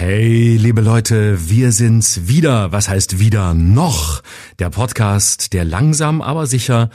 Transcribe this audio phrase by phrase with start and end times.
[0.00, 2.70] Hey, liebe Leute, wir sind's wieder.
[2.70, 4.22] Was heißt wieder noch?
[4.60, 6.90] Der Podcast, der langsam, aber sicher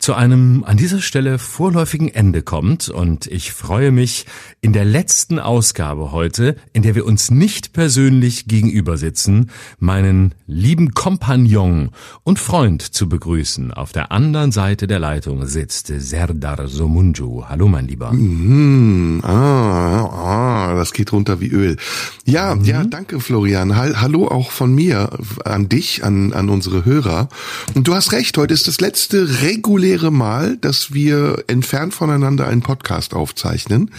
[0.00, 2.88] zu einem an dieser Stelle vorläufigen Ende kommt.
[2.88, 4.26] Und ich freue mich
[4.60, 10.94] in der letzten Ausgabe heute, in der wir uns nicht persönlich gegenüber sitzen, meinen lieben
[10.94, 11.90] Kompagnon
[12.24, 13.72] und Freund zu begrüßen.
[13.72, 17.44] Auf der anderen Seite der Leitung sitzt Serdar Somunju.
[17.48, 18.12] Hallo, mein Lieber.
[18.12, 21.76] Mm, ah, ah, das geht runter wie Öl.
[22.24, 22.64] Ja, mhm.
[22.64, 23.76] ja, danke, Florian.
[23.76, 25.10] Hallo auch von mir
[25.44, 27.28] an dich, an, an unsere Hörer.
[27.74, 32.62] Und du hast recht, heute ist das letzte reguläre Mal, dass wir entfernt voneinander einen
[32.62, 33.90] Podcast aufzeichnen.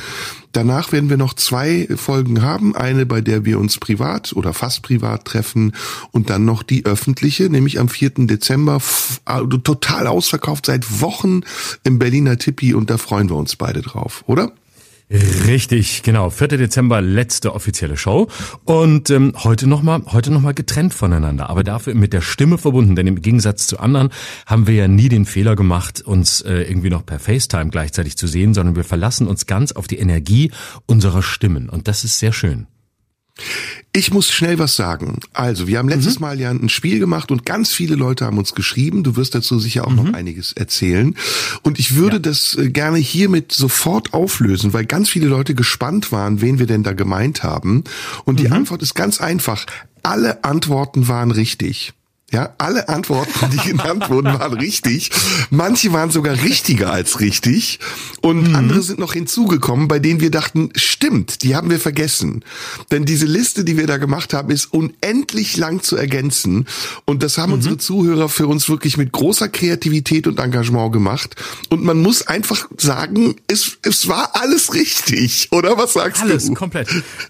[0.52, 2.75] Danach werden wir noch zwei Folgen haben.
[2.75, 5.73] Eine, bei der wir uns privat oder fast privat treffen
[6.11, 8.11] und dann noch die öffentliche, nämlich am 4.
[8.25, 8.81] Dezember,
[9.25, 11.41] also total ausverkauft seit Wochen
[11.84, 14.52] im Berliner Tippi und da freuen wir uns beide drauf, oder?
[15.11, 16.29] Richtig, genau.
[16.29, 16.49] 4.
[16.49, 18.27] Dezember, letzte offizielle Show.
[18.63, 22.95] Und ähm, heute nochmal heute noch getrennt voneinander, aber dafür mit der Stimme verbunden.
[22.95, 24.09] Denn im Gegensatz zu anderen
[24.45, 28.27] haben wir ja nie den Fehler gemacht, uns äh, irgendwie noch per FaceTime gleichzeitig zu
[28.27, 30.51] sehen, sondern wir verlassen uns ganz auf die Energie
[30.85, 31.69] unserer Stimmen.
[31.69, 32.67] Und das ist sehr schön.
[33.91, 35.19] Ich muss schnell was sagen.
[35.33, 36.21] Also, wir haben letztes mhm.
[36.21, 39.03] Mal ja ein Spiel gemacht und ganz viele Leute haben uns geschrieben.
[39.03, 39.95] Du wirst dazu sicher auch mhm.
[39.95, 41.15] noch einiges erzählen.
[41.63, 42.21] Und ich würde ja.
[42.21, 46.83] das äh, gerne hiermit sofort auflösen, weil ganz viele Leute gespannt waren, wen wir denn
[46.83, 47.83] da gemeint haben.
[48.25, 48.53] Und die mhm.
[48.53, 49.65] Antwort ist ganz einfach.
[50.03, 51.93] Alle Antworten waren richtig.
[52.31, 55.09] Ja, alle Antworten, die genannt wurden, waren richtig.
[55.49, 57.80] Manche waren sogar richtiger als richtig.
[58.22, 58.55] Und mhm.
[58.55, 62.44] andere sind noch hinzugekommen, bei denen wir dachten, stimmt, die haben wir vergessen.
[62.91, 66.67] Denn diese Liste, die wir da gemacht haben, ist unendlich lang zu ergänzen.
[67.05, 67.55] Und das haben mhm.
[67.55, 71.35] unsere Zuhörer für uns wirklich mit großer Kreativität und Engagement gemacht.
[71.69, 75.47] Und man muss einfach sagen, es, es war alles richtig.
[75.51, 76.50] Oder was sagst alles du?
[76.50, 76.90] Alles komplett.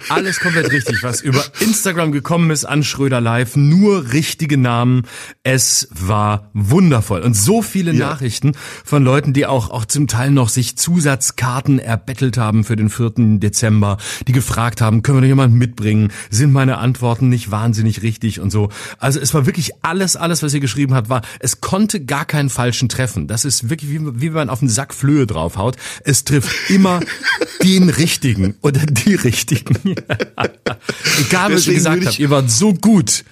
[0.09, 1.03] Alles komplett richtig.
[1.03, 5.03] Was über Instagram gekommen ist an Schröder Live, nur richtige Namen haben.
[5.43, 8.09] Es war wundervoll und so viele ja.
[8.09, 12.89] Nachrichten von Leuten, die auch, auch zum Teil noch sich Zusatzkarten erbettelt haben für den
[12.89, 13.13] 4.
[13.39, 13.97] Dezember,
[14.27, 16.11] die gefragt haben, können wir noch jemanden mitbringen?
[16.29, 18.69] Sind meine Antworten nicht wahnsinnig richtig und so?
[18.97, 22.49] Also es war wirklich alles, alles, was ihr geschrieben habt, war, es konnte gar keinen
[22.49, 23.27] falschen treffen.
[23.27, 25.75] Das ist wirklich wie, wie wenn man auf einen Sack Flöhe draufhaut.
[26.03, 26.99] Es trifft immer
[27.63, 29.75] den richtigen oder die richtigen.
[31.19, 33.23] Egal, was ihr gesagt habt, ihr wart so gut.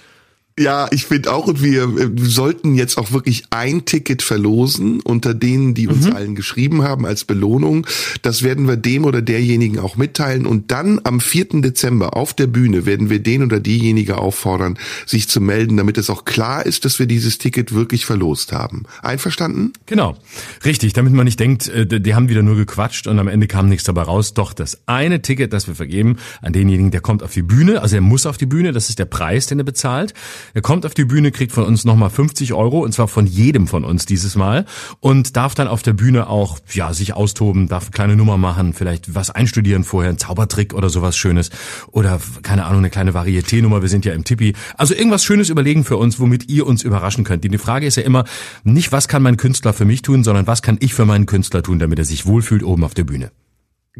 [0.60, 5.36] Ja, ich finde auch, und wir, wir sollten jetzt auch wirklich ein Ticket verlosen unter
[5.36, 6.16] denen, die uns mhm.
[6.16, 7.86] allen geschrieben haben als Belohnung.
[8.24, 10.48] Das werden wir dem oder derjenigen auch mitteilen.
[10.48, 11.62] Und dann am 4.
[11.62, 16.10] Dezember auf der Bühne werden wir den oder diejenige auffordern, sich zu melden, damit es
[16.10, 18.84] auch klar ist, dass wir dieses Ticket wirklich verlost haben.
[19.04, 19.74] Einverstanden?
[19.86, 20.18] Genau.
[20.66, 23.70] Richtig, damit man nicht denkt, äh, die haben wieder nur gequatscht und am Ende kam
[23.70, 24.34] nichts dabei raus.
[24.34, 27.96] Doch das eine Ticket, das wir vergeben an denjenigen, der kommt auf die Bühne, also
[27.96, 30.16] er muss auf die Bühne, das ist der Preis, den er bezahlt.
[30.54, 33.68] Er kommt auf die Bühne, kriegt von uns nochmal 50 Euro und zwar von jedem
[33.68, 34.66] von uns dieses Mal
[35.00, 38.74] und darf dann auf der Bühne auch ja sich austoben, darf eine kleine Nummer machen,
[38.74, 41.50] vielleicht was einstudieren vorher, ein Zaubertrick oder sowas Schönes
[41.92, 43.82] oder keine Ahnung eine kleine Varieté-Nummer.
[43.82, 47.24] Wir sind ja im Tippi, also irgendwas Schönes überlegen für uns, womit ihr uns überraschen
[47.24, 47.44] könnt.
[47.44, 48.26] Die Frage ist ja immer
[48.64, 51.64] nicht, was kann mein Künstler für mich tun, sondern was kann ich für meinen Künstler
[51.64, 53.32] tun, damit er sich wohlfühlt oben auf der Bühne.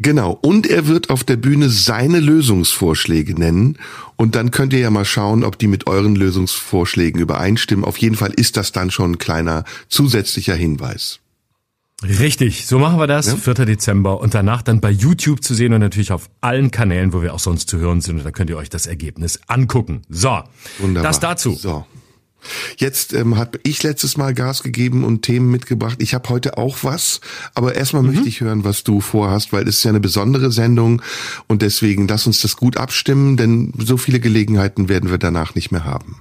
[0.00, 0.38] Genau.
[0.42, 3.78] Und er wird auf der Bühne seine Lösungsvorschläge nennen.
[4.16, 7.84] Und dann könnt ihr ja mal schauen, ob die mit euren Lösungsvorschlägen übereinstimmen.
[7.84, 11.20] Auf jeden Fall ist das dann schon ein kleiner zusätzlicher Hinweis.
[12.04, 13.36] Richtig, so machen wir das, ja.
[13.36, 13.54] 4.
[13.66, 17.34] Dezember und danach dann bei YouTube zu sehen und natürlich auf allen Kanälen, wo wir
[17.34, 20.02] auch sonst zu hören sind und da könnt ihr euch das Ergebnis angucken.
[20.08, 20.44] So,
[20.78, 21.10] Wunderbar.
[21.10, 21.54] das dazu.
[21.54, 21.86] So.
[22.76, 25.98] Jetzt ähm, habe ich letztes Mal Gas gegeben und Themen mitgebracht.
[26.00, 27.20] Ich habe heute auch was,
[27.54, 28.14] aber erstmal mhm.
[28.14, 31.02] möchte ich hören, was du vorhast, weil es ist ja eine besondere Sendung
[31.46, 35.70] und deswegen lass uns das gut abstimmen, denn so viele Gelegenheiten werden wir danach nicht
[35.72, 36.20] mehr haben.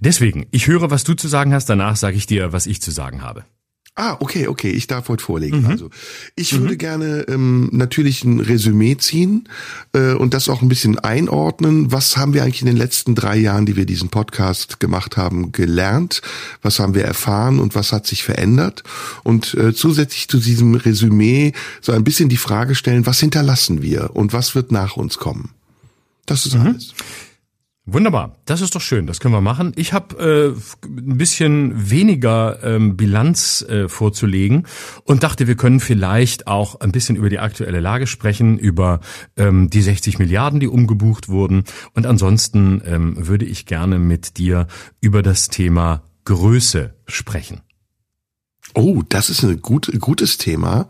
[0.00, 2.90] Deswegen, ich höre, was du zu sagen hast, danach sage ich dir, was ich zu
[2.90, 3.44] sagen habe.
[3.98, 5.62] Ah, okay, okay, ich darf heute vorlegen.
[5.62, 5.66] Mhm.
[5.66, 5.90] Also
[6.34, 6.60] ich mhm.
[6.60, 9.48] würde gerne ähm, natürlich ein Resümee ziehen
[9.94, 11.90] äh, und das auch ein bisschen einordnen.
[11.92, 15.50] Was haben wir eigentlich in den letzten drei Jahren, die wir diesen Podcast gemacht haben,
[15.50, 16.20] gelernt?
[16.60, 18.82] Was haben wir erfahren und was hat sich verändert?
[19.24, 24.10] Und äh, zusätzlich zu diesem Resümee so ein bisschen die Frage stellen, was hinterlassen wir
[24.14, 25.52] und was wird nach uns kommen?
[26.26, 26.66] Das ist mhm.
[26.66, 26.92] alles.
[27.88, 29.72] Wunderbar, das ist doch schön, das können wir machen.
[29.76, 30.16] Ich habe
[30.56, 34.66] äh, ein bisschen weniger ähm, Bilanz äh, vorzulegen
[35.04, 38.98] und dachte, wir können vielleicht auch ein bisschen über die aktuelle Lage sprechen, über
[39.36, 41.62] ähm, die 60 Milliarden, die umgebucht wurden.
[41.94, 44.66] Und ansonsten ähm, würde ich gerne mit dir
[45.00, 47.60] über das Thema Größe sprechen.
[48.78, 50.86] Oh, das ist ein gut, gutes Thema.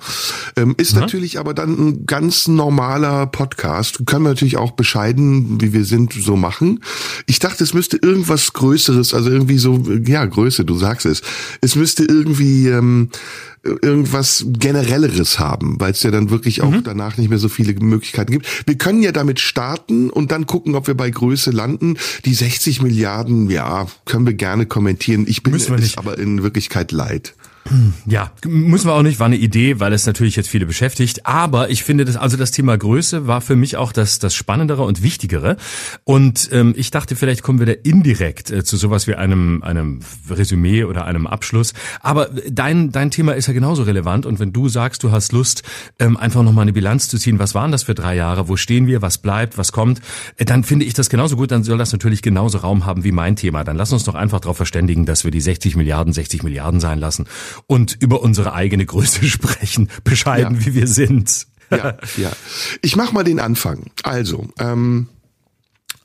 [0.56, 1.02] Ähm, ist mhm.
[1.02, 4.04] natürlich aber dann ein ganz normaler Podcast.
[4.06, 6.80] Können wir natürlich auch bescheiden, wie wir sind, so machen.
[7.26, 11.22] Ich dachte, es müsste irgendwas Größeres, also irgendwie so, ja, Größe, du sagst es.
[11.60, 13.10] Es müsste irgendwie ähm,
[13.62, 16.82] irgendwas generelleres haben, weil es ja dann wirklich auch mhm.
[16.82, 18.66] danach nicht mehr so viele Möglichkeiten gibt.
[18.66, 21.98] Wir können ja damit starten und dann gucken, ob wir bei Größe landen.
[22.24, 25.24] Die 60 Milliarden, ja, können wir gerne kommentieren.
[25.28, 27.34] Ich bin es aber in Wirklichkeit leid.
[28.06, 31.26] Ja, müssen wir auch nicht, war eine Idee, weil es natürlich jetzt viele beschäftigt.
[31.26, 34.82] Aber ich finde das, also das Thema Größe war für mich auch das, das Spannendere
[34.84, 35.56] und Wichtigere.
[36.04, 40.00] Und ähm, ich dachte, vielleicht kommen wir da indirekt äh, zu sowas wie einem, einem
[40.30, 41.74] Resümee oder einem Abschluss.
[42.00, 44.26] Aber dein, dein Thema ist ja genauso relevant.
[44.26, 45.62] Und wenn du sagst, du hast Lust,
[45.98, 48.86] ähm, einfach nochmal eine Bilanz zu ziehen, was waren das für drei Jahre, wo stehen
[48.86, 50.00] wir, was bleibt, was kommt,
[50.36, 51.50] äh, dann finde ich das genauso gut.
[51.50, 53.64] Dann soll das natürlich genauso Raum haben wie mein Thema.
[53.64, 56.98] Dann lass uns doch einfach darauf verständigen, dass wir die 60 Milliarden 60 Milliarden sein
[56.98, 57.26] lassen
[57.66, 60.66] und über unsere eigene Größe sprechen, bescheiden ja.
[60.66, 61.46] wie wir sind.
[61.70, 62.32] ja, ja.
[62.82, 63.90] Ich mach mal den Anfang.
[64.02, 65.08] Also, ähm,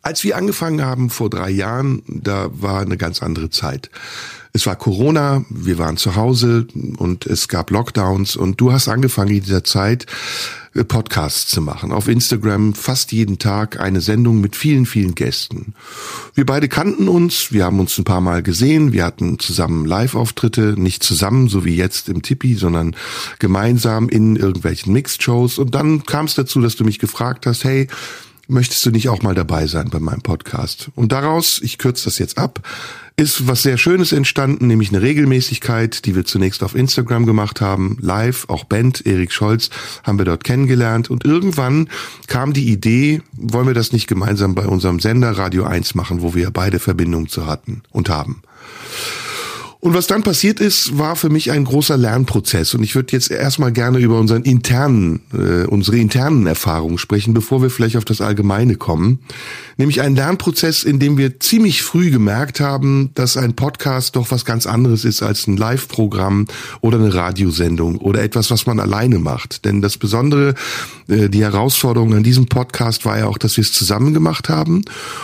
[0.02, 3.90] als wir angefangen haben vor drei Jahren, da war eine ganz andere Zeit.
[4.54, 6.68] Es war Corona, wir waren zu Hause
[6.98, 10.08] und es gab Lockdowns und du hast angefangen in dieser Zeit
[10.74, 11.94] äh, Podcasts zu machen.
[11.94, 15.74] Auf Instagram fast jeden Tag eine Sendung mit vielen, vielen Gästen.
[16.34, 20.76] Wir beide kannten uns, wir haben uns ein paar Mal gesehen, wir hatten zusammen Live-Auftritte,
[20.78, 22.96] nicht zusammen, so wie jetzt im Tippi, sondern
[23.40, 25.60] gemeinsam in irgendwelchen Mixed-Shows.
[25.60, 27.88] Und dann kam es dazu, dass du mich gefragt hast, hey,
[28.48, 30.90] möchtest du nicht auch mal dabei sein bei meinem Podcast?
[30.96, 32.62] Und daraus, ich kürze das jetzt ab,
[33.18, 37.98] ist was sehr Schönes entstanden, nämlich eine Regelmäßigkeit, die wir zunächst auf Instagram gemacht haben,
[38.02, 39.70] live, auch Band, Erik Scholz
[40.04, 41.90] haben wir dort kennengelernt und irgendwann
[42.28, 46.34] kam die Idee, wollen wir das nicht gemeinsam bei unserem Sender Radio 1 machen, wo
[46.34, 48.42] wir beide Verbindungen zu hatten und haben.
[49.82, 52.76] Und was dann passiert ist, war für mich ein großer Lernprozess.
[52.76, 57.64] Und ich würde jetzt erstmal gerne über unseren internen, äh, unsere internen Erfahrungen sprechen, bevor
[57.64, 59.22] wir vielleicht auf das Allgemeine kommen.
[59.78, 64.46] Nämlich einen Lernprozess, in dem wir ziemlich früh gemerkt haben, dass ein Podcast doch was
[64.46, 66.46] ganz anderes ist als ein Live-Programm
[66.82, 69.66] oder eine Radiosendung oder etwas, was man alleine macht.
[69.66, 70.54] Denn das Besondere,
[71.12, 74.84] die Herausforderung an diesem Podcast war ja auch, dass wir es zusammen gemacht haben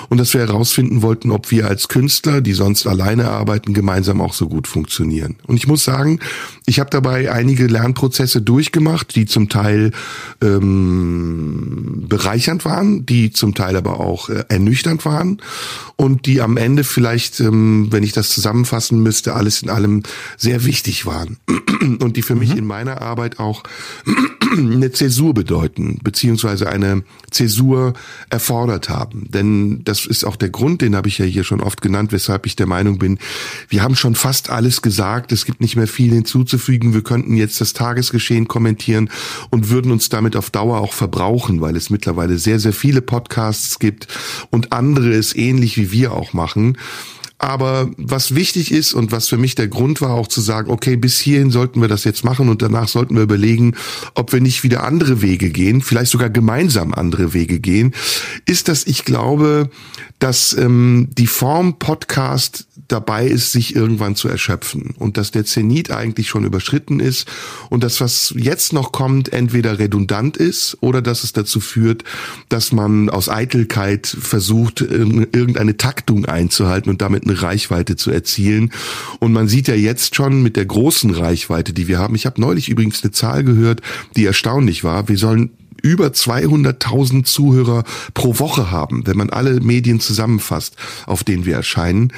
[0.09, 4.33] und dass wir herausfinden wollten, ob wir als Künstler, die sonst alleine arbeiten, gemeinsam auch
[4.33, 5.35] so gut funktionieren.
[5.47, 6.19] Und ich muss sagen,
[6.65, 9.91] ich habe dabei einige Lernprozesse durchgemacht, die zum Teil
[10.41, 15.41] ähm, bereichernd waren, die zum Teil aber auch äh, ernüchternd waren
[15.95, 20.03] und die am Ende vielleicht, ähm, wenn ich das zusammenfassen müsste, alles in allem
[20.37, 21.37] sehr wichtig waren
[21.81, 22.39] und die für mhm.
[22.39, 23.63] mich in meiner Arbeit auch
[24.57, 27.93] eine Zäsur bedeuten, beziehungsweise eine Zäsur
[28.29, 29.29] erfordert haben.
[29.29, 32.45] Denn das ist auch der Grund, den habe ich ja hier schon oft genannt, weshalb
[32.45, 33.19] ich der Meinung bin,
[33.69, 37.61] wir haben schon fast alles gesagt, es gibt nicht mehr viel hinzuzufügen, wir könnten jetzt
[37.61, 39.09] das Tagesgeschehen kommentieren
[39.49, 43.79] und würden uns damit auf Dauer auch verbrauchen, weil es mittlerweile sehr, sehr viele Podcasts
[43.79, 44.07] gibt
[44.49, 46.77] und andere es ähnlich wie wir auch machen.
[47.39, 50.95] Aber was wichtig ist und was für mich der Grund war, auch zu sagen, okay,
[50.95, 53.75] bis hierhin sollten wir das jetzt machen und danach sollten wir überlegen,
[54.15, 57.93] ob wir nicht wieder andere Wege gehen, vielleicht sogar gemeinsam andere Wege gehen,
[58.45, 59.69] ist, dass ich glaube,
[60.19, 65.91] dass ähm, die Form Podcast dabei ist, sich irgendwann zu erschöpfen und dass der Zenit
[65.91, 67.27] eigentlich schon überschritten ist
[67.69, 72.03] und das, was jetzt noch kommt, entweder redundant ist oder dass es dazu führt,
[72.49, 78.71] dass man aus Eitelkeit versucht, irgendeine Taktung einzuhalten und damit eine Reichweite zu erzielen.
[79.19, 82.15] Und man sieht ja jetzt schon mit der großen Reichweite, die wir haben.
[82.15, 83.81] Ich habe neulich übrigens eine Zahl gehört,
[84.15, 85.09] die erstaunlich war.
[85.09, 85.51] Wir sollen
[85.87, 90.75] über 200.000 Zuhörer pro Woche haben, wenn man alle Medien zusammenfasst,
[91.05, 92.11] auf denen wir erscheinen.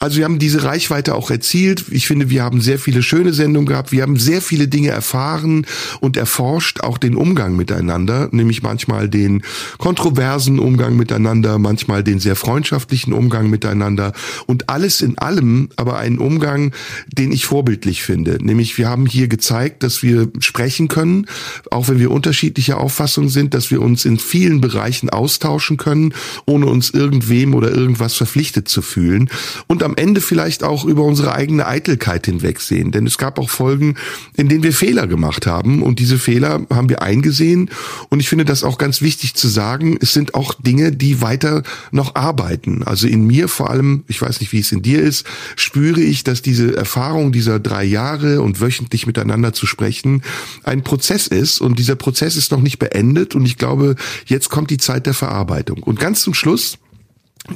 [0.00, 1.86] Also wir haben diese Reichweite auch erzielt.
[1.90, 3.90] Ich finde, wir haben sehr viele schöne Sendungen gehabt.
[3.90, 5.66] Wir haben sehr viele Dinge erfahren
[6.00, 9.42] und erforscht, auch den Umgang miteinander, nämlich manchmal den
[9.78, 14.12] kontroversen Umgang miteinander, manchmal den sehr freundschaftlichen Umgang miteinander
[14.46, 16.72] und alles in allem aber einen Umgang,
[17.06, 18.38] den ich vorbildlich finde.
[18.44, 21.26] Nämlich wir haben hier gezeigt, dass wir sprechen können,
[21.70, 22.78] auch wenn wir unterschiedlicher
[23.14, 26.14] Auffassung sind, dass wir uns in vielen Bereichen austauschen können,
[26.46, 29.30] ohne uns irgendwem oder irgendwas verpflichtet zu fühlen
[29.68, 32.90] und am Ende vielleicht auch über unsere eigene Eitelkeit hinwegsehen.
[32.90, 33.94] Denn es gab auch Folgen,
[34.36, 37.70] in denen wir Fehler gemacht haben und diese Fehler haben wir eingesehen.
[38.08, 39.96] Und ich finde das auch ganz wichtig zu sagen.
[40.00, 42.82] Es sind auch Dinge, die weiter noch arbeiten.
[42.82, 46.24] Also in mir vor allem, ich weiß nicht, wie es in dir ist, spüre ich,
[46.24, 50.22] dass diese Erfahrung dieser drei Jahre und wöchentlich miteinander zu sprechen
[50.64, 51.60] ein Prozess ist.
[51.60, 52.93] Und dieser Prozess ist noch nicht beendet.
[53.34, 53.96] Und ich glaube,
[54.26, 55.82] jetzt kommt die Zeit der Verarbeitung.
[55.82, 56.78] Und ganz zum Schluss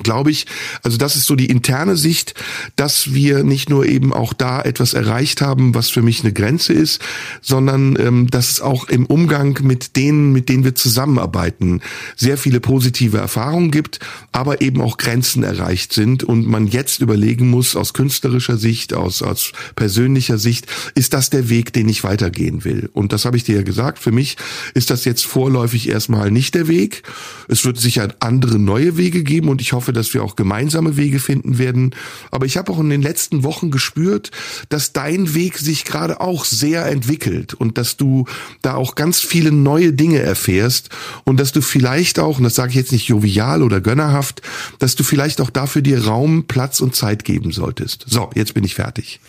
[0.02, 0.46] glaube ich,
[0.82, 2.34] also das ist so die interne Sicht,
[2.76, 6.74] dass wir nicht nur eben auch da etwas erreicht haben, was für mich eine Grenze
[6.74, 7.00] ist,
[7.40, 11.80] sondern ähm, dass es auch im Umgang mit denen, mit denen wir zusammenarbeiten,
[12.16, 17.48] sehr viele positive Erfahrungen gibt, aber eben auch Grenzen erreicht sind und man jetzt überlegen
[17.48, 22.64] muss, aus künstlerischer Sicht, aus, aus persönlicher Sicht, ist das der Weg, den ich weitergehen
[22.64, 22.90] will?
[22.92, 24.36] Und das habe ich dir ja gesagt, für mich
[24.74, 27.04] ist das jetzt vorläufig erstmal nicht der Weg.
[27.48, 31.18] Es wird sicher andere neue Wege geben und ich hoffe, dass wir auch gemeinsame Wege
[31.18, 31.94] finden werden.
[32.30, 34.30] Aber ich habe auch in den letzten Wochen gespürt,
[34.68, 38.26] dass dein Weg sich gerade auch sehr entwickelt und dass du
[38.62, 40.90] da auch ganz viele neue Dinge erfährst
[41.24, 44.42] und dass du vielleicht auch, und das sage ich jetzt nicht jovial oder gönnerhaft,
[44.78, 48.04] dass du vielleicht auch dafür dir Raum, Platz und Zeit geben solltest.
[48.08, 49.20] So, jetzt bin ich fertig.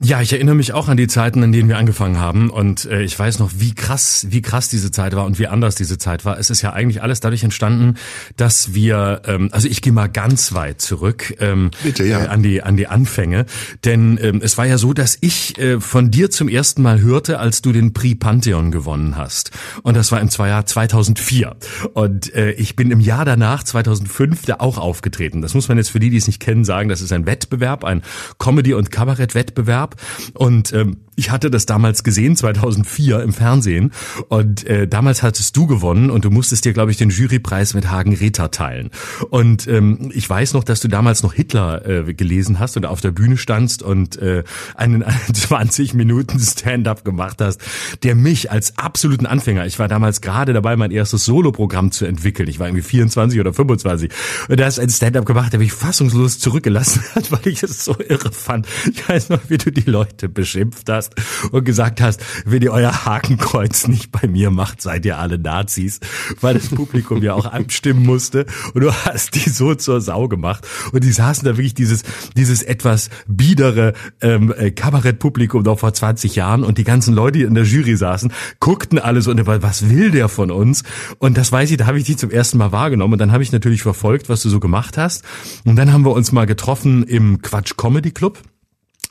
[0.00, 3.02] Ja, ich erinnere mich auch an die Zeiten, in denen wir angefangen haben und äh,
[3.02, 6.24] ich weiß noch, wie krass, wie krass diese Zeit war und wie anders diese Zeit
[6.24, 6.38] war.
[6.38, 7.94] Es ist ja eigentlich alles dadurch entstanden,
[8.36, 12.22] dass wir, ähm, also ich gehe mal ganz weit zurück ähm, Bitte, ja.
[12.22, 13.44] äh, an die an die Anfänge,
[13.84, 17.40] denn ähm, es war ja so, dass ich äh, von dir zum ersten Mal hörte,
[17.40, 19.50] als du den Prix Pantheon gewonnen hast
[19.82, 21.56] und das war im Jahr 2004
[21.94, 25.42] und äh, ich bin im Jahr danach 2005 da auch aufgetreten.
[25.42, 26.88] Das muss man jetzt für die, die es nicht kennen, sagen.
[26.88, 28.02] Das ist ein Wettbewerb, ein
[28.38, 29.96] Comedy und Kabarett-Wettbewerb gab.
[30.34, 33.90] Und ähm, ich hatte das damals gesehen, 2004 im Fernsehen.
[34.28, 37.90] Und äh, damals hattest du gewonnen und du musstest dir, glaube ich, den Jurypreis mit
[37.90, 38.90] Hagen Ritter teilen.
[39.28, 43.00] Und ähm, ich weiß noch, dass du damals noch Hitler äh, gelesen hast und auf
[43.00, 44.44] der Bühne standst und äh,
[44.76, 47.60] einen, einen 20 Minuten Stand-up gemacht hast,
[48.04, 52.48] der mich als absoluten Anfänger, ich war damals gerade dabei, mein erstes Soloprogramm zu entwickeln.
[52.48, 54.12] Ich war irgendwie 24 oder 25.
[54.48, 57.96] Und da hast ein Stand-up gemacht, der mich fassungslos zurückgelassen hat, weil ich es so
[57.98, 58.68] irre fand.
[58.92, 62.72] Ich weiß noch, wie du die Leute beschimpft hast hast und gesagt hast, wenn ihr
[62.72, 66.00] euer Hakenkreuz nicht bei mir macht, seid ihr alle Nazis,
[66.40, 68.46] weil das Publikum ja auch abstimmen musste.
[68.74, 70.66] Und du hast die so zur Sau gemacht.
[70.92, 72.02] Und die saßen da wirklich dieses
[72.36, 76.64] dieses etwas biedere ähm, äh, Kabarettpublikum noch vor 20 Jahren.
[76.64, 80.10] Und die ganzen Leute, die in der Jury saßen, guckten alle so und was will
[80.10, 80.82] der von uns?
[81.18, 83.14] Und das weiß ich, da habe ich dich zum ersten Mal wahrgenommen.
[83.14, 85.24] Und dann habe ich natürlich verfolgt, was du so gemacht hast.
[85.64, 88.38] Und dann haben wir uns mal getroffen im Quatsch Comedy Club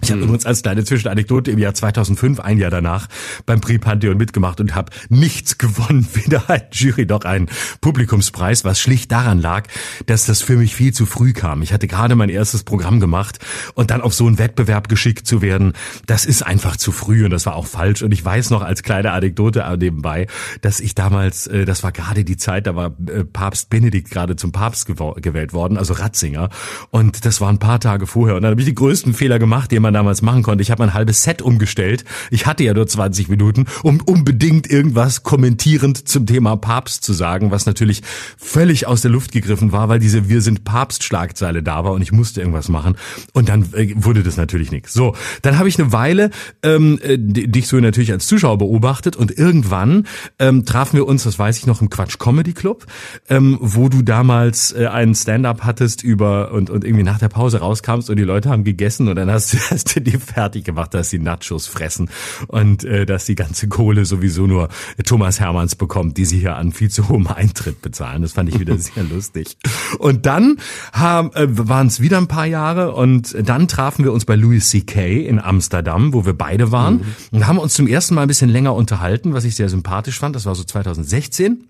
[0.01, 0.25] ich habe mhm.
[0.25, 3.07] übrigens als kleine Zwischenanekdote im Jahr 2005, ein Jahr danach,
[3.45, 7.49] beim Prix Pantheon mitgemacht und habe nichts gewonnen, weder ein Jury noch einen
[7.81, 9.67] Publikumspreis, was schlicht daran lag,
[10.05, 11.63] dass das für mich viel zu früh kam.
[11.63, 13.39] Ich hatte gerade mein erstes Programm gemacht
[13.73, 15.73] und dann auf so einen Wettbewerb geschickt zu werden,
[16.05, 18.03] das ist einfach zu früh und das war auch falsch.
[18.03, 20.27] Und ich weiß noch als kleine Anekdote nebenbei,
[20.61, 24.35] dass ich damals, äh, das war gerade die Zeit, da war äh, Papst Benedikt gerade
[24.35, 26.49] zum Papst gewählt worden, also Ratzinger.
[26.91, 28.35] Und das war ein paar Tage vorher.
[28.35, 30.61] Und dann habe ich die größten Fehler gemacht, die man damals machen konnte.
[30.61, 32.03] Ich habe mein halbes Set umgestellt.
[32.29, 37.51] Ich hatte ja nur 20 Minuten, um unbedingt irgendwas kommentierend zum Thema Papst zu sagen,
[37.51, 38.03] was natürlich
[38.37, 42.01] völlig aus der Luft gegriffen war, weil diese Wir sind Papst Schlagzeile da war und
[42.01, 42.97] ich musste irgendwas machen.
[43.33, 44.93] Und dann äh, wurde das natürlich nichts.
[44.93, 46.31] So, dann habe ich eine Weile
[46.63, 50.05] ähm, äh, dich so natürlich als Zuschauer beobachtet und irgendwann
[50.39, 52.85] ähm, trafen wir uns, das weiß ich noch, im Quatsch Comedy Club,
[53.29, 57.59] ähm, wo du damals äh, einen Stand-up hattest über und, und irgendwie nach der Pause
[57.59, 60.93] rauskamst und die Leute haben gegessen und dann hast du hast du die fertig gemacht,
[60.93, 62.09] dass die Nachos fressen
[62.47, 64.69] und äh, dass die ganze Kohle sowieso nur
[65.05, 68.21] Thomas Hermanns bekommt, die sie hier an viel zu hohem Eintritt bezahlen.
[68.21, 69.57] Das fand ich wieder sehr lustig.
[69.99, 70.57] Und dann
[70.93, 75.21] äh, waren es wieder ein paar Jahre und dann trafen wir uns bei Louis C.K.
[75.25, 77.05] in Amsterdam, wo wir beide waren mhm.
[77.31, 80.35] und haben uns zum ersten Mal ein bisschen länger unterhalten, was ich sehr sympathisch fand.
[80.35, 81.65] Das war so 2016.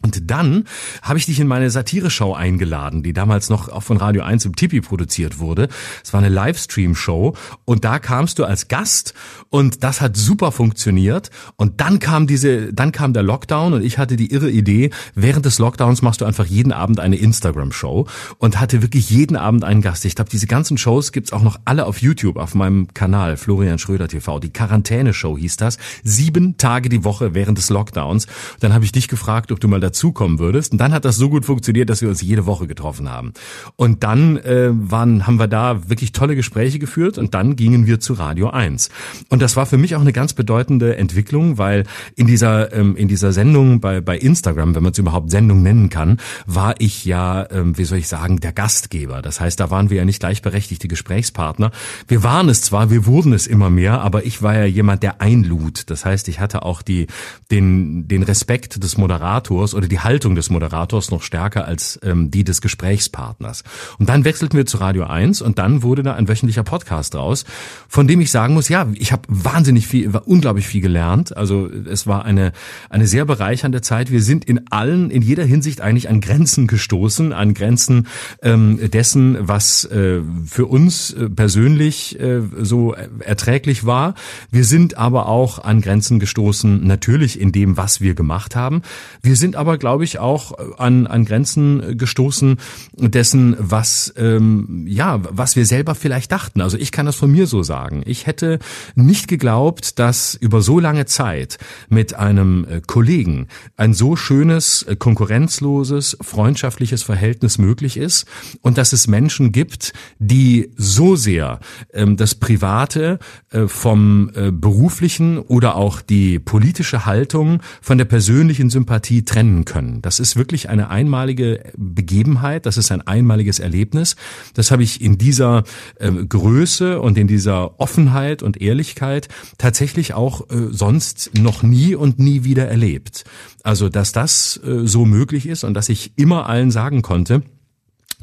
[0.00, 0.64] Und dann
[1.02, 4.54] habe ich dich in meine Satire-Show eingeladen, die damals noch auch von Radio 1 im
[4.54, 5.68] Tipi produziert wurde.
[6.04, 9.12] Es war eine Livestream-Show und da kamst du als Gast
[9.50, 11.30] und das hat super funktioniert.
[11.56, 15.44] Und dann kam diese, dann kam der Lockdown und ich hatte die irre Idee, während
[15.46, 18.06] des Lockdowns machst du einfach jeden Abend eine Instagram-Show
[18.38, 20.04] und hatte wirklich jeden Abend einen Gast.
[20.04, 23.80] Ich glaube, diese ganzen Shows gibt's auch noch alle auf YouTube, auf meinem Kanal, Florian
[23.80, 24.38] Schröder TV.
[24.38, 25.76] Die Quarantäne-Show hieß das.
[26.04, 28.28] Sieben Tage die Woche während des Lockdowns.
[28.60, 30.72] Dann habe ich dich gefragt, ob du mal dazukommen würdest.
[30.72, 33.32] Und dann hat das so gut funktioniert, dass wir uns jede Woche getroffen haben.
[33.76, 38.00] Und dann äh, waren, haben wir da wirklich tolle Gespräche geführt und dann gingen wir
[38.00, 38.90] zu Radio 1.
[39.28, 41.84] Und das war für mich auch eine ganz bedeutende Entwicklung, weil
[42.16, 45.88] in dieser, ähm, in dieser Sendung bei, bei Instagram, wenn man es überhaupt Sendung nennen
[45.88, 49.22] kann, war ich ja, ähm, wie soll ich sagen, der Gastgeber.
[49.22, 51.70] Das heißt, da waren wir ja nicht gleichberechtigte Gesprächspartner.
[52.06, 55.20] Wir waren es zwar, wir wurden es immer mehr, aber ich war ja jemand, der
[55.20, 55.90] einlud.
[55.90, 57.06] Das heißt, ich hatte auch die,
[57.50, 62.42] den, den Respekt des Moderators oder die Haltung des Moderators noch stärker als ähm, die
[62.42, 63.62] des Gesprächspartners.
[63.98, 67.44] Und dann wechselten wir zu Radio 1 und dann wurde da ein wöchentlicher Podcast raus,
[67.88, 71.36] von dem ich sagen muss, ja, ich habe wahnsinnig viel, unglaublich viel gelernt.
[71.36, 72.52] Also es war eine,
[72.90, 74.10] eine sehr bereichernde Zeit.
[74.10, 78.08] Wir sind in allen, in jeder Hinsicht eigentlich an Grenzen gestoßen, an Grenzen
[78.42, 84.14] ähm, dessen, was äh, für uns äh, persönlich äh, so erträglich war.
[84.50, 88.82] Wir sind aber auch an Grenzen gestoßen, natürlich in dem, was wir gemacht haben.
[89.22, 92.56] Wir sind aber, glaube ich, auch an, an Grenzen gestoßen
[92.96, 96.60] dessen, was ähm, ja, was wir selber vielleicht dachten.
[96.60, 98.02] Also ich kann das von mir so sagen.
[98.06, 98.58] Ich hätte
[98.94, 101.58] nicht geglaubt, dass über so lange Zeit
[101.88, 108.26] mit einem äh, Kollegen ein so schönes, äh, konkurrenzloses, freundschaftliches Verhältnis möglich ist
[108.62, 111.60] und dass es Menschen gibt, die so sehr
[111.92, 113.18] ähm, das Private
[113.50, 120.02] äh, vom äh, beruflichen oder auch die politische Haltung von der persönlichen Sympathie trennen können.
[120.02, 124.16] Das ist wirklich eine einmalige Begebenheit, das ist ein einmaliges Erlebnis.
[124.54, 125.64] Das habe ich in dieser
[125.98, 132.18] äh, Größe und in dieser Offenheit und Ehrlichkeit tatsächlich auch äh, sonst noch nie und
[132.18, 133.24] nie wieder erlebt.
[133.62, 137.42] Also, dass das äh, so möglich ist und dass ich immer allen sagen konnte,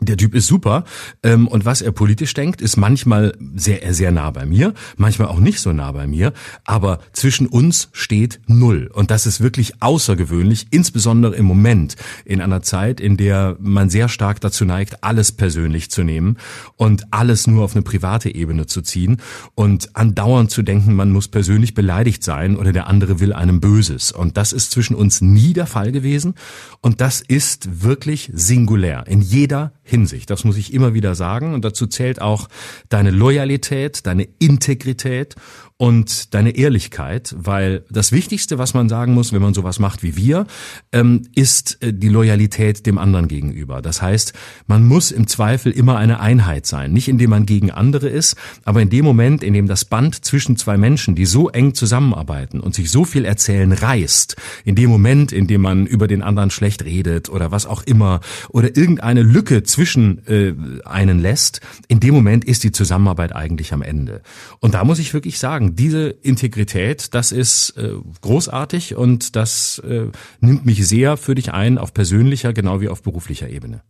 [0.02, 0.84] der Typ ist super.
[1.24, 5.40] Ähm, und was er politisch denkt, ist manchmal sehr sehr nah bei mir, manchmal auch
[5.40, 6.34] nicht so nah bei mir,
[6.66, 8.90] aber zwischen uns steht null.
[8.94, 14.10] Und das ist wirklich außergewöhnlich, insbesondere im Moment in einer Zeit, in der man sehr
[14.10, 16.38] stark dazu neigt, alles persönlich zu nehmen
[16.76, 19.18] und alles nur auf eine private Ebene zu ziehen.
[19.56, 24.12] Und andauernd zu denken, man muss persönlich beleidigt sein oder der andere will einem Böses.
[24.12, 26.34] Und das ist zwischen uns nie der Fall gewesen.
[26.82, 29.06] Und das ist wirklich singulär.
[29.08, 30.32] In jeder Hinsicht.
[30.32, 31.54] Das muss ich immer wieder sagen.
[31.54, 32.50] Und dazu zählt auch
[32.90, 35.36] deine Loyalität, deine Integrität
[35.78, 40.16] und deine Ehrlichkeit, weil das Wichtigste, was man sagen muss, wenn man sowas macht wie
[40.16, 40.48] wir,
[40.94, 43.82] ähm, ist äh, die Loyalität dem anderen gegenüber.
[43.82, 44.32] Das heißt,
[44.68, 48.82] man muss im Zweifel immer eine Einheit sein, nicht indem man gegen andere ist, aber
[48.82, 52.74] in dem Moment, in dem das Band zwischen zwei Menschen, die so eng zusammenarbeiten und
[52.74, 56.86] sich so viel erzählen, reißt, in dem Moment, in dem man über den anderen schlecht
[56.86, 60.54] redet oder was auch immer oder irgendeine Lücke zwischen äh,
[60.86, 64.22] einen lässt, in dem Moment ist die Zusammenarbeit eigentlich am Ende.
[64.62, 69.80] Und da muss ich wirklich sagen, sagen, diese Integrität, das ist äh, großartig und das
[69.80, 70.08] äh,
[70.40, 73.82] nimmt mich sehr für dich ein auf persönlicher genau wie auf beruflicher Ebene.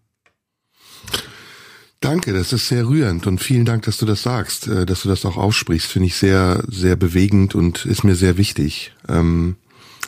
[2.02, 5.10] Danke, das ist sehr rührend und vielen Dank, dass du das sagst, äh, dass du
[5.10, 5.92] das auch aussprichst.
[5.92, 8.94] Finde ich sehr, sehr bewegend und ist mir sehr wichtig.
[9.08, 9.56] Ähm,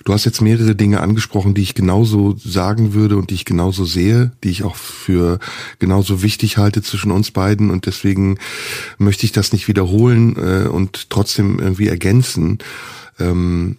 [0.04, 3.86] Du hast jetzt mehrere Dinge angesprochen, die ich genauso sagen würde und die ich genauso
[3.86, 5.40] sehe, die ich auch für
[5.80, 8.38] genauso wichtig halte zwischen uns beiden und deswegen
[8.98, 12.60] möchte ich das nicht wiederholen äh, und trotzdem irgendwie ergänzen.
[13.20, 13.78] Ähm,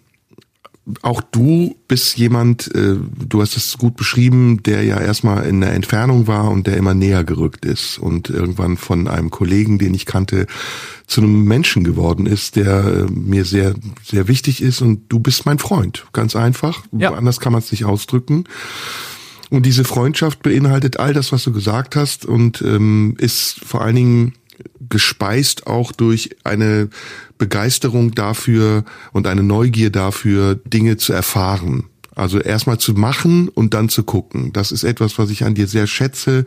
[1.03, 5.75] auch du bist jemand, äh, du hast es gut beschrieben, der ja erstmal in der
[5.75, 10.07] Entfernung war und der immer näher gerückt ist und irgendwann von einem Kollegen, den ich
[10.07, 10.47] kannte,
[11.07, 13.75] zu einem Menschen geworden ist, der äh, mir sehr,
[14.05, 16.07] sehr wichtig ist und du bist mein Freund.
[16.13, 16.85] Ganz einfach.
[16.93, 17.15] Ja.
[17.15, 18.45] Anders kann man es nicht ausdrücken.
[19.51, 23.97] Und diese Freundschaft beinhaltet all das, was du gesagt hast und ähm, ist vor allen
[23.97, 24.33] Dingen
[24.89, 26.89] gespeist auch durch eine
[27.37, 31.85] Begeisterung dafür und eine Neugier dafür, Dinge zu erfahren.
[32.15, 34.53] Also erstmal zu machen und dann zu gucken.
[34.53, 36.45] Das ist etwas, was ich an dir sehr schätze.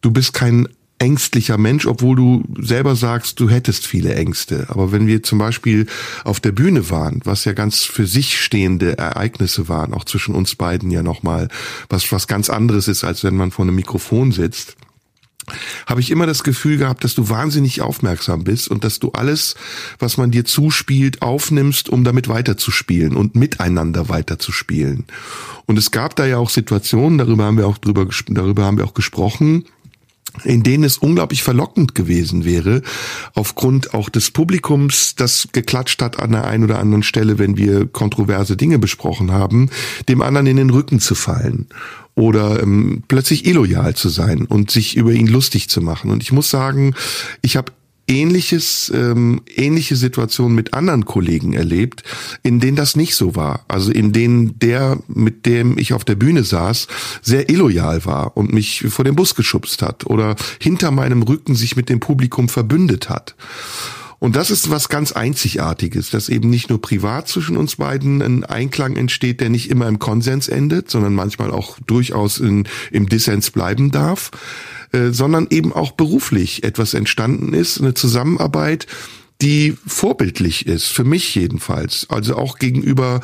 [0.00, 4.66] Du bist kein ängstlicher Mensch, obwohl du selber sagst, du hättest viele Ängste.
[4.68, 5.86] Aber wenn wir zum Beispiel
[6.24, 10.54] auf der Bühne waren, was ja ganz für sich stehende Ereignisse waren, auch zwischen uns
[10.54, 11.48] beiden ja nochmal,
[11.88, 14.76] was, was ganz anderes ist, als wenn man vor einem Mikrofon sitzt,
[15.86, 19.54] habe ich immer das Gefühl gehabt, dass du wahnsinnig aufmerksam bist und dass du alles,
[19.98, 25.04] was man dir zuspielt, aufnimmst, um damit weiterzuspielen und miteinander weiterzuspielen.
[25.66, 28.84] Und es gab da ja auch Situationen, darüber haben wir auch drüber, darüber haben wir
[28.84, 29.64] auch gesprochen,
[30.44, 32.82] in denen es unglaublich verlockend gewesen wäre,
[33.34, 37.86] aufgrund auch des Publikums, das geklatscht hat an der einen oder anderen Stelle, wenn wir
[37.86, 39.70] kontroverse Dinge besprochen haben,
[40.08, 41.66] dem anderen in den Rücken zu fallen
[42.14, 46.10] oder ähm, plötzlich illoyal zu sein und sich über ihn lustig zu machen.
[46.10, 46.94] Und ich muss sagen,
[47.42, 47.72] ich habe
[48.08, 52.02] ähnliches, ähm, ähnliche Situationen mit anderen Kollegen erlebt,
[52.42, 53.64] in denen das nicht so war.
[53.68, 56.86] Also in denen der, mit dem ich auf der Bühne saß,
[57.22, 61.76] sehr illoyal war und mich vor den Bus geschubst hat oder hinter meinem Rücken sich
[61.76, 63.34] mit dem Publikum verbündet hat.
[64.18, 68.44] Und das ist was ganz Einzigartiges, dass eben nicht nur privat zwischen uns beiden ein
[68.44, 73.50] Einklang entsteht, der nicht immer im Konsens endet, sondern manchmal auch durchaus in, im Dissens
[73.50, 74.30] bleiben darf,
[74.92, 78.86] äh, sondern eben auch beruflich etwas entstanden ist, eine Zusammenarbeit,
[79.42, 82.06] die vorbildlich ist, für mich jedenfalls.
[82.08, 83.20] Also auch gegenüber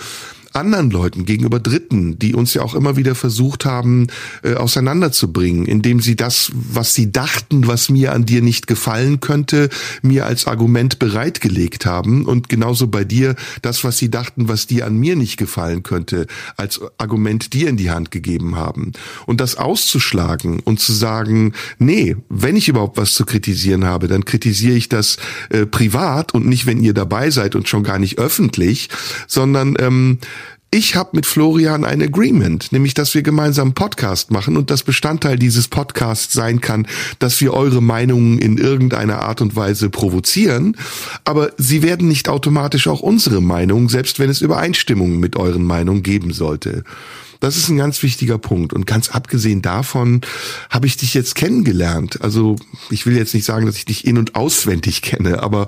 [0.54, 4.08] anderen Leuten, gegenüber Dritten, die uns ja auch immer wieder versucht haben,
[4.42, 9.68] äh, auseinanderzubringen, indem sie das, was sie dachten, was mir an dir nicht gefallen könnte,
[10.02, 14.86] mir als Argument bereitgelegt haben und genauso bei dir das, was sie dachten, was dir
[14.86, 18.92] an mir nicht gefallen könnte, als Argument dir in die Hand gegeben haben.
[19.26, 24.24] Und das auszuschlagen und zu sagen, nee, wenn ich überhaupt was zu kritisieren habe, dann
[24.24, 25.16] kritisiere ich das
[25.50, 28.88] äh, privat und nicht, wenn ihr dabei seid und schon gar nicht öffentlich,
[29.26, 30.18] sondern ähm,
[30.74, 34.82] ich habe mit Florian ein Agreement, nämlich dass wir gemeinsam einen Podcast machen und das
[34.82, 36.86] Bestandteil dieses Podcasts sein kann,
[37.18, 40.78] dass wir eure Meinungen in irgendeiner Art und Weise provozieren,
[41.26, 46.02] aber sie werden nicht automatisch auch unsere Meinung, selbst wenn es Übereinstimmungen mit euren Meinungen
[46.02, 46.84] geben sollte.
[47.42, 48.72] Das ist ein ganz wichtiger Punkt.
[48.72, 50.20] Und ganz abgesehen davon
[50.70, 52.22] habe ich dich jetzt kennengelernt.
[52.22, 52.54] Also
[52.88, 55.66] ich will jetzt nicht sagen, dass ich dich in- und auswendig kenne, aber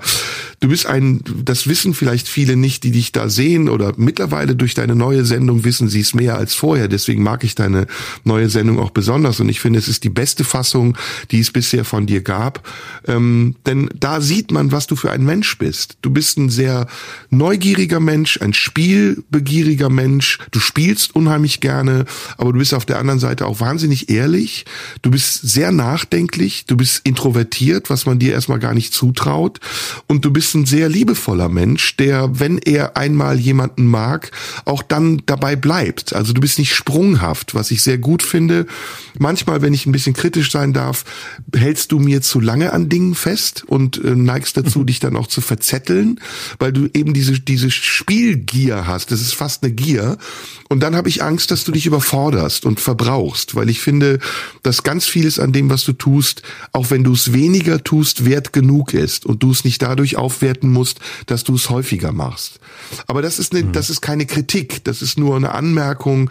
[0.61, 4.73] du bist ein, das wissen vielleicht viele nicht, die dich da sehen oder mittlerweile durch
[4.73, 6.87] deine neue Sendung wissen sie es mehr als vorher.
[6.87, 7.87] Deswegen mag ich deine
[8.23, 10.97] neue Sendung auch besonders und ich finde, es ist die beste Fassung,
[11.31, 12.65] die es bisher von dir gab.
[13.05, 15.97] Ähm, denn da sieht man, was du für ein Mensch bist.
[16.01, 16.87] Du bist ein sehr
[17.31, 20.39] neugieriger Mensch, ein spielbegieriger Mensch.
[20.51, 22.05] Du spielst unheimlich gerne,
[22.37, 24.65] aber du bist auf der anderen Seite auch wahnsinnig ehrlich.
[25.01, 29.59] Du bist sehr nachdenklich, du bist introvertiert, was man dir erstmal gar nicht zutraut.
[30.05, 34.29] Und du bist ein sehr liebevoller Mensch, der, wenn er einmal jemanden mag,
[34.65, 36.13] auch dann dabei bleibt.
[36.13, 38.67] Also du bist nicht sprunghaft, was ich sehr gut finde.
[39.17, 41.03] Manchmal, wenn ich ein bisschen kritisch sein darf,
[41.55, 45.25] hältst du mir zu lange an Dingen fest und äh, neigst dazu, dich dann auch
[45.25, 46.19] zu verzetteln,
[46.59, 49.09] weil du eben diese, diese Spielgier hast.
[49.09, 50.19] Das ist fast eine Gier.
[50.69, 54.19] Und dann habe ich Angst, dass du dich überforderst und verbrauchst, weil ich finde,
[54.61, 56.41] dass ganz vieles an dem, was du tust,
[56.73, 60.69] auch wenn du es weniger tust, wert genug ist und du es nicht dadurch aufwerten
[60.69, 62.59] musst, dass du es häufiger machst.
[63.07, 63.71] Aber das ist, eine, mhm.
[63.71, 66.29] das ist keine Kritik, das ist nur eine Anmerkung,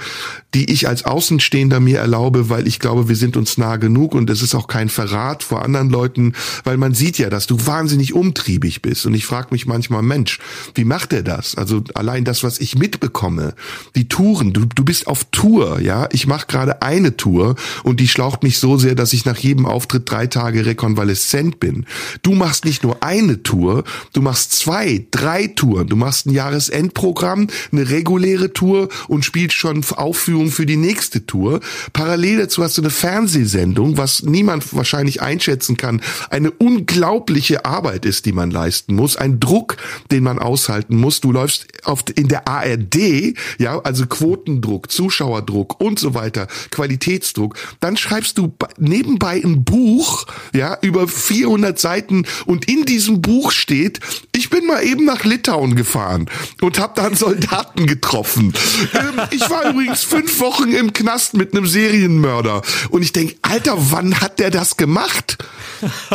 [0.54, 4.30] die ich als Außenstehender mir erlaube, weil ich glaube, wir sind uns nah genug und
[4.30, 8.14] es ist auch kein Verrat vor anderen Leuten, weil man sieht ja, dass du wahnsinnig
[8.14, 10.38] umtriebig bist und ich frage mich manchmal, Mensch,
[10.74, 11.54] wie macht er das?
[11.56, 13.54] Also allein das, was ich mitbekomme,
[13.94, 16.08] die Touren, du, du bist auf Tour, ja.
[16.12, 19.66] Ich mache gerade eine Tour und die schlaucht mich so sehr, dass ich nach jedem
[19.66, 21.86] Auftritt drei Tage rekonvaleszent bin.
[22.22, 25.88] Du machst nicht nur eine Tour, du machst zwei, drei Touren.
[25.88, 31.60] Du machst ein Jahresendprogramm, eine reguläre Tour und spielst schon Aufführung für die nächste Tour.
[31.92, 36.02] Parallel dazu hast du eine Fernsehsendung, was niemand wahrscheinlich einschätzen kann.
[36.30, 39.16] Eine unglaubliche Arbeit ist, die man leisten muss.
[39.16, 39.76] Ein Druck,
[40.10, 41.20] den man aushalten muss.
[41.20, 47.96] Du läufst oft in der ARD, ja, also Quotendruck, Zuschauerdruck und so weiter, Qualitätsdruck, dann
[47.96, 54.00] schreibst du nebenbei ein Buch, ja, über 400 Seiten und in diesem Buch steht,
[54.34, 56.23] ich bin mal eben nach Litauen gefahren
[56.60, 58.52] und habe dann Soldaten getroffen.
[58.94, 63.74] Ähm, ich war übrigens fünf Wochen im Knast mit einem Serienmörder und ich denk, Alter,
[63.76, 65.38] wann hat der das gemacht?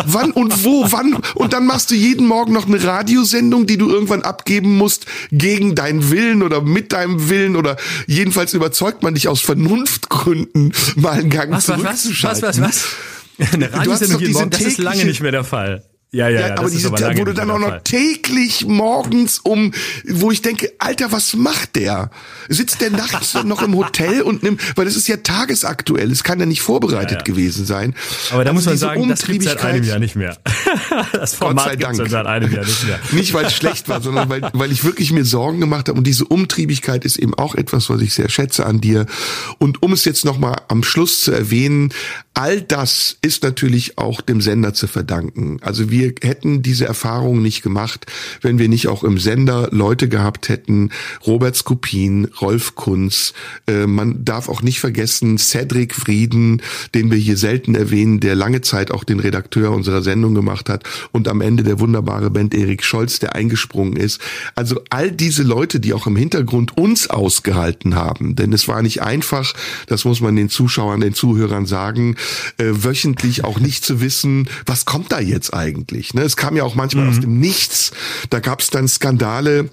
[0.06, 1.16] Wann und wo, wann?
[1.36, 5.76] Und dann machst du jeden Morgen noch eine Radiosendung, die du irgendwann abgeben musst, gegen
[5.76, 11.30] deinen Willen oder mit deinem Willen oder jedenfalls überzeugt man dich aus Vernunftgründen, mal einen
[11.30, 12.42] Gang was, zurückzuschalten.
[12.42, 12.84] Was, was, was,
[13.38, 13.54] was?
[13.54, 15.84] Eine Radiosendung jeden Morgen, das ist lange nicht mehr der Fall.
[16.12, 19.74] Ja, ja, ja, ja aber diese, aber wo du dann auch noch täglich morgens um,
[20.08, 22.10] wo ich denke, Alter, was macht der?
[22.48, 26.40] Sitzt der nachts noch im Hotel und nimmt, weil es ist ja tagesaktuell, es kann
[26.40, 27.24] ja nicht vorbereitet ja, ja.
[27.24, 27.94] gewesen sein.
[28.32, 30.38] Aber da also muss man sagen, das gibt seit einem Jahr nicht mehr.
[31.14, 32.10] Das Format Gott sei Dank.
[32.10, 33.00] seit einem Jahr nicht mehr.
[33.12, 36.08] Nicht, weil es schlecht war, sondern weil, weil ich wirklich mir Sorgen gemacht habe und
[36.08, 39.06] diese Umtriebigkeit ist eben auch etwas, was ich sehr schätze an dir.
[39.60, 41.94] Und um es jetzt nochmal am Schluss zu erwähnen,
[42.34, 45.58] all das ist natürlich auch dem Sender zu verdanken.
[45.62, 48.06] Also wir hätten diese Erfahrung nicht gemacht,
[48.42, 50.92] wenn wir nicht auch im Sender Leute gehabt hätten,
[51.26, 53.34] Robert Skopin, Rolf Kunz,
[53.68, 56.62] äh, man darf auch nicht vergessen, Cedric Frieden,
[56.94, 60.84] den wir hier selten erwähnen, der lange Zeit auch den Redakteur unserer Sendung gemacht hat
[61.12, 64.22] und am Ende der wunderbare Band Erik Scholz, der eingesprungen ist.
[64.56, 69.02] Also all diese Leute, die auch im Hintergrund uns ausgehalten haben, denn es war nicht
[69.02, 69.54] einfach,
[69.88, 72.16] das muss man den Zuschauern, den Zuhörern sagen,
[72.58, 75.89] äh, wöchentlich auch nicht zu wissen, was kommt da jetzt eigentlich.
[76.14, 76.22] Ne?
[76.22, 77.10] Es kam ja auch manchmal mhm.
[77.12, 77.92] aus dem Nichts.
[78.30, 79.70] Da gab es dann Skandale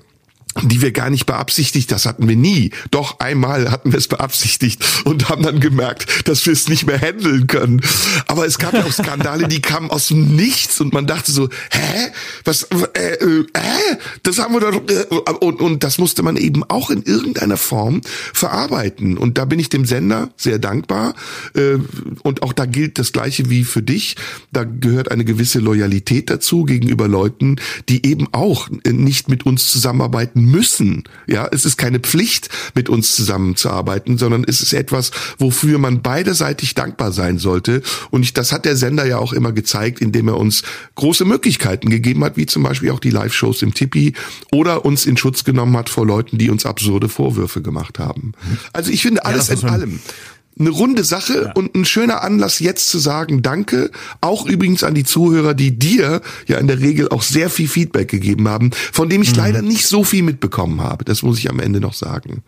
[0.63, 2.71] die wir gar nicht beabsichtigt, das hatten wir nie.
[2.91, 7.01] Doch einmal hatten wir es beabsichtigt und haben dann gemerkt, dass wir es nicht mehr
[7.01, 7.81] handeln können.
[8.27, 11.49] Aber es gab ja auch Skandale, die kamen aus dem Nichts und man dachte so,
[11.71, 12.11] hä?
[12.45, 12.65] Was,
[12.95, 13.43] äh, äh?
[14.23, 18.01] Das haben wir doch, äh, und, und das musste man eben auch in irgendeiner Form
[18.33, 19.19] verarbeiten.
[19.19, 21.15] Und da bin ich dem Sender sehr dankbar.
[21.55, 21.79] Äh,
[22.23, 24.17] und auch da gilt das Gleiche wie für dich.
[24.53, 27.57] Da gehört eine gewisse Loyalität dazu gegenüber Leuten,
[27.89, 31.05] die eben auch nicht mit uns zusammenarbeiten müssen.
[31.27, 36.75] Ja, es ist keine Pflicht, mit uns zusammenzuarbeiten, sondern es ist etwas, wofür man beiderseitig
[36.75, 37.83] dankbar sein sollte.
[38.11, 40.63] Und ich, das hat der Sender ja auch immer gezeigt, indem er uns
[40.95, 44.15] große Möglichkeiten gegeben hat, wie zum Beispiel auch die Live-Shows im Tippi
[44.53, 48.33] oder uns in Schutz genommen hat vor Leuten, die uns absurde Vorwürfe gemacht haben.
[48.73, 50.01] Also ich finde alles ja, in allem
[50.59, 51.53] eine runde Sache ja.
[51.53, 53.91] und ein schöner Anlass jetzt zu sagen Danke.
[54.21, 58.09] Auch übrigens an die Zuhörer, die dir ja in der Regel auch sehr viel Feedback
[58.09, 59.39] gegeben haben, von dem ich mhm.
[59.39, 61.05] leider nicht so viel mitbekommen habe.
[61.05, 62.43] Das muss ich am Ende noch sagen.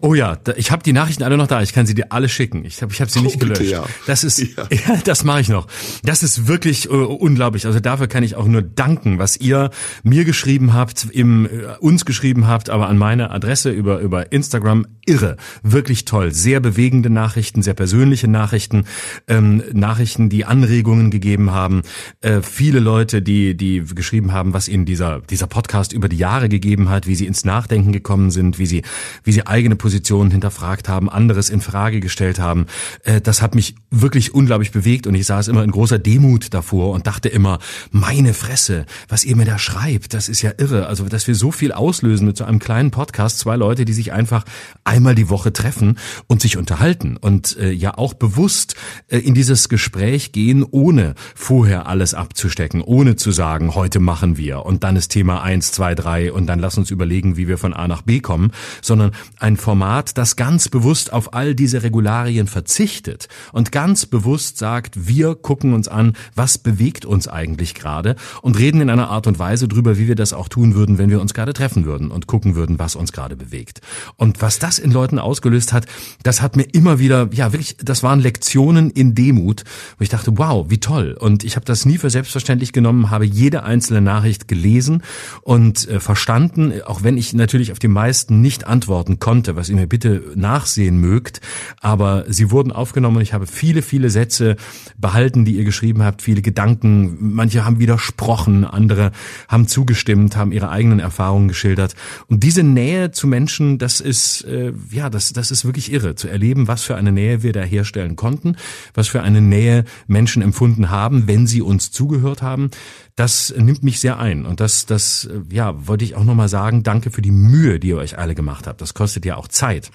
[0.00, 1.62] Oh ja, ich habe die Nachrichten alle noch da.
[1.62, 2.64] Ich kann sie dir alle schicken.
[2.64, 3.60] Ich habe ich hab sie nicht oh, gelöscht.
[3.60, 3.84] Bitte, ja.
[4.06, 4.68] Das ist, ja.
[4.70, 5.66] ja das mache ich noch.
[6.02, 7.66] Das ist wirklich uh, unglaublich.
[7.66, 9.70] Also dafür kann ich auch nur danken, was ihr
[10.02, 14.86] mir geschrieben habt, im, uh, uns geschrieben habt, aber an meine Adresse über über Instagram.
[15.08, 16.32] Irre, wirklich toll.
[16.32, 18.86] Sehr bewegende Nachrichten, sehr persönliche Nachrichten,
[19.28, 21.82] ähm, Nachrichten, die Anregungen gegeben haben.
[22.22, 26.48] Äh, viele Leute, die die geschrieben haben, was ihnen dieser dieser Podcast über die Jahre
[26.48, 28.82] gegeben hat, wie sie ins Nachdenken gekommen sind, wie sie
[29.22, 32.66] wie sie eigene Positionen hinterfragt haben, anderes in Frage gestellt haben.
[33.04, 36.92] Äh, das hat mich wirklich unglaublich bewegt und ich saß immer in großer Demut davor
[36.92, 37.58] und dachte immer,
[37.90, 40.86] meine Fresse, was ihr mir da schreibt, das ist ja irre.
[40.86, 44.12] Also, dass wir so viel auslösen mit so einem kleinen Podcast, zwei Leute, die sich
[44.12, 44.44] einfach
[44.84, 48.74] einmal die Woche treffen und sich unterhalten und äh, ja auch bewusst
[49.08, 54.64] äh, in dieses Gespräch gehen, ohne vorher alles abzustecken, ohne zu sagen, heute machen wir
[54.64, 57.72] und dann ist Thema eins, zwei, drei und dann lass uns überlegen, wie wir von
[57.72, 62.46] A nach B kommen, sondern ein Format Format, das ganz bewusst auf all diese Regularien
[62.46, 68.58] verzichtet und ganz bewusst sagt, wir gucken uns an, was bewegt uns eigentlich gerade und
[68.58, 71.20] reden in einer Art und Weise drüber, wie wir das auch tun würden, wenn wir
[71.20, 73.82] uns gerade treffen würden und gucken würden, was uns gerade bewegt.
[74.16, 75.84] Und was das in Leuten ausgelöst hat,
[76.22, 79.64] das hat mir immer wieder, ja wirklich, das waren Lektionen in Demut,
[79.98, 81.14] wo ich dachte, wow, wie toll.
[81.20, 85.02] Und ich habe das nie für selbstverständlich genommen, habe jede einzelne Nachricht gelesen
[85.42, 89.70] und äh, verstanden, auch wenn ich natürlich auf die meisten nicht antworten konnte, was was
[89.70, 91.40] ihr mir bitte nachsehen mögt.
[91.80, 94.56] Aber sie wurden aufgenommen und ich habe viele, viele Sätze
[94.96, 97.34] behalten, die ihr geschrieben habt, viele Gedanken.
[97.34, 99.10] Manche haben widersprochen, andere
[99.48, 101.96] haben zugestimmt, haben ihre eigenen Erfahrungen geschildert.
[102.28, 106.28] Und diese Nähe zu Menschen, das ist, äh, ja, das, das ist wirklich irre, zu
[106.28, 108.56] erleben, was für eine Nähe wir da herstellen konnten,
[108.94, 112.70] was für eine Nähe Menschen empfunden haben, wenn sie uns zugehört haben
[113.16, 114.46] das nimmt mich sehr ein.
[114.46, 117.96] Und das, das, ja, wollte ich auch nochmal sagen, danke für die Mühe, die ihr
[117.96, 118.80] euch alle gemacht habt.
[118.80, 119.90] Das kostet ja auch Zeit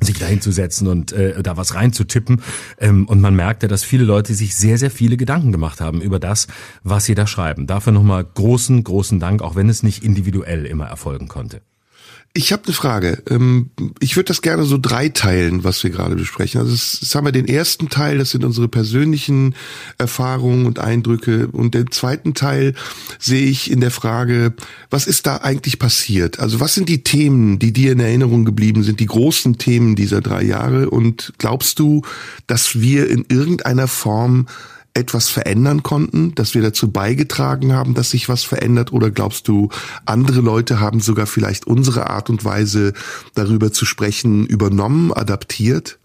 [0.00, 2.42] sich da hinzusetzen und äh, da was reinzutippen.
[2.78, 6.18] Ähm, und man merkte, dass viele Leute sich sehr, sehr viele Gedanken gemacht haben über
[6.18, 6.48] das,
[6.82, 7.66] was sie da schreiben.
[7.66, 11.62] Dafür nochmal großen, großen Dank, auch wenn es nicht individuell immer erfolgen konnte.
[12.36, 13.22] Ich habe eine Frage.
[13.30, 13.70] Ähm,
[14.00, 16.60] ich würde das gerne so drei teilen, was wir gerade besprechen.
[16.60, 19.54] Also jetzt haben wir den ersten Teil, das sind unsere persönlichen
[19.98, 21.46] Erfahrungen und Eindrücke.
[21.46, 22.74] Und den zweiten Teil
[23.20, 24.52] sehe ich in der Frage,
[24.90, 26.40] was ist da eigentlich passiert?
[26.40, 30.20] Also was sind die Themen, die dir in Erinnerung geblieben sind, die großen Themen dieser
[30.20, 30.90] drei Jahre?
[30.90, 32.02] Und glaubst du,
[32.48, 34.48] dass wir in irgendeiner Form
[34.94, 38.92] etwas verändern konnten, dass wir dazu beigetragen haben, dass sich was verändert?
[38.92, 39.68] Oder glaubst du,
[40.06, 42.92] andere Leute haben sogar vielleicht unsere Art und Weise,
[43.34, 45.98] darüber zu sprechen, übernommen, adaptiert?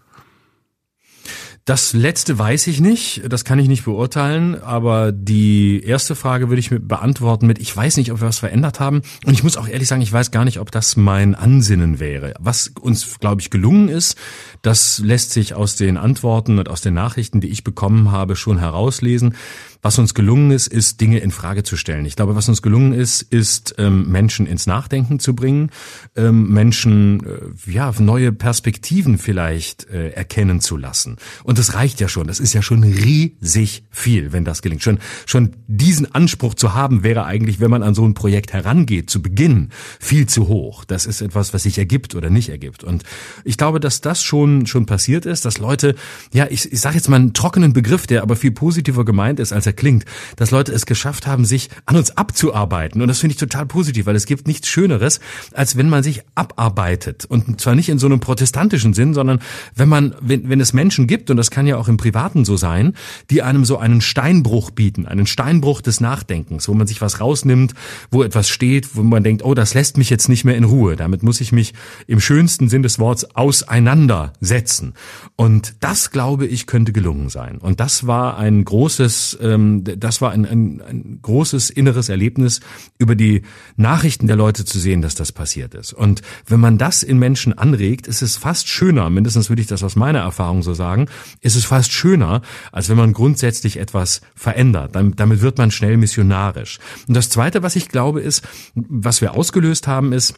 [1.66, 6.60] Das letzte weiß ich nicht, das kann ich nicht beurteilen, aber die erste Frage würde
[6.60, 9.68] ich beantworten mit, ich weiß nicht, ob wir was verändert haben und ich muss auch
[9.68, 12.34] ehrlich sagen, ich weiß gar nicht, ob das mein Ansinnen wäre.
[12.40, 14.16] Was uns, glaube ich, gelungen ist,
[14.62, 18.58] das lässt sich aus den Antworten und aus den Nachrichten, die ich bekommen habe, schon
[18.58, 19.34] herauslesen.
[19.82, 22.04] Was uns gelungen ist, ist Dinge in Frage zu stellen.
[22.04, 25.70] Ich glaube, was uns gelungen ist, ist ähm, Menschen ins Nachdenken zu bringen,
[26.16, 31.16] ähm, Menschen äh, ja neue Perspektiven vielleicht äh, erkennen zu lassen.
[31.44, 32.26] Und das reicht ja schon.
[32.26, 34.82] Das ist ja schon riesig viel, wenn das gelingt.
[34.82, 39.08] Schon schon diesen Anspruch zu haben, wäre eigentlich, wenn man an so ein Projekt herangeht,
[39.08, 40.84] zu Beginn viel zu hoch.
[40.84, 42.84] Das ist etwas, was sich ergibt oder nicht ergibt.
[42.84, 43.04] Und
[43.44, 45.94] ich glaube, dass das schon schon passiert ist, dass Leute,
[46.34, 49.52] ja, ich, ich sage jetzt mal einen trockenen Begriff, der aber viel positiver gemeint ist,
[49.52, 50.04] als er klingt,
[50.36, 53.00] dass Leute es geschafft haben, sich an uns abzuarbeiten.
[53.00, 55.20] Und das finde ich total positiv, weil es gibt nichts Schöneres,
[55.52, 57.24] als wenn man sich abarbeitet.
[57.24, 59.38] Und zwar nicht in so einem protestantischen Sinn, sondern
[59.76, 62.56] wenn man, wenn, wenn es Menschen gibt, und das kann ja auch im Privaten so
[62.56, 62.94] sein,
[63.30, 67.74] die einem so einen Steinbruch bieten, einen Steinbruch des Nachdenkens, wo man sich was rausnimmt,
[68.10, 70.96] wo etwas steht, wo man denkt, oh, das lässt mich jetzt nicht mehr in Ruhe.
[70.96, 71.74] Damit muss ich mich
[72.08, 74.94] im schönsten Sinn des Wortes auseinandersetzen.
[75.36, 77.58] Und das, glaube ich, könnte gelungen sein.
[77.58, 82.60] Und das war ein großes ähm, ähm, das war ein, ein, ein großes inneres Erlebnis,
[82.98, 83.42] über die
[83.76, 85.92] Nachrichten der Leute zu sehen, dass das passiert ist.
[85.92, 89.82] Und wenn man das in Menschen anregt, ist es fast schöner, mindestens würde ich das
[89.82, 91.06] aus meiner Erfahrung so sagen,
[91.40, 92.42] ist es fast schöner,
[92.72, 94.94] als wenn man grundsätzlich etwas verändert.
[94.94, 96.78] Damit wird man schnell missionarisch.
[97.06, 100.34] Und das Zweite, was ich glaube, ist, was wir ausgelöst haben, ist,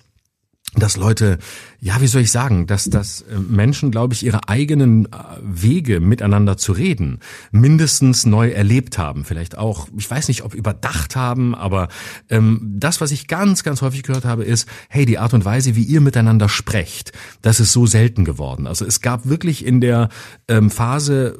[0.75, 1.39] dass Leute,
[1.81, 5.09] ja, wie soll ich sagen, dass, dass äh, Menschen, glaube ich, ihre eigenen äh,
[5.43, 9.25] Wege miteinander zu reden mindestens neu erlebt haben.
[9.25, 11.89] Vielleicht auch, ich weiß nicht, ob überdacht haben, aber
[12.31, 15.77] ähm, das, was ich ganz, ganz häufig gehört habe, ist, hey, die Art und Weise,
[15.77, 18.67] wie ihr miteinander sprecht, das ist so selten geworden.
[18.67, 20.09] Also es gab wirklich in der
[20.49, 21.39] ähm, Phase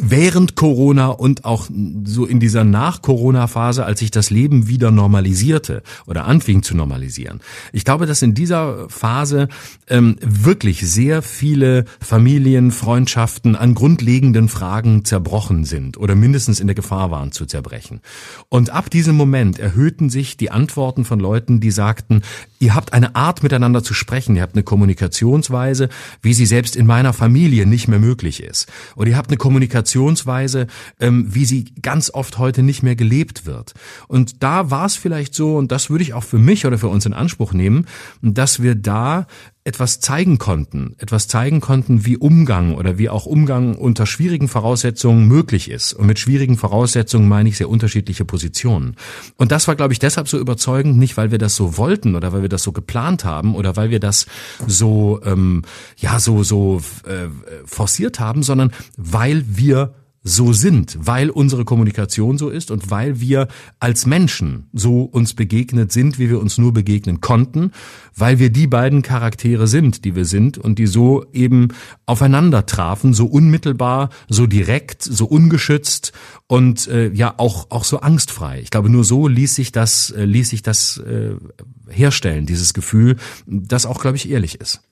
[0.00, 1.68] während Corona und auch
[2.04, 7.40] so in dieser Nach-Corona-Phase, als sich das Leben wieder normalisierte oder anfing zu normalisieren.
[7.72, 9.48] Ich glaube, dass in dieser Phase
[9.88, 16.76] ähm, wirklich sehr viele Familien, Freundschaften an grundlegenden Fragen zerbrochen sind oder mindestens in der
[16.76, 18.00] Gefahr waren zu zerbrechen.
[18.48, 22.22] Und ab diesem Moment erhöhten sich die Antworten von Leuten, die sagten,
[22.60, 25.88] ihr habt eine Art miteinander zu sprechen, ihr habt eine Kommunikationsweise,
[26.22, 28.68] wie sie selbst in meiner Familie nicht mehr möglich ist.
[28.94, 30.66] Oder ihr habt eine Kommunikation Kommunikationsweise,
[31.00, 33.74] ähm, wie sie ganz oft heute nicht mehr gelebt wird.
[34.06, 36.88] Und da war es vielleicht so, und das würde ich auch für mich oder für
[36.88, 37.86] uns in Anspruch nehmen,
[38.22, 39.26] dass wir da
[39.68, 45.28] etwas zeigen konnten, etwas zeigen konnten, wie Umgang oder wie auch Umgang unter schwierigen Voraussetzungen
[45.28, 45.92] möglich ist.
[45.92, 48.96] Und mit schwierigen Voraussetzungen meine ich sehr unterschiedliche Positionen.
[49.36, 52.32] Und das war, glaube ich, deshalb so überzeugend, nicht weil wir das so wollten oder
[52.32, 54.24] weil wir das so geplant haben oder weil wir das
[54.66, 55.62] so ähm,
[55.98, 57.28] ja so so äh,
[57.66, 59.92] forciert haben, sondern weil wir
[60.28, 63.48] so sind, weil unsere Kommunikation so ist und weil wir
[63.80, 67.72] als Menschen so uns begegnet sind, wie wir uns nur begegnen konnten,
[68.14, 71.68] weil wir die beiden Charaktere sind, die wir sind und die so eben
[72.06, 76.12] aufeinander trafen, so unmittelbar, so direkt, so ungeschützt
[76.46, 78.60] und äh, ja auch auch so angstfrei.
[78.60, 81.36] Ich glaube, nur so ließ sich das äh, ließ sich das äh,
[81.88, 84.82] herstellen, dieses Gefühl, das auch glaube ich ehrlich ist.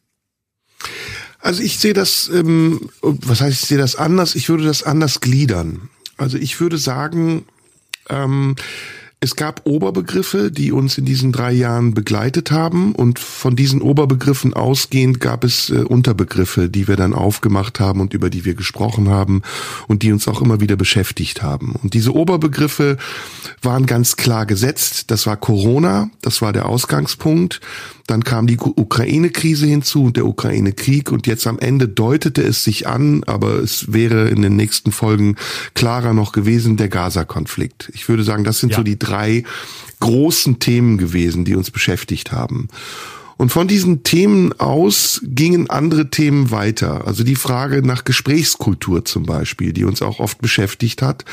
[1.41, 5.21] Also ich sehe das, ähm, was heißt, ich sehe das anders, ich würde das anders
[5.21, 5.89] gliedern.
[6.17, 7.45] Also ich würde sagen,
[8.09, 8.57] ähm,
[9.19, 14.53] es gab Oberbegriffe, die uns in diesen drei Jahren begleitet haben und von diesen Oberbegriffen
[14.53, 19.09] ausgehend gab es äh, Unterbegriffe, die wir dann aufgemacht haben und über die wir gesprochen
[19.09, 19.41] haben
[19.89, 21.77] und die uns auch immer wieder beschäftigt haben.
[21.83, 22.99] Und diese Oberbegriffe
[23.63, 25.11] waren ganz klar gesetzt.
[25.11, 27.61] Das war Corona, das war der Ausgangspunkt.
[28.07, 32.87] Dann kam die Ukraine-Krise hinzu und der Ukraine-Krieg und jetzt am Ende deutete es sich
[32.87, 35.37] an, aber es wäre in den nächsten Folgen
[35.75, 37.91] klarer noch gewesen, der Gaza-Konflikt.
[37.95, 38.77] Ich würde sagen, das sind ja.
[38.77, 39.43] so die drei
[40.01, 42.69] großen Themen gewesen, die uns beschäftigt haben.
[43.39, 47.07] Und von diesen Themen aus gingen andere Themen weiter.
[47.07, 51.25] Also die Frage nach Gesprächskultur zum Beispiel, die uns auch oft beschäftigt hat.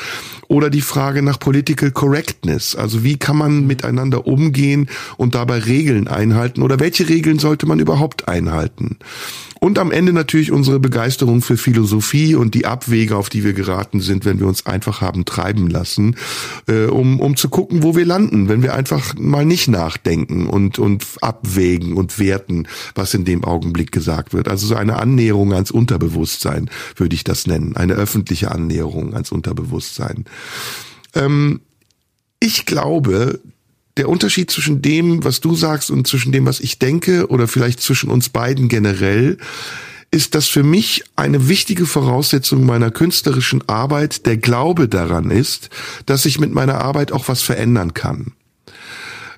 [0.49, 2.75] Oder die Frage nach Political Correctness.
[2.75, 6.61] Also wie kann man miteinander umgehen und dabei Regeln einhalten?
[6.61, 8.97] Oder welche Regeln sollte man überhaupt einhalten?
[9.63, 14.01] Und am Ende natürlich unsere Begeisterung für Philosophie und die Abwege, auf die wir geraten
[14.01, 16.17] sind, wenn wir uns einfach haben treiben lassen,
[16.67, 20.79] äh, um, um zu gucken, wo wir landen, wenn wir einfach mal nicht nachdenken und,
[20.79, 24.47] und abwägen und werten, was in dem Augenblick gesagt wird.
[24.47, 27.75] Also so eine Annäherung ans Unterbewusstsein, würde ich das nennen.
[27.75, 30.25] Eine öffentliche Annäherung ans Unterbewusstsein.
[31.15, 31.61] Ähm,
[32.39, 33.39] ich glaube,
[33.97, 37.79] der Unterschied zwischen dem, was du sagst und zwischen dem, was ich denke oder vielleicht
[37.81, 39.37] zwischen uns beiden generell,
[40.13, 45.69] ist, dass für mich eine wichtige Voraussetzung meiner künstlerischen Arbeit der Glaube daran ist,
[46.05, 48.33] dass ich mit meiner Arbeit auch was verändern kann.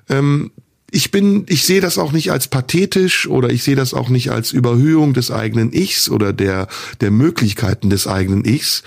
[0.08, 0.50] Ähm,
[0.90, 4.30] ich bin, ich sehe das auch nicht als pathetisch oder ich sehe das auch nicht
[4.30, 6.68] als Überhöhung des eigenen Ichs oder der,
[7.00, 8.82] der Möglichkeiten des eigenen Ichs,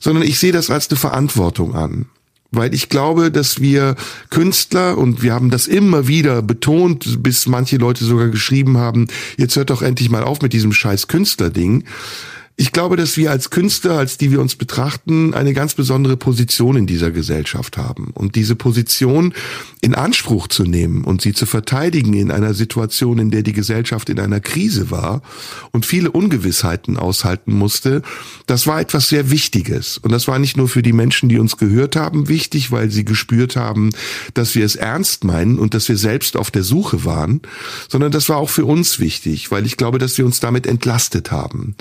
[0.00, 2.06] sondern ich sehe das als eine Verantwortung an
[2.52, 3.96] weil ich glaube, dass wir
[4.30, 9.56] Künstler und wir haben das immer wieder betont, bis manche Leute sogar geschrieben haben, jetzt
[9.56, 11.84] hört doch endlich mal auf mit diesem scheiß Künstlerding.
[12.56, 16.76] Ich glaube, dass wir als Künstler, als die wir uns betrachten, eine ganz besondere Position
[16.76, 18.10] in dieser Gesellschaft haben.
[18.12, 19.32] Und diese Position
[19.80, 24.10] in Anspruch zu nehmen und sie zu verteidigen in einer Situation, in der die Gesellschaft
[24.10, 25.22] in einer Krise war
[25.72, 28.02] und viele Ungewissheiten aushalten musste,
[28.46, 29.96] das war etwas sehr Wichtiges.
[29.96, 33.06] Und das war nicht nur für die Menschen, die uns gehört haben, wichtig, weil sie
[33.06, 33.90] gespürt haben,
[34.34, 37.40] dass wir es ernst meinen und dass wir selbst auf der Suche waren,
[37.88, 41.32] sondern das war auch für uns wichtig, weil ich glaube, dass wir uns damit entlastet
[41.32, 41.76] haben.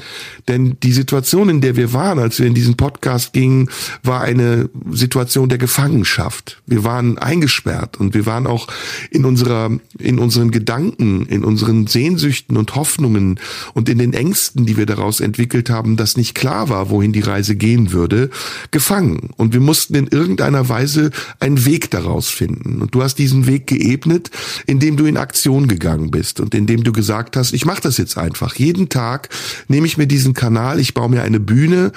[0.47, 3.69] Denn denn die Situation, in der wir waren, als wir in diesen Podcast gingen,
[4.03, 6.61] war eine Situation der Gefangenschaft.
[6.65, 8.67] Wir waren eingesperrt und wir waren auch
[9.09, 13.39] in unserer, in unseren Gedanken, in unseren Sehnsüchten und Hoffnungen
[13.73, 17.21] und in den Ängsten, die wir daraus entwickelt haben, dass nicht klar war, wohin die
[17.21, 18.29] Reise gehen würde,
[18.71, 19.29] gefangen.
[19.37, 22.81] Und wir mussten in irgendeiner Weise einen Weg daraus finden.
[22.81, 24.31] Und du hast diesen Weg geebnet,
[24.65, 28.17] indem du in Aktion gegangen bist und indem du gesagt hast, ich mache das jetzt
[28.17, 28.55] einfach.
[28.55, 29.29] Jeden Tag
[29.67, 31.93] nehme ich mir diesen Kanal Kanal, ich baue mir eine Bühne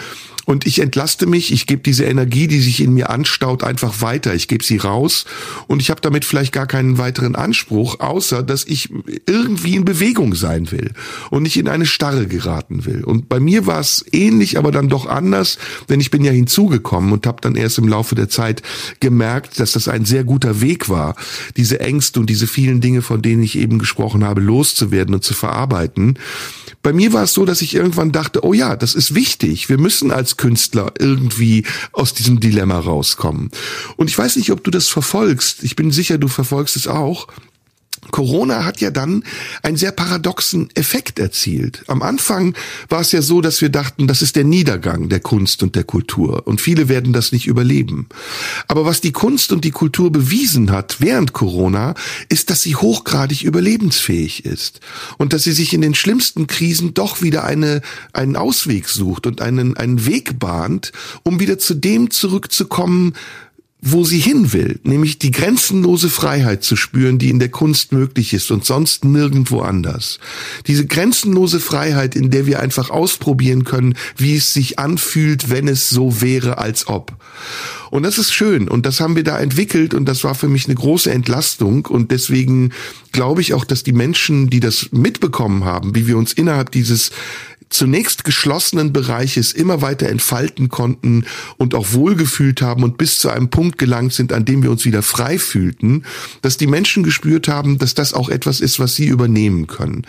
[0.47, 4.35] und ich entlaste mich, ich gebe diese Energie, die sich in mir anstaut, einfach weiter.
[4.35, 5.25] Ich gebe sie raus
[5.67, 8.91] und ich habe damit vielleicht gar keinen weiteren Anspruch, außer dass ich
[9.27, 10.93] irgendwie in Bewegung sein will
[11.31, 13.05] und nicht in eine Starre geraten will.
[13.05, 17.13] Und bei mir war es ähnlich, aber dann doch anders, denn ich bin ja hinzugekommen
[17.13, 18.63] und habe dann erst im Laufe der Zeit
[19.01, 21.17] gemerkt, dass das ein sehr guter Weg war,
[21.57, 25.35] diese Ängste und diese vielen Dinge, von denen ich eben gesprochen habe, loszuwerden und zu
[25.35, 26.19] verarbeiten.
[26.83, 29.71] Bei mir war es so, dass ich irgendwann dachte, oh ja, das ist wichtig.
[29.71, 33.51] Wir müssen als Künstler irgendwie aus diesem Dilemma rauskommen.
[33.97, 35.63] Und ich weiß nicht, ob du das verfolgst.
[35.63, 37.29] Ich bin sicher, du verfolgst es auch.
[38.11, 39.25] Corona hat ja dann
[39.63, 41.85] einen sehr paradoxen Effekt erzielt.
[41.87, 42.55] Am Anfang
[42.89, 45.85] war es ja so, dass wir dachten, das ist der Niedergang der Kunst und der
[45.85, 48.09] Kultur und viele werden das nicht überleben.
[48.69, 51.95] Aber was die Kunst und die Kultur bewiesen hat während Corona,
[52.29, 54.81] ist, dass sie hochgradig überlebensfähig ist
[55.19, 57.81] und dass sie sich in den schlimmsten Krisen doch wieder eine,
[58.13, 60.93] einen Ausweg sucht und einen, einen Weg bahnt,
[61.23, 63.15] um wieder zu dem zurückzukommen,
[63.87, 68.33] wo sie hin will, nämlich die grenzenlose Freiheit zu spüren, die in der Kunst möglich
[68.33, 70.21] ist und sonst nirgendwo anders.
[70.67, 75.91] Diese grenzenlose Freiheit, in der wir einfach ausprobieren können, wie es sich anfühlt, wenn es
[75.91, 77.13] so wäre, als ob.
[77.91, 80.65] Und das ist schön und das haben wir da entwickelt und das war für mich
[80.65, 82.73] eine große Entlastung und deswegen
[83.13, 87.11] glaube ich auch, dass die Menschen, die das mitbekommen haben, wie wir uns innerhalb dieses
[87.75, 93.51] zunächst geschlossenen Bereiches immer weiter entfalten konnten und auch wohlgefühlt haben und bis zu einem
[93.51, 96.05] Punkt gelangt sind, an dem wir uns wieder frei fühlten,
[96.43, 100.07] dass die Menschen gespürt haben, dass das auch etwas ist, was sie übernehmen können.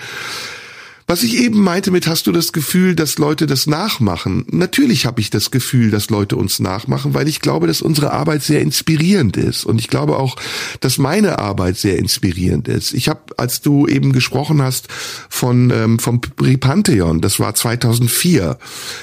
[1.07, 4.43] Was ich eben meinte mit, hast du das Gefühl, dass Leute das nachmachen?
[4.49, 8.41] Natürlich habe ich das Gefühl, dass Leute uns nachmachen, weil ich glaube, dass unsere Arbeit
[8.41, 9.65] sehr inspirierend ist.
[9.65, 10.35] Und ich glaube auch,
[10.79, 12.91] dass meine Arbeit sehr inspirierend ist.
[12.91, 14.87] Ich habe, als du eben gesprochen hast
[15.29, 18.57] von ähm, vom Pantheon, das war 2004.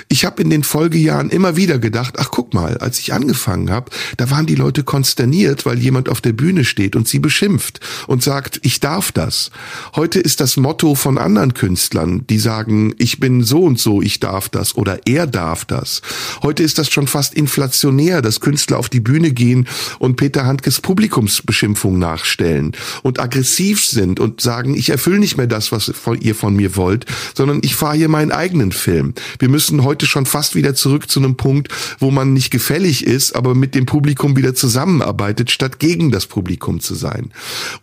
[0.09, 3.92] Ich habe in den Folgejahren immer wieder gedacht, ach guck mal, als ich angefangen habe,
[4.16, 7.78] da waren die Leute konsterniert, weil jemand auf der Bühne steht und sie beschimpft
[8.09, 9.53] und sagt, ich darf das.
[9.94, 14.01] Heute ist das Motto von anderen Künstlern Künstlern, die sagen, ich bin so und so,
[14.01, 16.01] ich darf das oder er darf das.
[16.43, 19.68] Heute ist das schon fast inflationär, dass Künstler auf die Bühne gehen
[19.99, 22.72] und Peter Handkes Publikumsbeschimpfung nachstellen
[23.03, 27.05] und aggressiv sind und sagen, ich erfülle nicht mehr das, was ihr von mir wollt,
[27.34, 29.12] sondern ich fahre hier meinen eigenen Film.
[29.38, 31.68] Wir müssen heute schon fast wieder zurück zu einem Punkt,
[31.99, 36.80] wo man nicht gefällig ist, aber mit dem Publikum wieder zusammenarbeitet, statt gegen das Publikum
[36.80, 37.32] zu sein.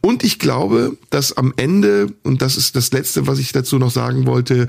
[0.01, 3.91] Und ich glaube, dass am Ende, und das ist das Letzte, was ich dazu noch
[4.00, 4.68] sagen wollte,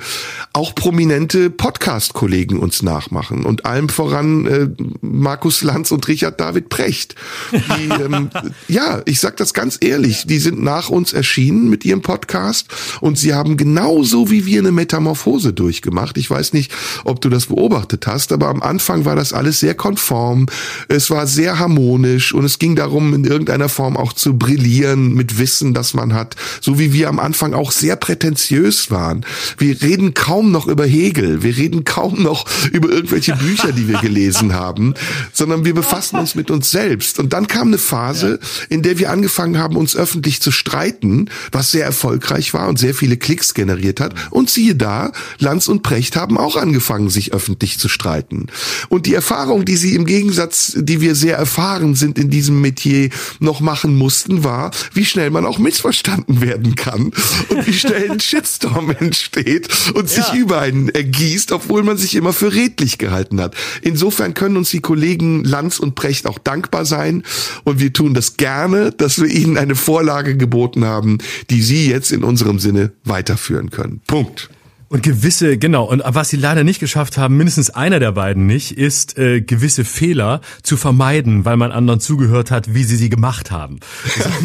[0.52, 4.68] auch prominente Podcast-Kollegen uns nachmachen und allem voran äh,
[5.02, 7.14] Markus Lanz und Richard David Precht.
[7.52, 8.30] Die, ähm,
[8.66, 12.66] ja, ich sag das ganz ehrlich, die sind nach uns erschienen mit ihrem Podcast
[13.00, 16.18] und sie haben genauso wie wir eine Metamorphose durchgemacht.
[16.18, 16.72] Ich weiß nicht,
[17.04, 20.46] ob du das beobachtet hast, aber am Anfang war das alles sehr konform,
[20.88, 25.38] es war sehr harmonisch und es ging darum, in irgendeiner Form auch zu brillieren mit
[25.38, 29.19] Wissen, das man hat, so wie wir am Anfang auch sehr prätentiös waren.
[29.58, 33.98] Wir reden kaum noch über Hegel, wir reden kaum noch über irgendwelche Bücher, die wir
[33.98, 34.94] gelesen haben,
[35.32, 37.18] sondern wir befassen uns mit uns selbst.
[37.18, 41.70] Und dann kam eine Phase, in der wir angefangen haben, uns öffentlich zu streiten, was
[41.70, 44.14] sehr erfolgreich war und sehr viele Klicks generiert hat.
[44.30, 48.46] Und siehe da, Lanz und Precht haben auch angefangen, sich öffentlich zu streiten.
[48.88, 53.10] Und die Erfahrung, die sie im Gegensatz, die wir sehr erfahren sind in diesem Metier,
[53.38, 57.12] noch machen mussten, war, wie schnell man auch missverstanden werden kann
[57.48, 60.34] und wie schnell ein Shitstorm entsteht und sich ja.
[60.34, 63.56] über einen ergießt, obwohl man sich immer für redlich gehalten hat.
[63.82, 67.24] Insofern können uns die Kollegen Lanz und Precht auch dankbar sein
[67.64, 71.18] und wir tun das gerne, dass wir ihnen eine Vorlage geboten haben,
[71.50, 74.00] die sie jetzt in unserem Sinne weiterführen können.
[74.06, 74.48] Punkt.
[74.92, 78.76] Und gewisse, genau, und was sie leider nicht geschafft haben, mindestens einer der beiden nicht,
[78.76, 83.52] ist äh, gewisse Fehler zu vermeiden, weil man anderen zugehört hat, wie sie sie gemacht
[83.52, 83.78] haben.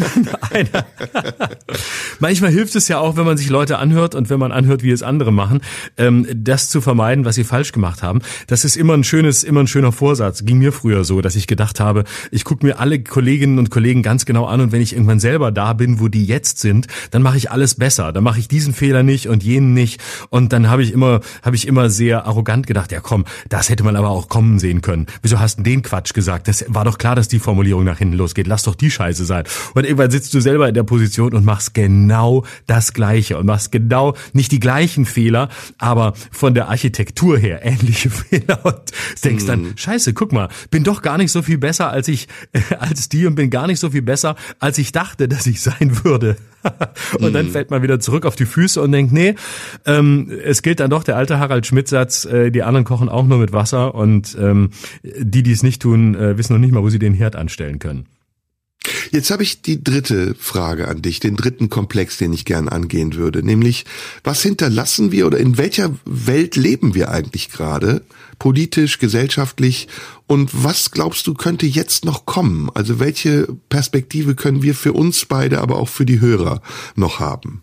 [2.20, 4.92] Manchmal hilft es ja auch, wenn man sich Leute anhört und wenn man anhört, wie
[4.92, 5.62] es andere machen,
[5.96, 8.20] ähm, das zu vermeiden, was sie falsch gemacht haben.
[8.46, 10.44] Das ist immer ein schönes, immer ein schöner Vorsatz.
[10.44, 14.04] Ging mir früher so, dass ich gedacht habe, ich gucke mir alle Kolleginnen und Kollegen
[14.04, 17.22] ganz genau an und wenn ich irgendwann selber da bin, wo die jetzt sind, dann
[17.22, 18.12] mache ich alles besser.
[18.12, 20.00] Dann mache ich diesen Fehler nicht und jenen nicht.
[20.52, 23.96] Dann habe ich immer, habe ich immer sehr arrogant gedacht, ja komm, das hätte man
[23.96, 25.06] aber auch kommen sehen können.
[25.22, 26.48] Wieso hast du den Quatsch gesagt?
[26.48, 28.46] Das war doch klar, dass die Formulierung nach hinten losgeht.
[28.46, 29.44] Lass doch die Scheiße sein.
[29.74, 33.72] Und irgendwann sitzt du selber in der Position und machst genau das Gleiche und machst
[33.72, 38.80] genau nicht die gleichen Fehler, aber von der Architektur her ähnliche Fehler und
[39.24, 39.76] denkst dann, mhm.
[39.76, 42.28] Scheiße, guck mal, bin doch gar nicht so viel besser als ich,
[42.78, 46.04] als die und bin gar nicht so viel besser, als ich dachte, dass ich sein
[46.04, 46.36] würde.
[47.20, 47.50] und dann mhm.
[47.50, 49.34] fällt man wieder zurück auf die Füße und denkt, nee,
[49.84, 53.38] ähm, es gilt dann doch der alte Harald Schmidt-Satz, äh, die anderen kochen auch nur
[53.38, 54.70] mit Wasser und ähm,
[55.02, 57.78] die, die es nicht tun, äh, wissen noch nicht mal, wo sie den Herd anstellen
[57.78, 58.06] können.
[59.10, 63.14] Jetzt habe ich die dritte Frage an dich, den dritten Komplex, den ich gern angehen
[63.14, 63.84] würde, nämlich
[64.22, 68.02] was hinterlassen wir oder in welcher Welt leben wir eigentlich gerade,
[68.38, 69.88] politisch, gesellschaftlich
[70.26, 72.70] und was glaubst du könnte jetzt noch kommen?
[72.74, 76.60] Also welche Perspektive können wir für uns beide, aber auch für die Hörer
[76.94, 77.62] noch haben?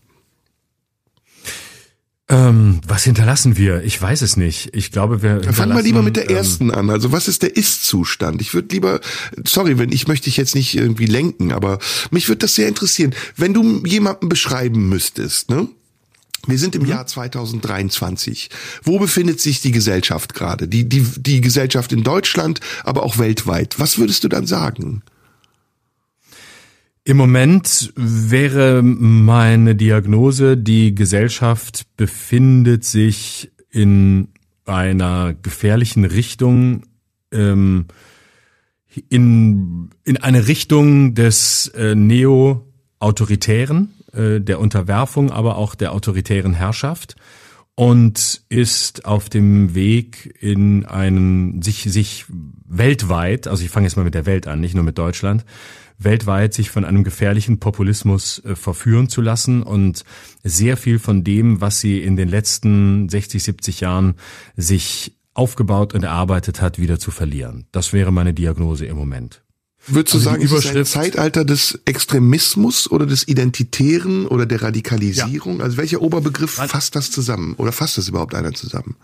[2.33, 3.83] Ähm, was hinterlassen wir?
[3.83, 4.75] Ich weiß es nicht.
[4.75, 5.43] Ich glaube, wir.
[5.53, 6.89] Fangen wir lieber mit der ähm, ersten an.
[6.89, 8.41] Also was ist der Ist-Zustand?
[8.41, 9.01] Ich würde lieber,
[9.45, 11.77] sorry, wenn ich möchte dich jetzt nicht irgendwie lenken, aber
[12.09, 13.13] mich würde das sehr interessieren.
[13.35, 15.67] Wenn du jemanden beschreiben müsstest, ne?
[16.45, 16.89] Wir sind im mhm.
[16.89, 18.49] Jahr 2023.
[18.83, 20.67] Wo befindet sich die Gesellschaft gerade?
[20.67, 23.79] Die, die, die Gesellschaft in Deutschland, aber auch weltweit.
[23.79, 25.03] Was würdest du dann sagen?
[27.05, 34.29] Im Moment wäre meine Diagnose, die Gesellschaft befindet sich in
[34.65, 36.83] einer gefährlichen Richtung,
[37.33, 37.87] ähm,
[39.09, 47.17] in, in eine Richtung des äh, Neo-Autoritären, äh, der Unterwerfung, aber auch der autoritären Herrschaft
[47.75, 52.23] und ist auf dem Weg in einen sich sich
[52.65, 55.43] weltweit, also ich fange jetzt mal mit der Welt an, nicht nur mit Deutschland,
[56.03, 60.03] weltweit sich von einem gefährlichen Populismus äh, verführen zu lassen und
[60.43, 64.15] sehr viel von dem, was sie in den letzten 60, 70 Jahren
[64.55, 67.67] sich aufgebaut und erarbeitet hat, wieder zu verlieren.
[67.71, 69.43] Das wäre meine Diagnose im Moment.
[69.87, 74.61] Würdest du also sagen, ist es ein Zeitalter des Extremismus oder des Identitären oder der
[74.61, 75.57] Radikalisierung?
[75.57, 75.65] Ja.
[75.65, 77.55] Also welcher Oberbegriff fasst das zusammen?
[77.57, 78.95] Oder fasst das überhaupt einer zusammen?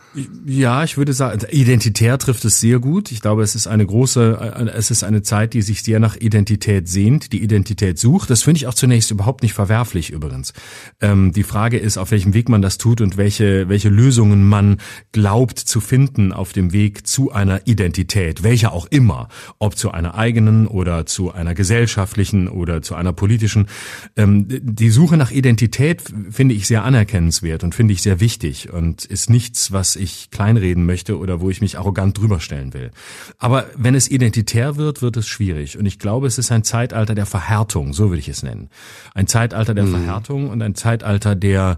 [0.46, 3.12] Ja, ich würde sagen, identitär trifft es sehr gut.
[3.12, 6.88] Ich glaube, es ist eine große, es ist eine Zeit, die sich sehr nach Identität
[6.88, 8.30] sehnt, die Identität sucht.
[8.30, 10.54] Das finde ich auch zunächst überhaupt nicht verwerflich übrigens.
[11.02, 14.78] Ähm, die Frage ist, auf welchem Weg man das tut und welche, welche Lösungen man
[15.12, 19.28] glaubt zu finden auf dem Weg zu einer Identität, welcher auch immer,
[19.58, 23.68] ob zu einer eigenen oder zu einer gesellschaftlichen oder zu einer politischen.
[24.16, 29.06] Ähm, die Suche nach Identität finde ich sehr anerkennenswert und finde ich sehr wichtig und
[29.06, 32.92] ist nichts, was ich kleinreden möchte oder wo ich mich arrogant drüber stellen will.
[33.38, 35.78] Aber wenn es identitär wird, wird es schwierig.
[35.78, 38.70] Und ich glaube, es ist ein Zeitalter der Verhärtung, so würde ich es nennen.
[39.14, 39.92] Ein Zeitalter der mhm.
[39.92, 41.78] Verhärtung und ein Zeitalter der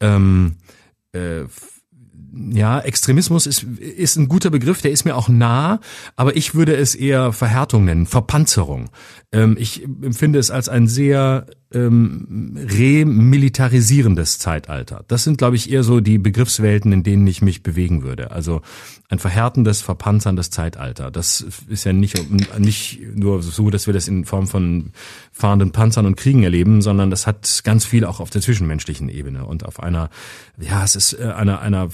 [0.00, 0.56] ähm,
[1.12, 1.44] äh,
[2.34, 5.80] ja, Extremismus ist, ist ein guter Begriff, der ist mir auch nah,
[6.16, 8.90] aber ich würde es eher Verhärtung nennen, Verpanzerung.
[9.32, 15.04] Ähm, ich empfinde es als ein sehr ähm, remilitarisierendes Zeitalter.
[15.08, 18.30] Das sind, glaube ich, eher so die Begriffswelten, in denen ich mich bewegen würde.
[18.30, 18.62] Also
[19.08, 21.10] ein verhärtendes, verpanzerndes Zeitalter.
[21.10, 22.18] Das ist ja nicht,
[22.58, 24.92] nicht nur so, dass wir das in Form von
[25.32, 29.44] fahrenden Panzern und Kriegen erleben, sondern das hat ganz viel auch auf der zwischenmenschlichen Ebene
[29.44, 30.10] und auf einer,
[30.58, 31.88] ja, es ist äh, einer, einer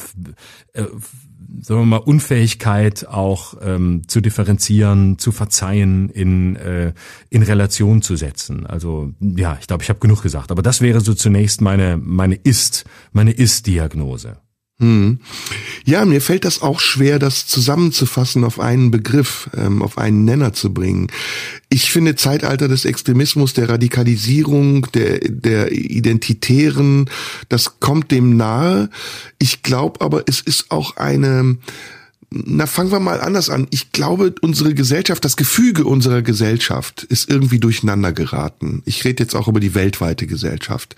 [0.74, 0.84] äh,
[1.60, 6.92] sagen wir mal, Unfähigkeit auch ähm, zu differenzieren, zu verzeihen, in, äh,
[7.30, 8.66] in Relation zu setzen.
[8.66, 10.50] Also ja, ich glaube, ich habe genug gesagt.
[10.50, 14.38] Aber das wäre so zunächst meine, meine Ist, meine Ist-Diagnose.
[14.80, 15.18] Hm.
[15.84, 20.52] Ja, mir fällt das auch schwer, das zusammenzufassen auf einen Begriff, ähm, auf einen Nenner
[20.52, 21.08] zu bringen.
[21.68, 27.10] Ich finde Zeitalter des Extremismus, der Radikalisierung, der, der Identitären,
[27.48, 28.88] das kommt dem nahe.
[29.40, 31.56] Ich glaube aber, es ist auch eine,
[32.30, 33.66] na, fangen wir mal anders an.
[33.70, 38.82] Ich glaube, unsere Gesellschaft, das Gefüge unserer Gesellschaft ist irgendwie durcheinander geraten.
[38.84, 40.94] Ich rede jetzt auch über die weltweite Gesellschaft.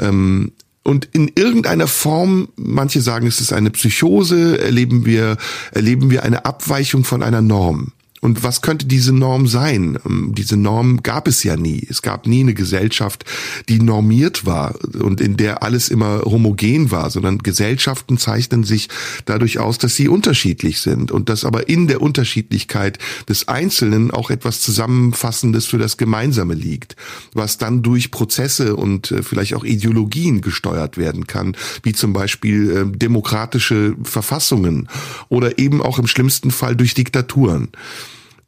[0.00, 0.50] Ähm,
[0.84, 5.36] und in irgendeiner Form, manche sagen, es ist eine Psychose, erleben wir,
[5.72, 7.92] erleben wir eine Abweichung von einer Norm.
[8.22, 9.98] Und was könnte diese Norm sein?
[10.06, 11.84] Ähm, diese Norm gab es ja nie.
[11.90, 13.24] Es gab nie eine Gesellschaft,
[13.68, 18.88] die normiert war und in der alles immer homogen war, sondern Gesellschaften zeichnen sich
[19.24, 24.30] dadurch aus, dass sie unterschiedlich sind und dass aber in der Unterschiedlichkeit des Einzelnen auch
[24.30, 26.94] etwas Zusammenfassendes für das Gemeinsame liegt,
[27.34, 32.70] was dann durch Prozesse und äh, vielleicht auch Ideologien gesteuert werden kann, wie zum Beispiel
[32.70, 34.88] äh, demokratische Verfassungen
[35.28, 37.70] oder eben auch im schlimmsten Fall durch Diktaturen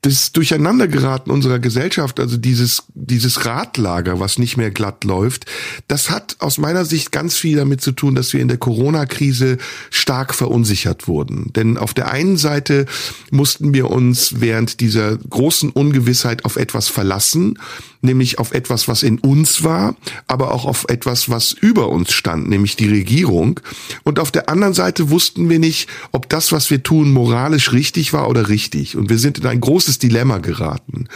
[0.05, 5.46] das Durcheinandergeraten unserer Gesellschaft, also dieses, dieses Radlager, was nicht mehr glatt läuft,
[5.88, 9.57] das hat aus meiner Sicht ganz viel damit zu tun, dass wir in der Corona-Krise
[9.90, 11.52] stark verunsichert wurden.
[11.55, 12.84] Denn auf der einen Seite
[13.30, 17.59] mussten wir uns während dieser großen Ungewissheit auf etwas verlassen,
[18.02, 19.96] nämlich auf etwas, was in uns war,
[20.26, 23.61] aber auch auf etwas, was über uns stand, nämlich die Regierung.
[24.02, 28.12] Und auf der anderen Seite wussten wir nicht, ob das, was wir tun, moralisch richtig
[28.12, 28.96] war oder richtig.
[28.96, 31.09] Und wir sind in ein großes großes Dilemma geraten.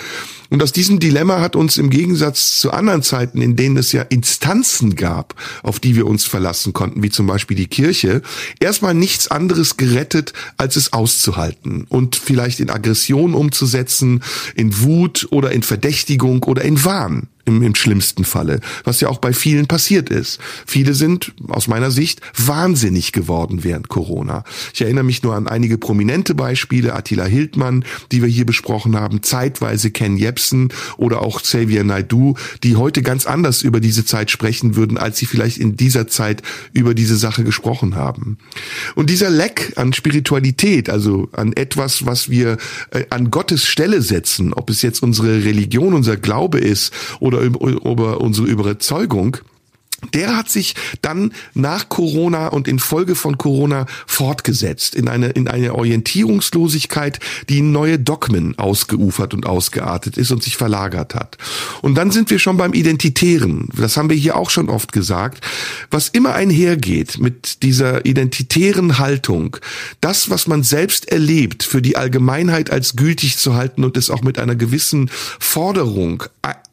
[0.50, 4.02] Und aus diesem Dilemma hat uns im Gegensatz zu anderen Zeiten, in denen es ja
[4.02, 8.22] Instanzen gab, auf die wir uns verlassen konnten, wie zum Beispiel die Kirche,
[8.58, 14.22] erstmal nichts anderes gerettet, als es auszuhalten und vielleicht in Aggression umzusetzen,
[14.54, 19.18] in Wut oder in Verdächtigung oder in Wahn im, im schlimmsten Falle, was ja auch
[19.18, 20.38] bei vielen passiert ist.
[20.66, 24.44] Viele sind aus meiner Sicht wahnsinnig geworden während Corona.
[24.72, 29.22] Ich erinnere mich nur an einige prominente Beispiele, Attila Hildmann, die wir hier besprochen haben,
[29.22, 34.76] zeitweise Ken Jebsen oder auch Xavier Naidu, die heute ganz anders über diese Zeit sprechen
[34.76, 36.42] würden, als sie vielleicht in dieser Zeit
[36.72, 38.38] über diese Sache gesprochen haben.
[38.94, 42.58] Und dieser Leck an Spiritualität, also an etwas, was wir
[42.90, 47.66] äh, an Gottes Stelle setzen, ob es jetzt unsere Religion, unser Glaube ist oder über,
[47.66, 49.38] über unsere Überzeugung,
[50.14, 55.74] der hat sich dann nach Corona und in von Corona fortgesetzt in eine, in eine
[55.74, 57.18] Orientierungslosigkeit,
[57.48, 61.36] die neue Dogmen ausgeufert und ausgeartet ist und sich verlagert hat.
[61.82, 63.68] Und dann sind wir schon beim Identitären.
[63.76, 65.44] Das haben wir hier auch schon oft gesagt.
[65.90, 69.56] Was immer einhergeht mit dieser identitären Haltung,
[70.00, 74.22] das, was man selbst erlebt, für die Allgemeinheit als gültig zu halten und es auch
[74.22, 75.10] mit einer gewissen
[75.40, 76.22] Forderung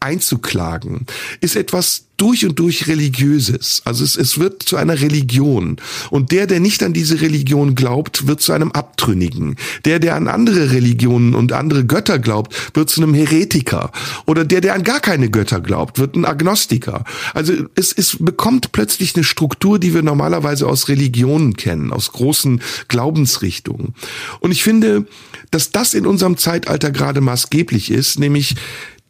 [0.05, 1.05] einzuklagen,
[1.41, 3.81] ist etwas durch und durch religiöses.
[3.83, 5.77] Also es, es wird zu einer Religion.
[6.11, 9.57] Und der, der nicht an diese Religion glaubt, wird zu einem Abtrünnigen.
[9.83, 13.91] Der, der an andere Religionen und andere Götter glaubt, wird zu einem Heretiker.
[14.25, 17.03] Oder der, der an gar keine Götter glaubt, wird ein Agnostiker.
[17.33, 22.61] Also es, es bekommt plötzlich eine Struktur, die wir normalerweise aus Religionen kennen, aus großen
[22.87, 23.93] Glaubensrichtungen.
[24.39, 25.05] Und ich finde,
[25.51, 28.55] dass das in unserem Zeitalter gerade maßgeblich ist, nämlich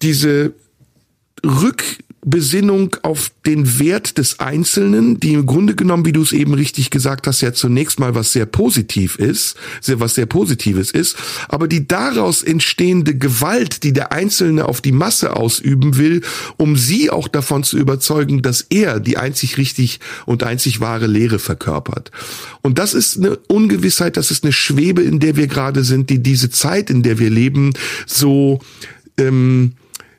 [0.02, 0.54] diese
[1.44, 1.84] Rück
[2.26, 6.90] Besinnung auf den Wert des Einzelnen, die im Grunde genommen, wie du es eben richtig
[6.90, 11.16] gesagt hast, ja zunächst mal was sehr positiv ist, sehr, was sehr Positives ist,
[11.48, 16.22] aber die daraus entstehende Gewalt, die der Einzelne auf die Masse ausüben will,
[16.58, 21.38] um sie auch davon zu überzeugen, dass er die einzig richtig und einzig wahre Lehre
[21.38, 22.10] verkörpert.
[22.64, 26.24] Und das ist eine Ungewissheit, das ist eine Schwebe, in der wir gerade sind, die
[26.24, 27.74] diese Zeit, in der wir leben,
[28.08, 28.62] so
[29.18, 29.74] ähm,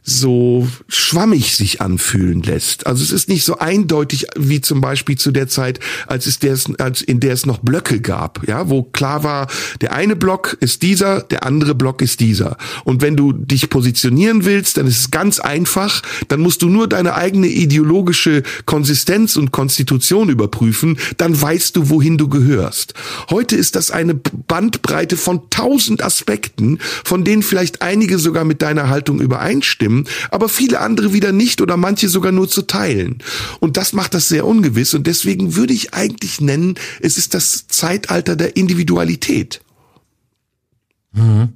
[0.08, 2.86] so schwammig sich anfühlen lässt.
[2.86, 6.56] Also es ist nicht so eindeutig wie zum Beispiel zu der Zeit, als es der,
[6.78, 9.48] als in der es noch Blöcke gab, ja, wo klar war,
[9.80, 12.56] der eine Block ist dieser, der andere Block ist dieser.
[12.84, 16.88] Und wenn du dich positionieren willst, dann ist es ganz einfach, dann musst du nur
[16.88, 22.94] deine eigene ideologische Konsistenz und Konstitution überprüfen, dann weißt du, wohin du gehörst.
[23.28, 28.88] Heute ist das eine Bandbreite von tausend Aspekten, von denen vielleicht einige sogar mit deiner
[28.88, 33.18] Haltung übereinstimmen stimmen, aber viele andere wieder nicht oder manche sogar nur zu teilen.
[33.60, 37.66] Und das macht das sehr ungewiss und deswegen würde ich eigentlich nennen, es ist das
[37.68, 39.60] Zeitalter der Individualität.
[41.12, 41.54] Mhm.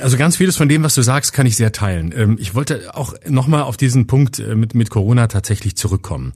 [0.00, 2.12] Also ganz vieles von dem, was du sagst, kann ich sehr teilen.
[2.16, 6.32] Ähm, ich wollte auch nochmal auf diesen Punkt äh, mit, mit Corona tatsächlich zurückkommen,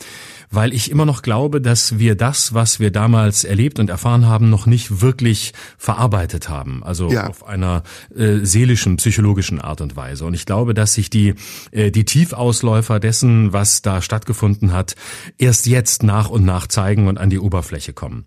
[0.53, 4.51] weil ich immer noch glaube, dass wir das, was wir damals erlebt und erfahren haben,
[4.51, 6.83] noch nicht wirklich verarbeitet haben.
[6.85, 7.29] Also ja.
[7.29, 7.83] auf einer
[8.15, 10.25] äh, seelischen, psychologischen Art und Weise.
[10.27, 11.35] Und ich glaube, dass sich die,
[11.71, 14.95] äh, die Tiefausläufer dessen, was da stattgefunden hat,
[15.39, 18.25] erst jetzt nach und nach zeigen und an die Oberfläche kommen.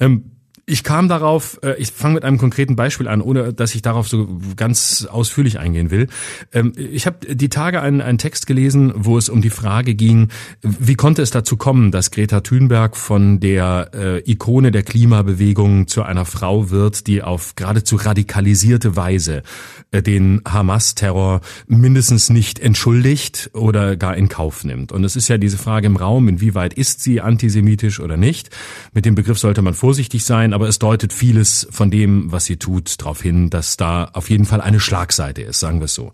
[0.00, 0.37] Ähm,
[0.68, 4.06] ich kam darauf, äh, ich fange mit einem konkreten Beispiel an, ohne dass ich darauf
[4.08, 6.08] so ganz ausführlich eingehen will.
[6.52, 10.28] Ähm, ich habe die Tage einen, einen Text gelesen, wo es um die Frage ging,
[10.62, 16.02] wie konnte es dazu kommen, dass Greta Thunberg von der äh, Ikone der Klimabewegung zu
[16.02, 19.42] einer Frau wird, die auf geradezu radikalisierte Weise
[19.90, 24.92] äh, den Hamas-Terror mindestens nicht entschuldigt oder gar in Kauf nimmt.
[24.92, 28.50] Und es ist ja diese Frage im Raum, inwieweit ist sie antisemitisch oder nicht.
[28.92, 32.56] Mit dem Begriff sollte man vorsichtig sein, aber es deutet vieles von dem, was sie
[32.56, 36.10] tut, darauf hin, dass da auf jeden Fall eine Schlagseite ist, sagen wir es so.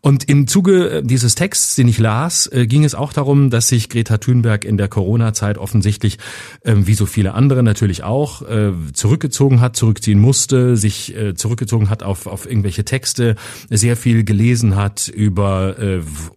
[0.00, 3.68] Und im Zuge äh, dieses Texts, den ich las, äh, ging es auch darum, dass
[3.68, 6.16] sich Greta Thunberg in der Corona-Zeit offensichtlich,
[6.64, 12.02] ähm, wie so viele andere natürlich auch, äh, zurückgezogen hat, zurückziehen musste, sich zurückgezogen hat
[12.02, 13.36] auf, auf irgendwelche Texte,
[13.68, 15.76] sehr viel gelesen hat über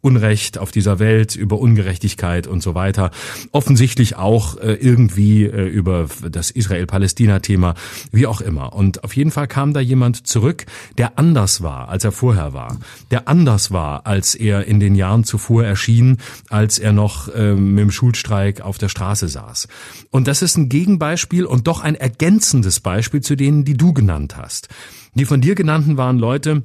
[0.02, 3.12] Unrecht auf dieser Welt, über Ungerechtigkeit und so weiter.
[3.52, 7.76] Offensichtlich auch irgendwie über das Israel-Palästina Thema,
[8.12, 8.74] wie auch immer.
[8.74, 10.66] Und auf jeden Fall kam da jemand zurück,
[10.98, 12.78] der anders war, als er vorher war,
[13.12, 16.18] der anders war, als er in den Jahren zuvor erschien,
[16.50, 19.68] als er noch äh, mit dem Schulstreik auf der Straße saß.
[20.12, 24.36] Und das ist ein Gegenbeispiel und doch ein ergänzendes Beispiel zu denen, die du genannt
[24.38, 24.70] hast.
[25.14, 26.64] Die von dir genannten waren Leute,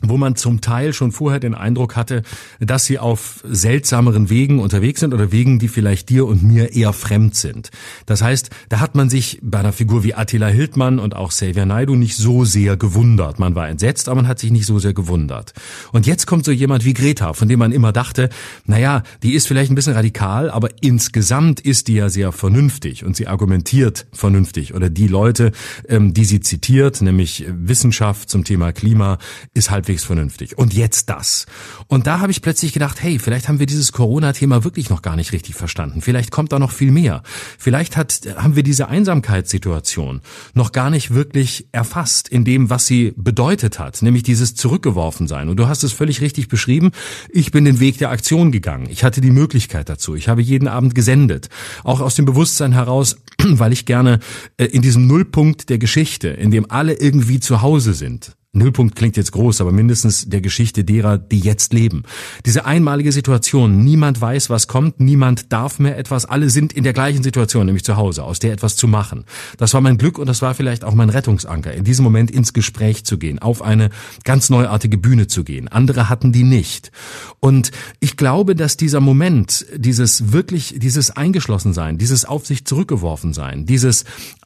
[0.00, 2.22] wo man zum Teil schon vorher den Eindruck hatte,
[2.60, 6.92] dass sie auf seltsameren Wegen unterwegs sind oder Wegen, die vielleicht dir und mir eher
[6.92, 7.70] fremd sind.
[8.06, 11.66] Das heißt, da hat man sich bei einer Figur wie Attila Hildmann und auch Xavier
[11.66, 13.38] Naidu nicht so sehr gewundert.
[13.38, 15.52] Man war entsetzt, aber man hat sich nicht so sehr gewundert.
[15.92, 18.28] Und jetzt kommt so jemand wie Greta, von dem man immer dachte,
[18.66, 23.16] naja, die ist vielleicht ein bisschen radikal, aber insgesamt ist die ja sehr vernünftig und
[23.16, 24.74] sie argumentiert vernünftig.
[24.74, 25.52] Oder die Leute,
[25.88, 29.18] ähm, die sie zitiert, nämlich Wissenschaft zum Thema Klima,
[29.54, 30.56] ist halbwegs halbwegs vernünftig.
[30.56, 31.44] Und jetzt das.
[31.88, 35.14] Und da habe ich plötzlich gedacht, hey, vielleicht haben wir dieses Corona-Thema wirklich noch gar
[35.14, 36.00] nicht richtig verstanden.
[36.00, 37.22] Vielleicht kommt da noch viel mehr.
[37.58, 40.22] Vielleicht hat, haben wir diese Einsamkeitssituation
[40.54, 45.50] noch gar nicht wirklich erfasst in dem, was sie bedeutet hat, nämlich dieses zurückgeworfen sein.
[45.50, 46.90] Und du hast es völlig richtig beschrieben.
[47.28, 48.86] Ich bin den Weg der Aktion gegangen.
[48.88, 50.14] Ich hatte die Möglichkeit dazu.
[50.14, 51.50] Ich habe jeden Abend gesendet.
[51.82, 54.20] Auch aus dem Bewusstsein heraus, weil ich gerne
[54.56, 59.16] äh, in diesem Nullpunkt der Geschichte, in dem alle irgendwie zu Hause sind, Nullpunkt klingt
[59.16, 62.04] jetzt groß, aber mindestens der Geschichte derer, die jetzt leben.
[62.46, 66.92] Diese einmalige Situation, niemand weiß, was kommt, niemand darf mehr etwas, alle sind in der
[66.92, 69.24] gleichen Situation, nämlich zu Hause, aus der etwas zu machen.
[69.58, 72.52] Das war mein Glück und das war vielleicht auch mein Rettungsanker, in diesem Moment ins
[72.52, 73.90] Gespräch zu gehen, auf eine
[74.24, 75.68] ganz neuartige Bühne zu gehen.
[75.68, 76.92] Andere hatten die nicht.
[77.40, 83.66] Und ich glaube, dass dieser Moment, dieses wirklich, dieses Eingeschlossensein, dieses auf sich zurückgeworfen sein,
[83.66, 84.04] dieses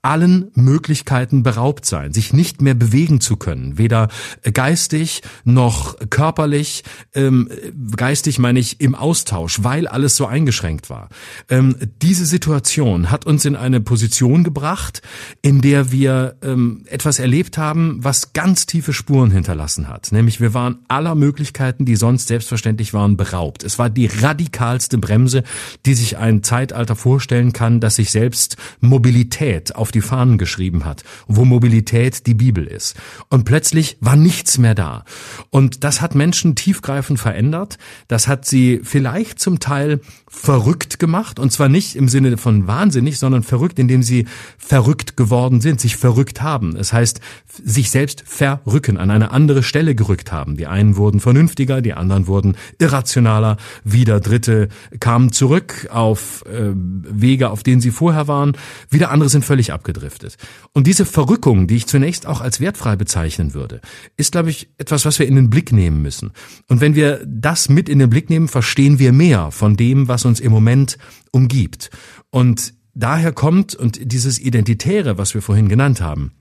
[0.09, 4.09] allen Möglichkeiten beraubt sein, sich nicht mehr bewegen zu können, weder
[4.55, 6.83] geistig noch körperlich,
[7.13, 7.51] ähm,
[7.95, 11.11] geistig meine ich im Austausch, weil alles so eingeschränkt war.
[11.51, 15.03] Ähm, diese Situation hat uns in eine Position gebracht,
[15.43, 20.11] in der wir ähm, etwas erlebt haben, was ganz tiefe Spuren hinterlassen hat.
[20.11, 23.63] Nämlich wir waren aller Möglichkeiten, die sonst selbstverständlich waren, beraubt.
[23.63, 25.43] Es war die radikalste Bremse,
[25.85, 31.05] die sich ein Zeitalter vorstellen kann, dass sich selbst Mobilität auf die Fahnen geschrieben hat,
[31.27, 32.97] wo Mobilität die Bibel ist.
[33.29, 35.05] Und plötzlich war nichts mehr da.
[35.51, 37.79] Und das hat Menschen tiefgreifend verändert.
[38.09, 41.39] Das hat sie vielleicht zum Teil verrückt gemacht.
[41.39, 44.27] Und zwar nicht im Sinne von wahnsinnig, sondern verrückt, indem sie
[44.59, 46.77] verrückt geworden sind, sich verrückt haben.
[46.77, 50.57] Es heißt, sich selbst verrücken, an eine andere Stelle gerückt haben.
[50.57, 53.57] Die einen wurden vernünftiger, die anderen wurden irrationaler.
[53.85, 54.69] Wieder Dritte
[55.01, 58.57] kamen zurück auf äh, Wege, auf denen sie vorher waren.
[58.91, 60.37] Wieder andere sind völlig abgedriftet.
[60.73, 63.81] Und diese Verrückung, die ich zunächst auch als wertfrei bezeichnen würde,
[64.17, 66.33] ist, glaube ich, etwas, was wir in den Blick nehmen müssen.
[66.69, 70.25] Und wenn wir das mit in den Blick nehmen, verstehen wir mehr von dem, was
[70.25, 70.99] uns im Moment
[71.31, 71.91] umgibt.
[72.31, 76.33] Und daher kommt, und dieses Identitäre, was wir vorhin genannt haben,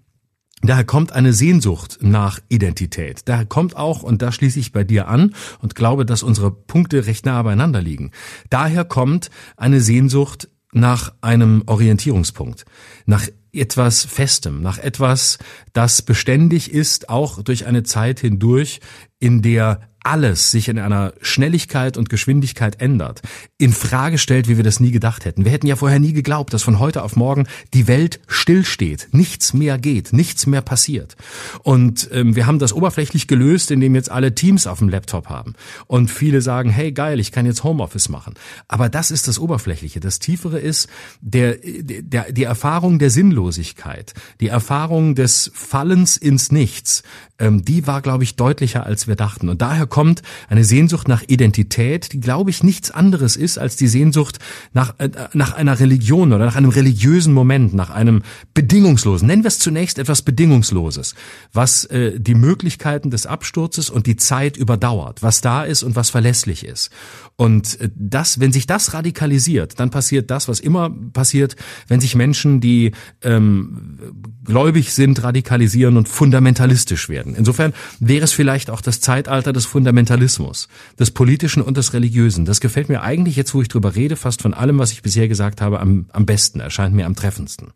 [0.64, 3.22] Daher kommt eine Sehnsucht nach Identität.
[3.26, 7.06] Daher kommt auch, und da schließe ich bei dir an und glaube, dass unsere Punkte
[7.06, 8.10] recht nah beieinander liegen.
[8.50, 10.50] Daher kommt eine Sehnsucht
[10.80, 12.66] nach einem Orientierungspunkt,
[13.06, 15.38] nach etwas Festem, nach etwas,
[15.74, 18.80] das beständig ist, auch durch eine Zeit hindurch,
[19.20, 23.22] in der alles sich in einer Schnelligkeit und Geschwindigkeit ändert,
[23.58, 25.44] in Frage stellt, wie wir das nie gedacht hätten.
[25.44, 29.54] Wir hätten ja vorher nie geglaubt, dass von heute auf morgen die Welt stillsteht, nichts
[29.54, 31.18] mehr geht, nichts mehr passiert.
[31.62, 35.56] Und ähm, wir haben das oberflächlich gelöst, indem jetzt alle Teams auf dem Laptop haben.
[35.88, 38.36] Und viele sagen, hey geil, ich kann jetzt Homeoffice machen.
[38.70, 40.00] Aber das ist das Oberflächliche.
[40.00, 40.88] Das Tiefere ist
[41.20, 47.04] der, der, die Erfahrung der Sinnlosigkeit, die Erfahrung des Fallens ins Nichts.
[47.40, 49.50] Ähm, die war, glaube ich, deutlicher, als wir dachten.
[49.50, 53.88] Und daher kommt eine Sehnsucht nach Identität, die, glaube ich, nichts anderes ist als die
[53.88, 54.40] Sehnsucht
[54.74, 58.24] nach, äh, nach einer Religion oder nach einem religiösen Moment, nach einem
[58.54, 61.16] bedingungslosen, nennen wir es zunächst etwas Bedingungsloses,
[61.54, 66.10] was äh, die Möglichkeiten des Absturzes und die Zeit überdauert, was da ist und was
[66.10, 66.90] verlässlich ist.
[67.36, 71.56] Und äh, das, wenn sich das radikalisiert, dann passiert das, was immer passiert,
[71.88, 74.00] wenn sich Menschen, die ähm,
[74.44, 77.27] gläubig sind, radikalisieren und fundamentalistisch werden.
[77.36, 80.68] Insofern wäre es vielleicht auch das Zeitalter des Fundamentalismus,
[81.00, 82.46] des Politischen und des Religiösen.
[82.46, 85.28] Das gefällt mir eigentlich jetzt, wo ich drüber rede, fast von allem, was ich bisher
[85.28, 87.72] gesagt habe, am, am besten, erscheint mir am treffendsten.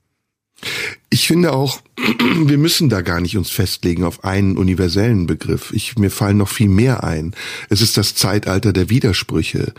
[1.10, 1.82] Ich finde auch,
[2.45, 5.72] wir müssen da gar nicht uns festlegen auf einen universellen Begriff.
[5.74, 7.36] Ich, mir fallen noch viel mehr ein.
[7.70, 9.74] Es ist das Zeitalter der Widersprüche.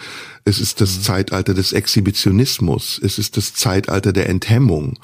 [0.45, 1.03] Es ist das mhm.
[1.03, 3.01] Zeitalter des Exhibitionismus.
[3.03, 4.99] Es ist das Zeitalter der Enthemmung.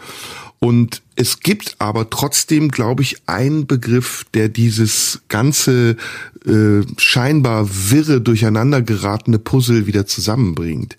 [0.60, 5.96] Und es gibt aber trotzdem, glaube ich, einen Begriff, der dieses ganze
[6.44, 10.96] äh, scheinbar wirre, durcheinander geratene Puzzle wieder zusammenbringt.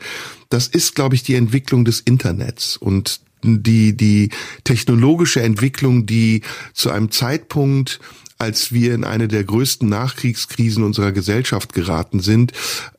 [0.50, 4.30] Das ist, glaube ich, die Entwicklung des Internets und die, die
[4.64, 6.42] technologische Entwicklung, die
[6.74, 8.00] zu einem Zeitpunkt
[8.40, 12.54] als wir in eine der größten Nachkriegskrisen unserer Gesellschaft geraten sind,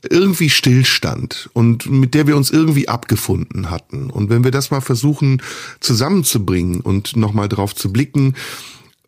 [0.09, 4.11] irgendwie stillstand und mit der wir uns irgendwie abgefunden hatten.
[4.11, 5.43] Und wenn wir das mal versuchen
[5.81, 8.35] zusammenzubringen und nochmal drauf zu blicken,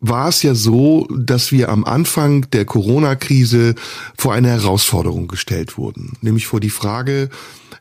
[0.03, 3.73] war es ja so, dass wir am Anfang der Corona-Krise
[4.17, 7.29] vor eine Herausforderung gestellt wurden, nämlich vor die Frage,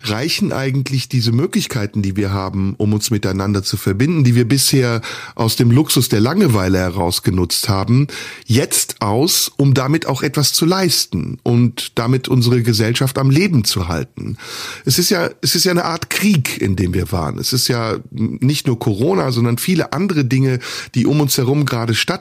[0.05, 5.01] reichen eigentlich diese Möglichkeiten, die wir haben, um uns miteinander zu verbinden, die wir bisher
[5.35, 8.09] aus dem Luxus der Langeweile heraus genutzt haben,
[8.47, 13.89] jetzt aus, um damit auch etwas zu leisten und damit unsere Gesellschaft am Leben zu
[13.89, 14.37] halten.
[14.85, 17.39] Es ist ja, es ist ja eine Art Krieg, in dem wir waren.
[17.39, 20.59] Es ist ja nicht nur Corona, sondern viele andere Dinge,
[20.95, 22.12] die um uns herum gerade stattfinden,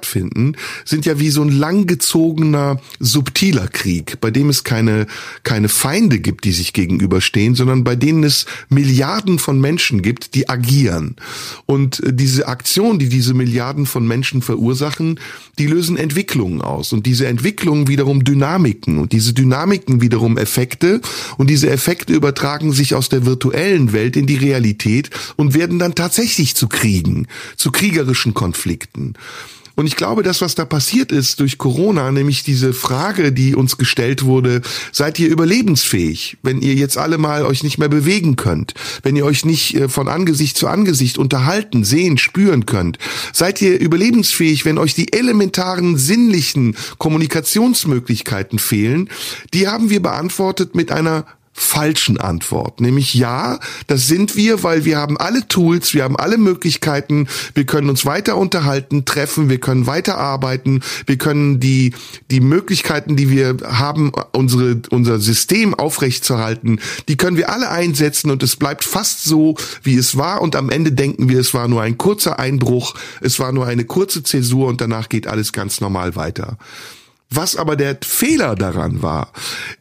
[0.85, 5.07] sind ja wie so ein langgezogener, subtiler Krieg, bei dem es keine,
[5.43, 10.35] keine Feinde gibt, die sich gegenüberstehen, sondern sondern bei denen es Milliarden von Menschen gibt,
[10.35, 11.15] die agieren.
[11.65, 15.19] Und äh, diese Aktion, die diese Milliarden von Menschen verursachen,
[15.57, 16.91] die lösen Entwicklungen aus.
[16.91, 18.97] Und diese Entwicklungen wiederum Dynamiken.
[18.97, 20.99] Und diese Dynamiken wiederum Effekte.
[21.37, 25.95] Und diese Effekte übertragen sich aus der virtuellen Welt in die Realität und werden dann
[25.95, 29.13] tatsächlich zu Kriegen, zu kriegerischen Konflikten.
[29.76, 33.78] Und ich glaube, das, was da passiert ist durch Corona, nämlich diese Frage, die uns
[33.78, 34.61] gestellt wurde,
[34.91, 39.26] seid ihr überlebensfähig, wenn ihr jetzt alle mal euch nicht mehr bewegen könnt, wenn ihr
[39.26, 42.97] euch nicht äh, von Angesicht zu Angesicht unterhalten, sehen, spüren könnt?
[43.34, 49.09] Seid ihr überlebensfähig, wenn euch die elementaren sinnlichen Kommunikationsmöglichkeiten fehlen?
[49.53, 51.26] Die haben wir beantwortet mit einer
[51.62, 52.82] falschen Antwort.
[52.82, 57.66] Nämlich ja, das sind wir, weil wir haben alle Tools, wir haben alle Möglichkeiten, wir
[57.66, 61.93] können uns weiter unterhalten, treffen, wir können weiter arbeiten, wir können die,
[62.32, 68.41] die Möglichkeiten, die wir haben, unsere, unser System aufrechtzuerhalten, die können wir alle einsetzen und
[68.41, 71.84] es bleibt fast so, wie es war und am Ende denken wir, es war nur
[71.84, 76.16] ein kurzer Einbruch, es war nur eine kurze Zäsur und danach geht alles ganz normal
[76.16, 76.57] weiter.
[77.30, 79.32] Was aber der Fehler daran war,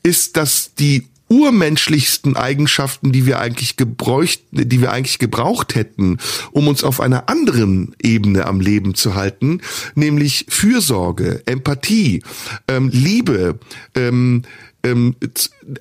[0.02, 6.18] ist, dass die urmenschlichsten Eigenschaften, die wir eigentlich gebräucht, die wir eigentlich gebraucht hätten,
[6.50, 9.60] um uns auf einer anderen Ebene am Leben zu halten,
[9.94, 12.22] nämlich Fürsorge, Empathie,
[12.68, 13.60] ähm, Liebe,
[13.94, 14.42] ähm,
[14.82, 15.14] ähm,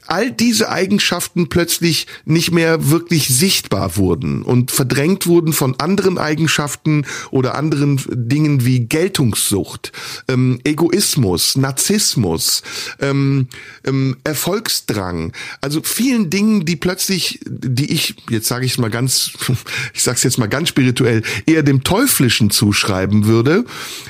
[0.07, 7.05] all diese Eigenschaften plötzlich nicht mehr wirklich sichtbar wurden und verdrängt wurden von anderen Eigenschaften
[7.31, 9.91] oder anderen Dingen wie Geltungssucht,
[10.27, 12.61] ähm, Egoismus, Narzissmus,
[12.99, 13.47] ähm,
[13.85, 19.31] ähm, Erfolgsdrang, also vielen Dingen, die plötzlich, die ich, jetzt sage ich mal ganz,
[19.93, 23.65] ich sage es jetzt mal ganz spirituell, eher dem Teuflischen zuschreiben würde,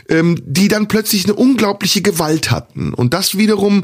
[0.08, 2.94] ähm, die dann plötzlich eine unglaubliche Gewalt hatten.
[2.94, 3.84] Und das wiederum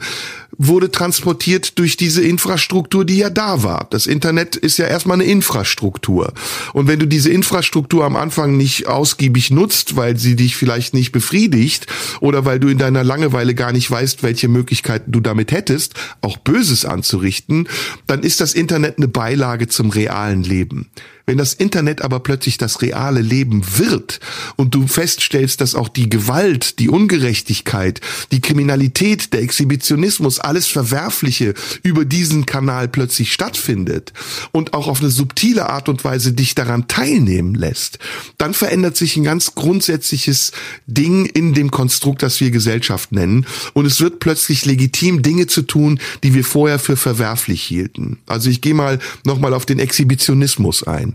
[0.58, 3.88] wurde transportiert durch diese Infrastruktur, die ja da war.
[3.92, 6.34] Das Internet ist ja erstmal eine Infrastruktur.
[6.74, 11.12] Und wenn du diese Infrastruktur am Anfang nicht ausgiebig nutzt, weil sie dich vielleicht nicht
[11.12, 11.88] befriedigt
[12.20, 16.38] oder weil du in deiner Langeweile gar nicht weißt, welche Möglichkeiten du damit hättest, auch
[16.38, 17.70] Böses anzurichten,
[18.08, 20.90] dann ist das Internet eine Beilage zum realen Leben.
[21.26, 24.20] Wenn das Internet aber plötzlich das reale Leben wird
[24.56, 28.00] und du feststellst, dass auch die Gewalt, die Ungerechtigkeit,
[28.32, 34.14] die Kriminalität, der Exhibitionismus, alles Verwerfliche über diesen Kanal plötzlich stattfindet
[34.52, 37.98] und auch auf eine subtile Art und Weise dich daran teilnehmen lässt,
[38.38, 40.52] dann verändert sich ein ganz grundsätzliches
[40.86, 43.46] Ding in dem Konstrukt, das wir Gesellschaft nennen.
[43.74, 48.20] Und es wird plötzlich legitim, Dinge zu tun, die wir vorher für verwerflich hielten.
[48.28, 51.15] Also ich gehe mal nochmal auf den Exhibitionismus ein.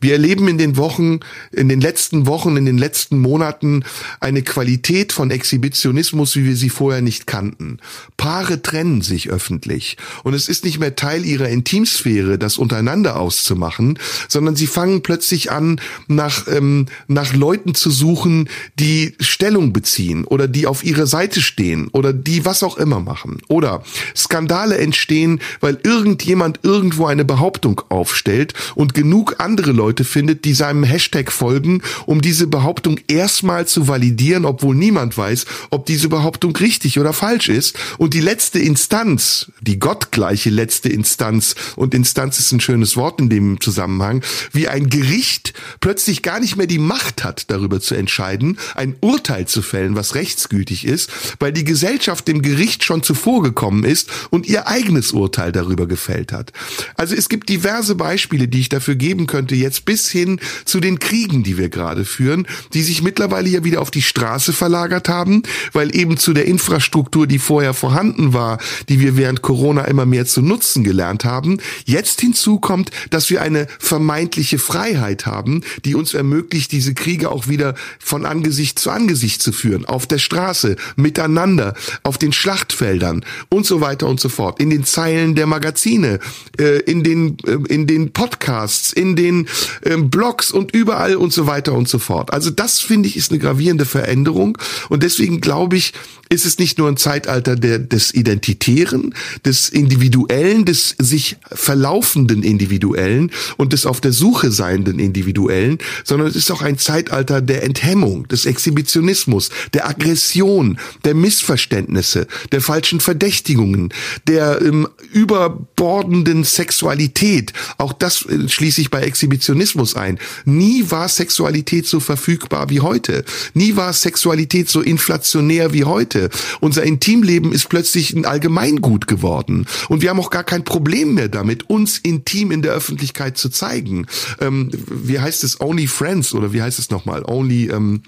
[0.00, 1.20] Wir erleben in den Wochen,
[1.52, 3.84] in den letzten Wochen, in den letzten Monaten
[4.20, 7.78] eine Qualität von Exhibitionismus, wie wir sie vorher nicht kannten.
[8.16, 13.98] Paare trennen sich öffentlich und es ist nicht mehr Teil ihrer Intimsphäre, das untereinander auszumachen,
[14.28, 20.48] sondern sie fangen plötzlich an, nach, ähm, nach Leuten zu suchen, die Stellung beziehen oder
[20.48, 23.38] die auf ihrer Seite stehen oder die was auch immer machen.
[23.48, 23.82] Oder
[24.16, 30.84] Skandale entstehen, weil irgendjemand irgendwo eine Behauptung aufstellt und genug andere Leute findet, die seinem
[30.84, 36.98] Hashtag folgen, um diese Behauptung erstmal zu validieren, obwohl niemand weiß, ob diese Behauptung richtig
[36.98, 37.76] oder falsch ist.
[37.98, 43.28] Und die letzte Instanz, die gottgleiche letzte Instanz, und Instanz ist ein schönes Wort in
[43.28, 44.22] dem Zusammenhang,
[44.52, 49.46] wie ein Gericht plötzlich gar nicht mehr die Macht hat, darüber zu entscheiden, ein Urteil
[49.46, 54.46] zu fällen, was rechtsgültig ist, weil die Gesellschaft dem Gericht schon zuvor gekommen ist und
[54.46, 56.52] ihr eigenes Urteil darüber gefällt hat.
[56.96, 60.98] Also es gibt diverse Beispiele, die ich dafür geben könnte, jetzt bis hin zu den
[60.98, 65.42] Kriegen, die wir gerade führen, die sich mittlerweile ja wieder auf die Straße verlagert haben,
[65.72, 68.58] weil eben zu der Infrastruktur, die vorher vorhanden war,
[68.88, 73.66] die wir während Corona immer mehr zu nutzen gelernt haben, jetzt hinzukommt, dass wir eine
[73.78, 79.52] vermeintliche Freiheit haben, die uns ermöglicht, diese Kriege auch wieder von Angesicht zu Angesicht zu
[79.52, 84.70] führen, auf der Straße, miteinander, auf den Schlachtfeldern und so weiter und so fort, in
[84.70, 86.18] den Zeilen der Magazine,
[86.58, 89.46] äh, in den äh, in den Podcasts, in den
[89.84, 92.32] ähm, Blogs und überall und so weiter und so fort.
[92.32, 94.58] Also das finde ich ist eine gravierende Veränderung
[94.88, 95.92] und deswegen glaube ich,
[96.30, 99.14] ist es nicht nur ein Zeitalter der, des Identitären,
[99.44, 106.36] des Individuellen, des sich verlaufenden Individuellen und des auf der Suche seienden Individuellen, sondern es
[106.36, 113.92] ist auch ein Zeitalter der Enthemmung, des Exhibitionismus, der Aggression, der Missverständnisse, der falschen Verdächtigungen,
[114.26, 117.52] der ähm, überbordenden Sexualität.
[117.78, 119.57] Auch das äh, schließe ich bei Exhibitionismus
[119.94, 120.18] ein.
[120.44, 123.24] Nie war Sexualität so verfügbar wie heute.
[123.54, 126.30] Nie war Sexualität so inflationär wie heute.
[126.60, 129.66] Unser Intimleben ist plötzlich ein Allgemeingut geworden.
[129.88, 133.48] Und wir haben auch gar kein Problem mehr damit, uns intim in der Öffentlichkeit zu
[133.48, 134.06] zeigen.
[134.40, 135.60] Ähm, wie heißt es?
[135.60, 137.24] Only Friends oder wie heißt es nochmal?
[137.26, 138.02] Only, ähm,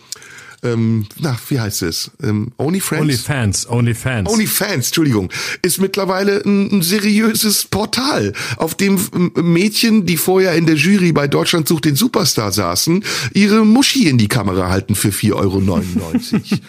[0.62, 2.10] ähm, na, wie heißt es?
[2.22, 3.02] Ähm, Only Friends?
[3.02, 4.30] Only Fans, Only Fans.
[4.30, 5.30] Only Fans, Entschuldigung,
[5.62, 9.00] ist mittlerweile ein, ein seriöses Portal, auf dem
[9.34, 14.18] Mädchen, die vorher in der Jury bei Deutschland sucht den Superstar saßen, ihre Muschi in
[14.18, 15.60] die Kamera halten für 4,99 Euro.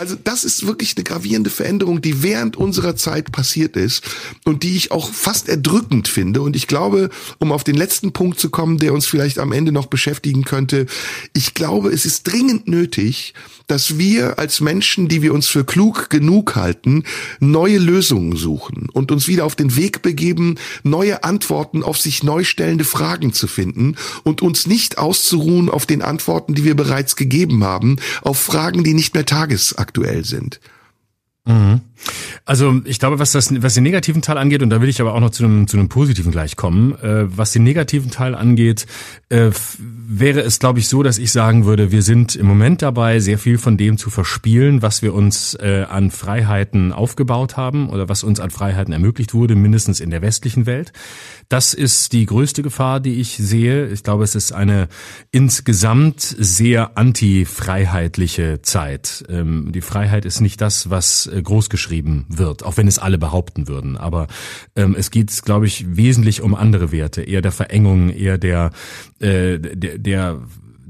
[0.00, 4.02] Also das ist wirklich eine gravierende Veränderung, die während unserer Zeit passiert ist
[4.46, 6.40] und die ich auch fast erdrückend finde.
[6.40, 9.72] Und ich glaube, um auf den letzten Punkt zu kommen, der uns vielleicht am Ende
[9.72, 10.86] noch beschäftigen könnte,
[11.34, 13.34] ich glaube, es ist dringend nötig,
[13.70, 17.04] dass wir als Menschen, die wir uns für klug genug halten,
[17.38, 22.44] neue Lösungen suchen und uns wieder auf den Weg begeben, neue Antworten auf sich neu
[22.44, 27.64] stellende Fragen zu finden und uns nicht auszuruhen auf den Antworten, die wir bereits gegeben
[27.64, 30.60] haben, auf Fragen, die nicht mehr tagesaktuell sind.
[31.46, 31.80] Mhm.
[32.44, 35.14] Also ich glaube, was das, was den negativen Teil angeht, und da will ich aber
[35.14, 38.86] auch noch zu einem, zu einem positiven gleich kommen, äh, was den negativen Teil angeht,
[39.28, 43.20] äh, wäre es, glaube ich, so, dass ich sagen würde, wir sind im Moment dabei,
[43.20, 48.08] sehr viel von dem zu verspielen, was wir uns äh, an Freiheiten aufgebaut haben oder
[48.08, 50.92] was uns an Freiheiten ermöglicht wurde, mindestens in der westlichen Welt.
[51.48, 53.88] Das ist die größte Gefahr, die ich sehe.
[53.88, 54.88] Ich glaube, es ist eine
[55.30, 59.24] insgesamt sehr antifreiheitliche Zeit.
[59.28, 61.42] Ähm, die Freiheit ist nicht das, was äh,
[61.90, 63.96] großgeschrieben wird, auch wenn es alle behaupten würden.
[63.96, 64.26] Aber
[64.76, 68.70] ähm, es geht, glaube ich, wesentlich um andere Werte, eher der Verengung, eher der,
[69.18, 70.40] äh, der, der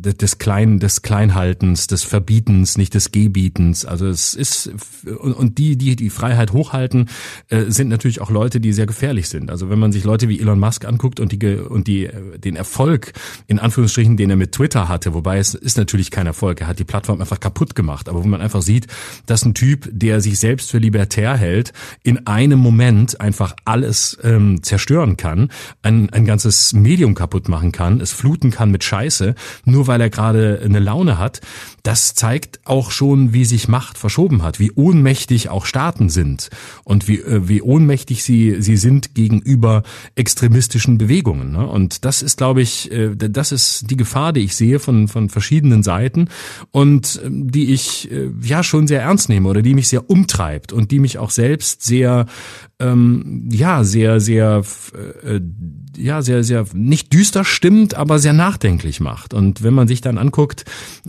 [0.01, 3.85] des Klein, des Kleinhaltens, des Verbietens, nicht des Gebietens.
[3.85, 4.71] Also es ist
[5.05, 7.09] und die, die die Freiheit hochhalten,
[7.49, 9.51] äh, sind natürlich auch Leute, die sehr gefährlich sind.
[9.51, 12.09] Also wenn man sich Leute wie Elon Musk anguckt und die und die
[12.43, 13.13] den Erfolg
[13.47, 16.79] in Anführungsstrichen, den er mit Twitter hatte, wobei es ist natürlich kein Erfolg, er hat
[16.79, 18.09] die Plattform einfach kaputt gemacht.
[18.09, 18.87] Aber wo man einfach sieht,
[19.27, 21.73] dass ein Typ, der sich selbst für libertär hält,
[22.03, 25.51] in einem Moment einfach alles ähm, zerstören kann,
[25.83, 29.35] ein, ein ganzes Medium kaputt machen kann, es fluten kann mit Scheiße,
[29.65, 31.41] nur weil er gerade eine Laune hat,
[31.83, 36.49] das zeigt auch schon, wie sich Macht verschoben hat, wie ohnmächtig auch Staaten sind
[36.85, 39.83] und wie, äh, wie ohnmächtig sie, sie sind gegenüber
[40.15, 41.51] extremistischen Bewegungen.
[41.51, 41.67] Ne?
[41.67, 45.29] Und das ist, glaube ich, äh, das ist die Gefahr, die ich sehe von, von
[45.29, 46.29] verschiedenen Seiten
[46.71, 50.73] und ähm, die ich äh, ja schon sehr ernst nehme oder die mich sehr umtreibt
[50.73, 52.27] und die mich auch selbst sehr
[52.79, 54.63] ähm, ja sehr sehr
[55.25, 55.41] äh,
[55.97, 59.35] ja sehr sehr nicht düster stimmt, aber sehr nachdenklich macht.
[59.35, 60.65] Und wenn man sich dann anguckt,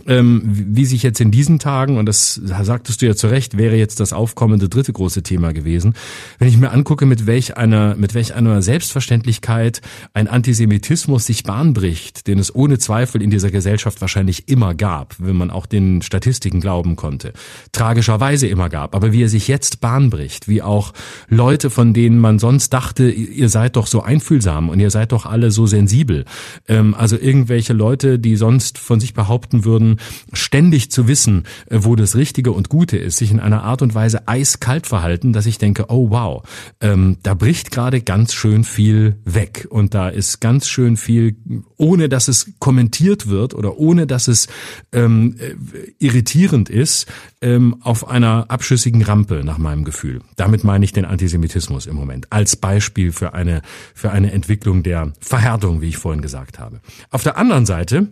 [0.06, 3.76] ähm, wie sich jetzt in diesen Tagen und das sagtest du ja zu Recht, wäre
[3.76, 5.94] jetzt das aufkommende dritte große Thema gewesen,
[6.38, 9.80] wenn ich mir angucke, mit welch einer mit welch einer Selbstverständlichkeit
[10.14, 15.16] ein Antisemitismus sich Bahn bricht, den es ohne Zweifel in dieser Gesellschaft wahrscheinlich immer gab,
[15.18, 17.32] wenn man auch den Statistiken glauben konnte,
[17.72, 20.92] tragischerweise immer gab, aber wie er sich jetzt Bahn bricht, wie auch
[21.28, 25.26] Leute, von denen man sonst dachte, ihr seid doch so einfühlsam und ihr seid doch
[25.26, 26.24] alle so sensibel.
[26.66, 29.98] Ähm, also irgendwelche Leute, die sonst von sich behaupten würden,
[30.32, 33.94] ständig zu wissen, äh, wo das Richtige und Gute ist, sich in einer Art und
[33.94, 36.42] Weise eiskalt verhalten, dass ich denke, oh wow,
[36.80, 41.36] ähm, da bricht gerade ganz schön viel weg und da ist ganz schön viel,
[41.76, 44.48] ohne dass es kommentiert wird oder ohne dass es
[44.92, 45.54] ähm, äh,
[45.98, 47.06] irritierend ist,
[47.42, 50.22] ähm, auf einer abschüssigen Rampe nach meinem Gefühl.
[50.36, 53.62] Damit meine ich den Antisemitismus im Moment als Beispiel für eine
[53.94, 56.80] für eine Entwicklung der Verhärtung, wie ich vorhin gesagt habe.
[57.10, 58.08] Auf der anderen Seite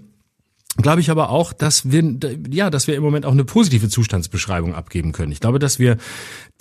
[0.76, 2.16] glaube ich aber auch, dass wir
[2.51, 5.33] ja, dass wir im Moment auch eine positive Zustandsbeschreibung abgeben können.
[5.33, 5.97] Ich glaube, dass wir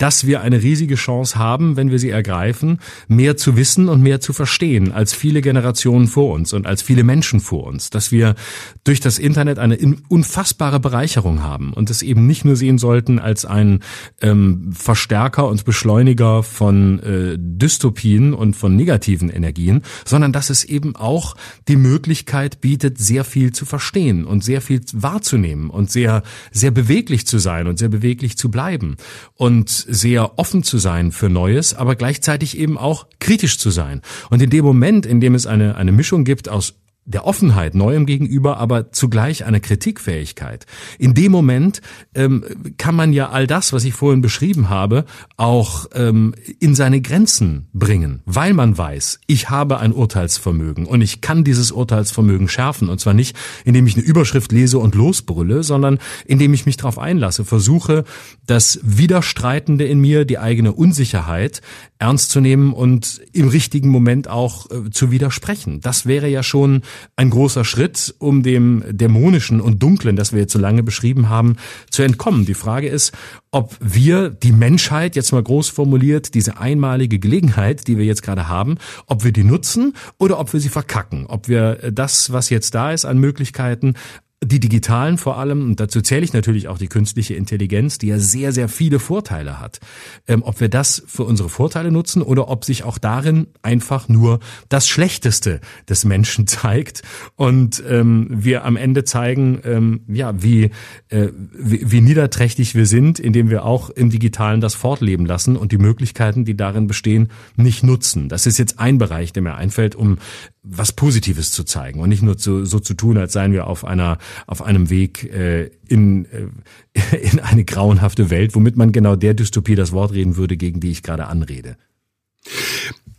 [0.00, 4.20] dass wir eine riesige Chance haben, wenn wir sie ergreifen, mehr zu wissen und mehr
[4.20, 8.34] zu verstehen als viele Generationen vor uns und als viele Menschen vor uns, dass wir
[8.82, 9.76] durch das Internet eine
[10.08, 13.80] unfassbare Bereicherung haben und es eben nicht nur sehen sollten als ein
[14.22, 20.96] ähm, Verstärker und Beschleuniger von äh, Dystopien und von negativen Energien, sondern dass es eben
[20.96, 21.36] auch
[21.68, 27.26] die Möglichkeit bietet, sehr viel zu verstehen und sehr viel wahrzunehmen und sehr sehr beweglich
[27.26, 28.96] zu sein und sehr beweglich zu bleiben.
[29.34, 34.00] Und sehr offen zu sein für Neues, aber gleichzeitig eben auch kritisch zu sein.
[34.30, 36.74] Und in dem Moment, in dem es eine, eine Mischung gibt aus
[37.10, 40.66] der Offenheit Neuem gegenüber, aber zugleich eine Kritikfähigkeit.
[40.98, 41.82] In dem Moment
[42.14, 42.44] ähm,
[42.78, 45.04] kann man ja all das, was ich vorhin beschrieben habe,
[45.36, 51.20] auch ähm, in seine Grenzen bringen, weil man weiß, ich habe ein Urteilsvermögen und ich
[51.20, 52.88] kann dieses Urteilsvermögen schärfen.
[52.88, 56.98] Und zwar nicht, indem ich eine Überschrift lese und losbrülle, sondern indem ich mich darauf
[56.98, 58.04] einlasse, versuche,
[58.46, 61.60] das Widerstreitende in mir, die eigene Unsicherheit
[62.00, 65.80] ernst zu nehmen und im richtigen Moment auch äh, zu widersprechen.
[65.80, 66.82] Das wäre ja schon
[67.14, 71.56] ein großer Schritt, um dem dämonischen und dunklen, das wir jetzt so lange beschrieben haben,
[71.90, 72.46] zu entkommen.
[72.46, 73.12] Die Frage ist,
[73.50, 78.48] ob wir die Menschheit, jetzt mal groß formuliert, diese einmalige Gelegenheit, die wir jetzt gerade
[78.48, 82.74] haben, ob wir die nutzen oder ob wir sie verkacken, ob wir das, was jetzt
[82.74, 83.94] da ist an Möglichkeiten,
[84.42, 88.18] die digitalen vor allem, und dazu zähle ich natürlich auch die künstliche Intelligenz, die ja
[88.18, 89.80] sehr, sehr viele Vorteile hat.
[90.26, 94.40] Ähm, ob wir das für unsere Vorteile nutzen oder ob sich auch darin einfach nur
[94.70, 97.02] das Schlechteste des Menschen zeigt
[97.36, 100.70] und ähm, wir am Ende zeigen, ähm, ja, wie,
[101.08, 105.70] äh, wie, wie niederträchtig wir sind, indem wir auch im Digitalen das fortleben lassen und
[105.70, 108.30] die Möglichkeiten, die darin bestehen, nicht nutzen.
[108.30, 110.16] Das ist jetzt ein Bereich, der mir einfällt, um
[110.62, 113.84] was Positives zu zeigen und nicht nur zu, so zu tun, als seien wir auf
[113.84, 119.34] einer auf einem Weg äh, in äh, in eine grauenhafte Welt, womit man genau der
[119.34, 121.76] Dystopie das Wort reden würde, gegen die ich gerade anrede.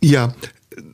[0.00, 0.34] Ja,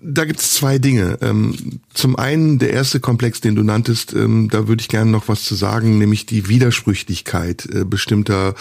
[0.02, 1.18] da gibt es zwei Dinge.
[1.20, 5.28] Ähm, zum einen der erste Komplex, den du nanntest, ähm, da würde ich gerne noch
[5.28, 8.54] was zu sagen, nämlich die Widersprüchlichkeit äh, bestimmter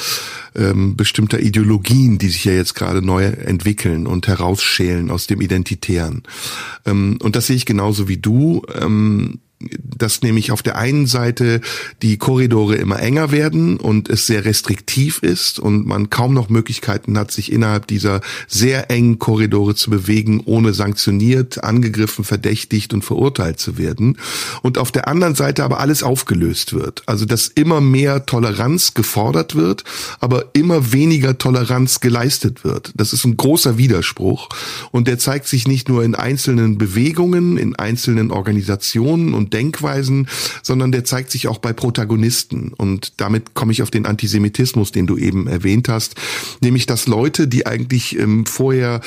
[0.56, 6.24] ähm, bestimmter Ideologien, die sich ja jetzt gerade neu entwickeln und herausschälen aus dem Identitären.
[6.86, 8.62] und das sehe ich genauso wie du
[9.60, 11.62] dass nämlich auf der einen Seite
[12.04, 17.18] die Korridore immer enger werden und es sehr restriktiv ist und man kaum noch Möglichkeiten
[17.18, 23.60] hat, sich innerhalb dieser sehr engen Korridore zu bewegen, ohne sanktioniert, angegriffen, verdächtigt und verurteilt
[23.60, 24.18] zu werden.
[24.62, 27.02] Und auf der anderen Seite aber alles aufgelöst wird.
[27.08, 29.84] Also dass immer mehr Toleranz gefordert wird,
[30.20, 32.94] aber immer weniger Toleranz geleistet wird.
[32.96, 34.50] Das ist ein großer Widerspruch
[34.92, 40.28] und der zeigt sich nicht nur in einzelnen Bewegungen, in einzelnen Organisationen und Denkweisen,
[40.64, 42.74] sondern der zeigt sich auch bei Protagonisten.
[42.76, 46.16] Und damit komme ich auf den Antisemitismus, den du eben erwähnt hast,
[46.62, 49.02] nämlich dass Leute, die eigentlich ähm, vorher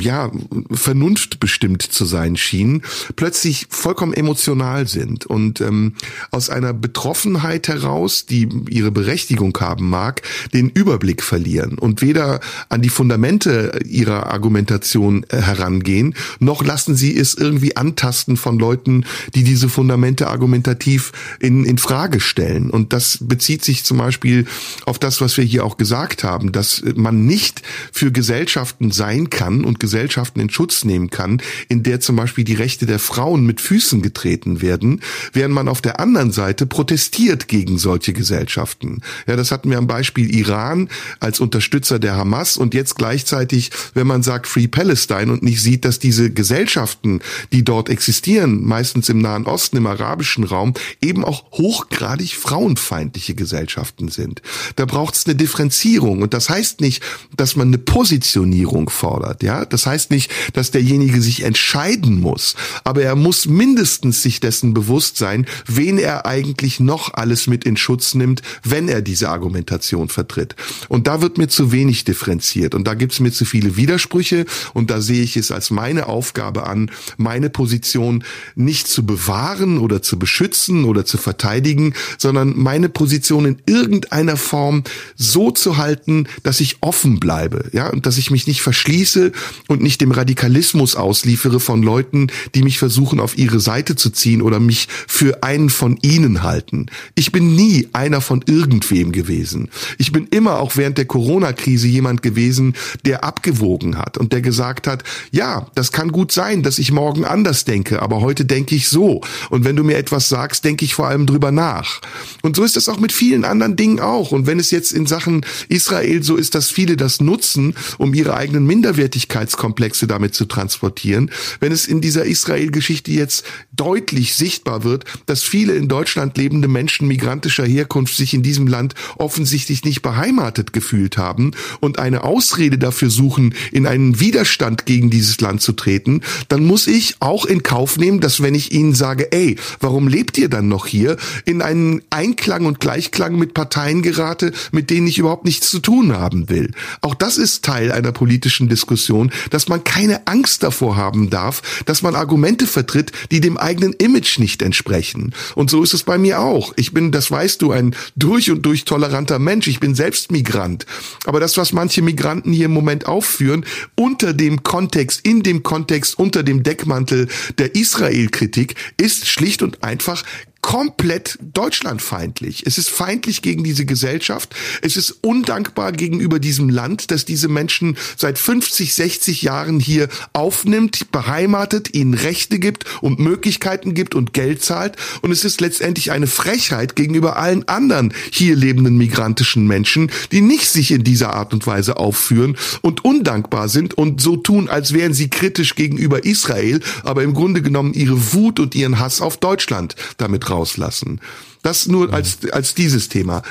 [0.00, 0.30] ja
[0.70, 2.82] vernunftbestimmt zu sein schienen,
[3.16, 5.94] plötzlich vollkommen emotional sind und ähm,
[6.30, 10.22] aus einer Betroffenheit heraus, die ihre Berechtigung haben mag,
[10.52, 17.16] den Überblick verlieren und weder an die Fundamente ihrer Argumentation äh, herangehen, noch lassen sie
[17.16, 19.04] es irgendwie antasten von Leuten,
[19.34, 22.70] die diese Fundamente argumentativ in, in Frage stellen.
[22.70, 24.46] Und das bezieht sich zum Beispiel
[24.86, 27.62] auf das, was wir hier auch gesagt haben, dass man nicht
[27.92, 32.54] für Gesellschaften sein kann und Gesellschaften in Schutz nehmen kann, in der zum Beispiel die
[32.54, 35.00] Rechte der Frauen mit Füßen getreten werden,
[35.32, 39.00] während man auf der anderen Seite protestiert gegen solche Gesellschaften.
[39.26, 44.06] Ja, das hatten wir am Beispiel Iran als Unterstützer der Hamas und jetzt gleichzeitig, wenn
[44.06, 47.20] man sagt Free Palestine und nicht sieht, dass diese Gesellschaften,
[47.52, 53.34] die dort existieren, meistens im Nahen Osten, Osten, im arabischen Raum eben auch hochgradig frauenfeindliche
[53.34, 54.42] Gesellschaften sind.
[54.76, 57.02] Da braucht es eine Differenzierung und das heißt nicht,
[57.34, 59.64] dass man eine Positionierung fordert, ja?
[59.64, 65.16] Das heißt nicht, dass derjenige sich entscheiden muss, aber er muss mindestens sich dessen bewusst
[65.16, 70.56] sein, wen er eigentlich noch alles mit in Schutz nimmt, wenn er diese Argumentation vertritt.
[70.88, 74.44] Und da wird mir zu wenig differenziert und da gibt es mir zu viele Widersprüche
[74.74, 79.78] und da sehe ich es als meine Aufgabe an, meine Position nicht zu bewahren, bewahren
[79.78, 84.84] oder zu beschützen oder zu verteidigen, sondern meine Position in irgendeiner Form
[85.16, 89.32] so zu halten, dass ich offen bleibe, ja, und dass ich mich nicht verschließe
[89.68, 94.42] und nicht dem Radikalismus ausliefere von Leuten, die mich versuchen auf ihre Seite zu ziehen
[94.42, 96.86] oder mich für einen von ihnen halten.
[97.14, 99.68] Ich bin nie einer von irgendwem gewesen.
[99.98, 102.74] Ich bin immer auch während der Corona-Krise jemand gewesen,
[103.04, 107.24] der abgewogen hat und der gesagt hat, ja, das kann gut sein, dass ich morgen
[107.24, 109.20] anders denke, aber heute denke ich so.
[109.50, 112.00] Und wenn du mir etwas sagst, denke ich vor allem drüber nach.
[112.42, 114.32] Und so ist es auch mit vielen anderen Dingen auch.
[114.32, 118.34] Und wenn es jetzt in Sachen Israel so ist, dass viele das nutzen, um ihre
[118.36, 121.30] eigenen Minderwertigkeitskomplexe damit zu transportieren,
[121.60, 123.44] wenn es in dieser Israel-Geschichte jetzt
[123.76, 128.94] deutlich sichtbar wird, dass viele in Deutschland lebende Menschen migrantischer Herkunft sich in diesem Land
[129.16, 135.40] offensichtlich nicht beheimatet gefühlt haben und eine Ausrede dafür suchen, in einen Widerstand gegen dieses
[135.40, 139.32] Land zu treten, dann muss ich auch in Kauf nehmen, dass wenn ich ihnen sage,
[139.34, 144.52] ey, warum lebt ihr dann noch hier in einen Einklang und Gleichklang mit Parteien gerate,
[144.70, 146.70] mit denen ich überhaupt nichts zu tun haben will?
[147.00, 152.02] Auch das ist Teil einer politischen Diskussion, dass man keine Angst davor haben darf, dass
[152.02, 155.34] man Argumente vertritt, die dem eigenen Image nicht entsprechen.
[155.56, 156.72] Und so ist es bei mir auch.
[156.76, 159.66] Ich bin, das weißt du, ein durch und durch toleranter Mensch.
[159.66, 160.86] Ich bin selbst Migrant.
[161.26, 163.66] Aber das, was manche Migranten hier im Moment aufführen,
[163.96, 167.26] unter dem Kontext, in dem Kontext, unter dem Deckmantel
[167.58, 170.22] der Israel-Kritik, ist schlicht und einfach
[170.64, 172.62] komplett deutschlandfeindlich.
[172.64, 174.56] Es ist feindlich gegen diese Gesellschaft.
[174.80, 181.12] Es ist undankbar gegenüber diesem Land, das diese Menschen seit 50, 60 Jahren hier aufnimmt,
[181.12, 184.96] beheimatet, ihnen Rechte gibt und Möglichkeiten gibt und Geld zahlt.
[185.20, 190.70] Und es ist letztendlich eine Frechheit gegenüber allen anderen hier lebenden migrantischen Menschen, die nicht
[190.70, 195.12] sich in dieser Art und Weise aufführen und undankbar sind und so tun, als wären
[195.12, 199.94] sie kritisch gegenüber Israel, aber im Grunde genommen ihre Wut und ihren Hass auf Deutschland
[200.16, 201.20] damit rauslassen.
[201.62, 203.42] Das nur als, als dieses Thema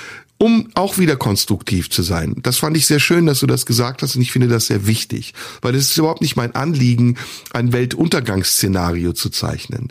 [0.43, 2.35] um auch wieder konstruktiv zu sein.
[2.43, 4.85] Das fand ich sehr schön, dass du das gesagt hast und ich finde das sehr
[4.87, 7.17] wichtig, weil es ist überhaupt nicht mein Anliegen,
[7.53, 9.87] ein Weltuntergangsszenario zu zeichnen.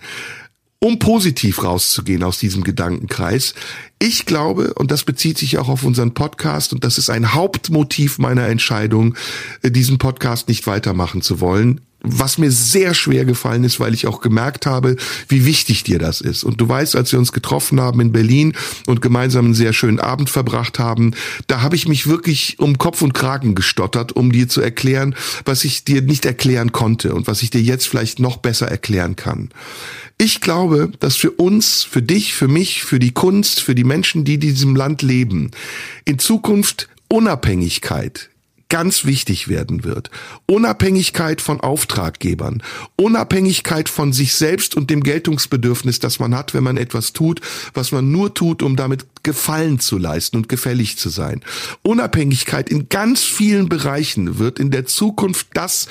[0.79, 3.55] Um positiv rauszugehen aus diesem Gedankenkreis,
[3.99, 8.19] ich glaube, und das bezieht sich auch auf unseren Podcast, und das ist ein Hauptmotiv
[8.19, 9.15] meiner Entscheidung,
[9.63, 14.21] diesen Podcast nicht weitermachen zu wollen, was mir sehr schwer gefallen ist, weil ich auch
[14.21, 14.97] gemerkt habe,
[15.29, 16.45] wie wichtig dir das ist.
[16.45, 18.55] Und du weißt, als wir uns getroffen haben in Berlin
[18.87, 21.15] und gemeinsam einen sehr schönen Abend verbracht haben,
[21.47, 25.15] da habe ich mich wirklich um Kopf und Kragen gestottert, um dir zu erklären,
[25.45, 29.17] was ich dir nicht erklären konnte und was ich dir jetzt vielleicht noch besser erklären
[29.17, 29.51] kann.
[30.19, 34.25] Ich glaube, dass für uns, für dich, für mich, für die Kunst, für die Menschen,
[34.25, 35.51] die in diesem Land leben,
[36.05, 38.31] in Zukunft Unabhängigkeit,
[38.73, 40.11] ganz wichtig werden wird.
[40.47, 42.63] Unabhängigkeit von Auftraggebern,
[42.97, 47.43] Unabhängigkeit von sich selbst und dem Geltungsbedürfnis, das man hat, wenn man etwas tut,
[47.75, 51.43] was man nur tut, um damit Gefallen zu leisten und gefällig zu sein.
[51.83, 55.87] Unabhängigkeit in ganz vielen Bereichen wird in der Zukunft das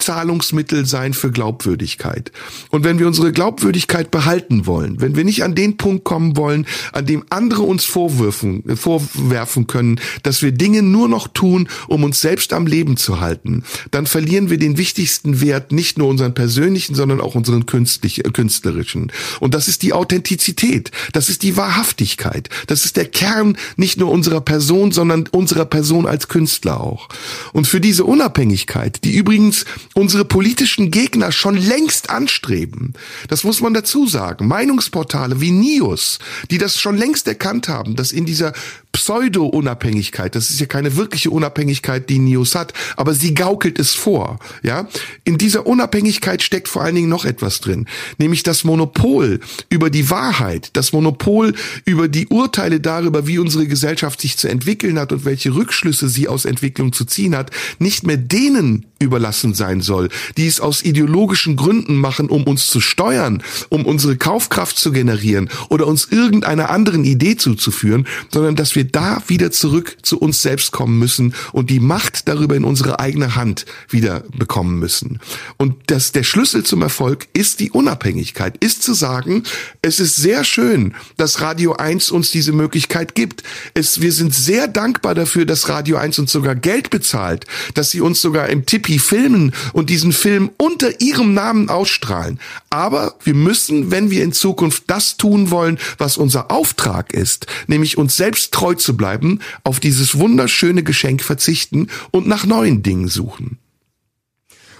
[0.00, 2.32] Zahlungsmittel sein für Glaubwürdigkeit.
[2.70, 6.66] Und wenn wir unsere Glaubwürdigkeit behalten wollen, wenn wir nicht an den Punkt kommen wollen,
[6.92, 12.20] an dem andere uns vorwürfen, vorwerfen können, dass wir Dinge nur noch tun, um uns
[12.20, 16.94] selbst am Leben zu halten, dann verlieren wir den wichtigsten Wert, nicht nur unseren persönlichen,
[16.94, 19.12] sondern auch unseren künstlich, äh, künstlerischen.
[19.40, 24.10] Und das ist die Authentizität, das ist die Wahrhaftigkeit, das ist der Kern nicht nur
[24.10, 27.08] unserer Person, sondern unserer Person als Künstler auch.
[27.52, 29.64] Und für diese Unabhängigkeit, die übrigens
[29.94, 32.94] unsere politischen Gegner schon längst anstreben.
[33.28, 34.46] Das muss man dazu sagen.
[34.46, 36.18] Meinungsportale wie Nius,
[36.50, 38.52] die das schon längst erkannt haben, dass in dieser
[38.92, 44.38] Pseudo-Unabhängigkeit, das ist ja keine wirkliche Unabhängigkeit, die Nius hat, aber sie gaukelt es vor,
[44.62, 44.88] ja.
[45.24, 47.86] In dieser Unabhängigkeit steckt vor allen Dingen noch etwas drin,
[48.18, 51.54] nämlich das Monopol über die Wahrheit, das Monopol
[51.84, 56.28] über die Urteile darüber, wie unsere Gesellschaft sich zu entwickeln hat und welche Rückschlüsse sie
[56.28, 61.56] aus Entwicklung zu ziehen hat, nicht mehr denen überlassen sein soll, die es aus ideologischen
[61.56, 67.04] Gründen machen, um uns zu steuern, um unsere Kaufkraft zu generieren oder uns irgendeiner anderen
[67.04, 71.80] Idee zuzuführen, sondern dass wir da wieder zurück zu uns selbst kommen müssen und die
[71.80, 75.20] Macht darüber in unsere eigene Hand wieder bekommen müssen.
[75.56, 79.42] Und das, der Schlüssel zum Erfolg ist die Unabhängigkeit, ist zu sagen,
[79.82, 83.42] es ist sehr schön, dass Radio 1 uns diese Möglichkeit gibt.
[83.74, 88.00] Es, wir sind sehr dankbar dafür, dass Radio 1 uns sogar Geld bezahlt, dass sie
[88.00, 92.38] uns sogar im Tippi filmen und diesen Film unter ihrem Namen ausstrahlen.
[92.70, 97.98] Aber wir müssen, wenn wir in Zukunft das tun wollen, was unser Auftrag ist, nämlich
[97.98, 103.58] uns selbst treu zu bleiben, auf dieses wunderschöne Geschenk verzichten und nach neuen Dingen suchen.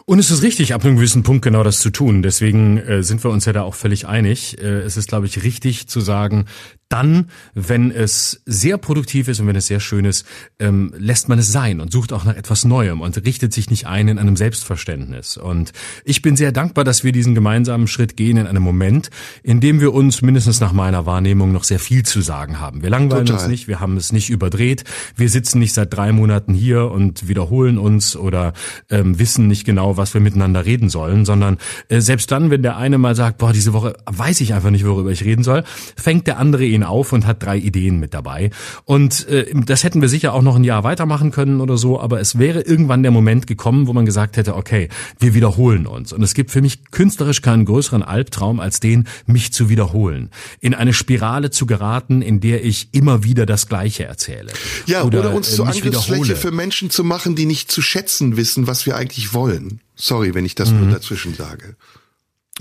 [0.06, 2.22] Und es ist richtig, ab einem gewissen Punkt genau das zu tun.
[2.22, 4.58] Deswegen äh, sind wir uns ja da auch völlig einig.
[4.58, 6.46] Äh, es ist, glaube ich, richtig zu sagen,
[6.90, 10.26] dann, wenn es sehr produktiv ist und wenn es sehr schön ist,
[10.58, 13.86] ähm, lässt man es sein und sucht auch nach etwas Neuem und richtet sich nicht
[13.86, 15.36] ein in einem Selbstverständnis.
[15.36, 15.72] Und
[16.04, 19.10] ich bin sehr dankbar, dass wir diesen gemeinsamen Schritt gehen in einem Moment,
[19.42, 22.82] in dem wir uns mindestens nach meiner Wahrnehmung noch sehr viel zu sagen haben.
[22.82, 23.42] Wir langweilen Total.
[23.42, 24.84] uns nicht, wir haben es nicht überdreht,
[25.16, 28.52] wir sitzen nicht seit drei Monaten hier und wiederholen uns oder
[28.90, 31.58] ähm, wissen nicht genau, was wir miteinander reden sollen, sondern
[31.88, 34.84] äh, selbst dann, wenn der eine mal sagt, boah, diese Woche weiß ich einfach nicht,
[34.84, 35.62] worüber ich reden soll,
[35.96, 38.50] fängt der andere ihn auf und hat drei Ideen mit dabei.
[38.84, 42.20] Und äh, das hätten wir sicher auch noch ein Jahr weitermachen können oder so, aber
[42.20, 44.88] es wäre irgendwann der Moment gekommen, wo man gesagt hätte, okay,
[45.18, 46.12] wir wiederholen uns.
[46.12, 50.30] Und es gibt für mich künstlerisch keinen größeren Albtraum als den, mich zu wiederholen.
[50.60, 54.52] In eine Spirale zu geraten, in der ich immer wieder das Gleiche erzähle.
[54.86, 58.36] Ja, oder, oder uns äh, zur Angriffsfläche für Menschen zu machen, die nicht zu schätzen
[58.36, 59.80] wissen, was wir eigentlich wollen.
[59.94, 60.80] Sorry, wenn ich das mhm.
[60.80, 61.76] nur dazwischen sage.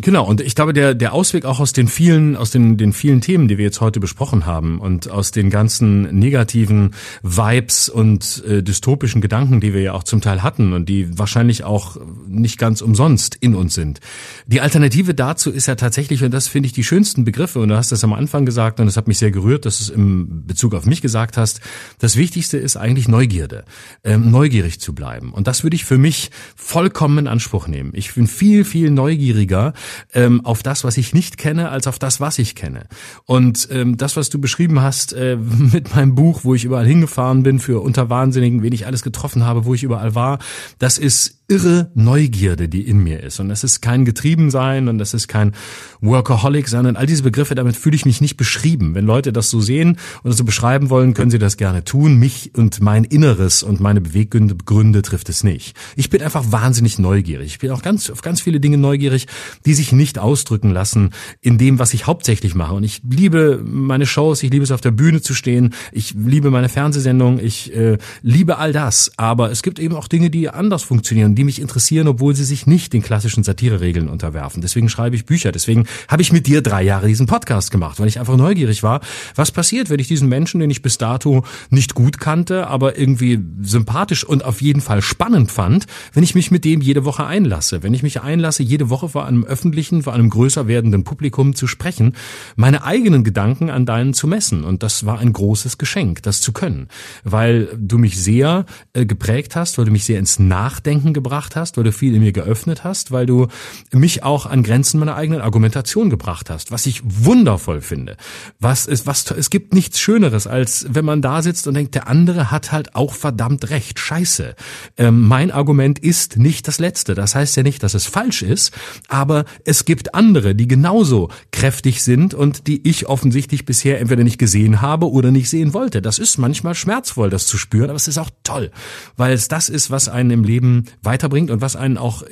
[0.01, 3.19] Genau, und ich glaube, der, der Ausweg auch aus den vielen, aus den, den vielen
[3.19, 8.63] Themen, die wir jetzt heute besprochen haben und aus den ganzen negativen Vibes und äh,
[8.63, 11.97] dystopischen Gedanken, die wir ja auch zum Teil hatten und die wahrscheinlich auch
[12.27, 13.99] nicht ganz umsonst in uns sind.
[14.47, 17.75] Die Alternative dazu ist ja tatsächlich, und das finde ich die schönsten Begriffe, und du
[17.75, 20.45] hast das am Anfang gesagt, und es hat mich sehr gerührt, dass du es im
[20.47, 21.59] Bezug auf mich gesagt hast,
[21.99, 23.65] das Wichtigste ist eigentlich Neugierde,
[24.05, 25.33] ähm, neugierig zu bleiben.
[25.33, 27.91] Und das würde ich für mich vollkommen in Anspruch nehmen.
[27.93, 29.73] Ich bin viel, viel neugieriger,
[30.13, 32.87] ähm, auf das, was ich nicht kenne, als auf das, was ich kenne.
[33.25, 37.43] Und ähm, das, was du beschrieben hast äh, mit meinem Buch, wo ich überall hingefahren
[37.43, 40.39] bin für Unterwahnsinnigen, wen ich alles getroffen habe, wo ich überall war,
[40.77, 43.39] das ist irre Neugierde, die in mir ist.
[43.39, 45.53] Und das ist kein Getriebensein und das ist kein
[45.99, 48.93] Workaholic sein und all diese Begriffe, damit fühle ich mich nicht beschrieben.
[48.93, 52.17] Wenn Leute das so sehen und so beschreiben wollen, können sie das gerne tun.
[52.17, 55.75] Mich und mein Inneres und meine Beweggründe Gründe trifft es nicht.
[55.95, 57.47] Ich bin einfach wahnsinnig neugierig.
[57.47, 59.25] Ich bin auch ganz, auf ganz viele Dinge neugierig,
[59.65, 61.11] die sich nicht ausdrücken lassen
[61.41, 62.75] in dem, was ich hauptsächlich mache.
[62.75, 66.51] Und ich liebe meine Shows, ich liebe es auf der Bühne zu stehen, ich liebe
[66.51, 69.11] meine Fernsehsendung, ich äh, liebe all das.
[69.17, 72.67] Aber es gibt eben auch Dinge, die anders funktionieren die mich interessieren, obwohl sie sich
[72.67, 74.61] nicht den klassischen Satireregeln unterwerfen.
[74.61, 75.53] Deswegen schreibe ich Bücher.
[75.53, 78.99] Deswegen habe ich mit dir drei Jahre diesen Podcast gemacht, weil ich einfach neugierig war,
[79.35, 83.39] was passiert, wenn ich diesen Menschen, den ich bis dato nicht gut kannte, aber irgendwie
[83.61, 87.83] sympathisch und auf jeden Fall spannend fand, wenn ich mich mit dem jede Woche einlasse.
[87.83, 91.67] Wenn ich mich einlasse, jede Woche vor einem öffentlichen, vor einem größer werdenden Publikum zu
[91.67, 92.15] sprechen,
[92.57, 94.65] meine eigenen Gedanken an deinen zu messen.
[94.65, 96.89] Und das war ein großes Geschenk, das zu können,
[97.23, 101.55] weil du mich sehr äh, geprägt hast, weil du mich sehr ins Nachdenken gebracht gebracht
[101.55, 103.47] hast, weil du viel in mir geöffnet hast, weil du
[103.91, 108.17] mich auch an Grenzen meiner eigenen Argumentation gebracht hast, was ich wundervoll finde.
[108.59, 112.07] Was ist, was, es gibt nichts Schöneres, als wenn man da sitzt und denkt, der
[112.07, 113.99] andere hat halt auch verdammt recht.
[113.99, 114.55] Scheiße.
[114.97, 117.13] Ähm, mein Argument ist nicht das letzte.
[117.13, 118.73] Das heißt ja nicht, dass es falsch ist,
[119.07, 124.39] aber es gibt andere, die genauso kräftig sind und die ich offensichtlich bisher entweder nicht
[124.39, 126.01] gesehen habe oder nicht sehen wollte.
[126.01, 128.71] Das ist manchmal schmerzvoll, das zu spüren, aber es ist auch toll,
[129.15, 132.23] weil es das ist, was einen im Leben weiter weiterbringt und was einen auch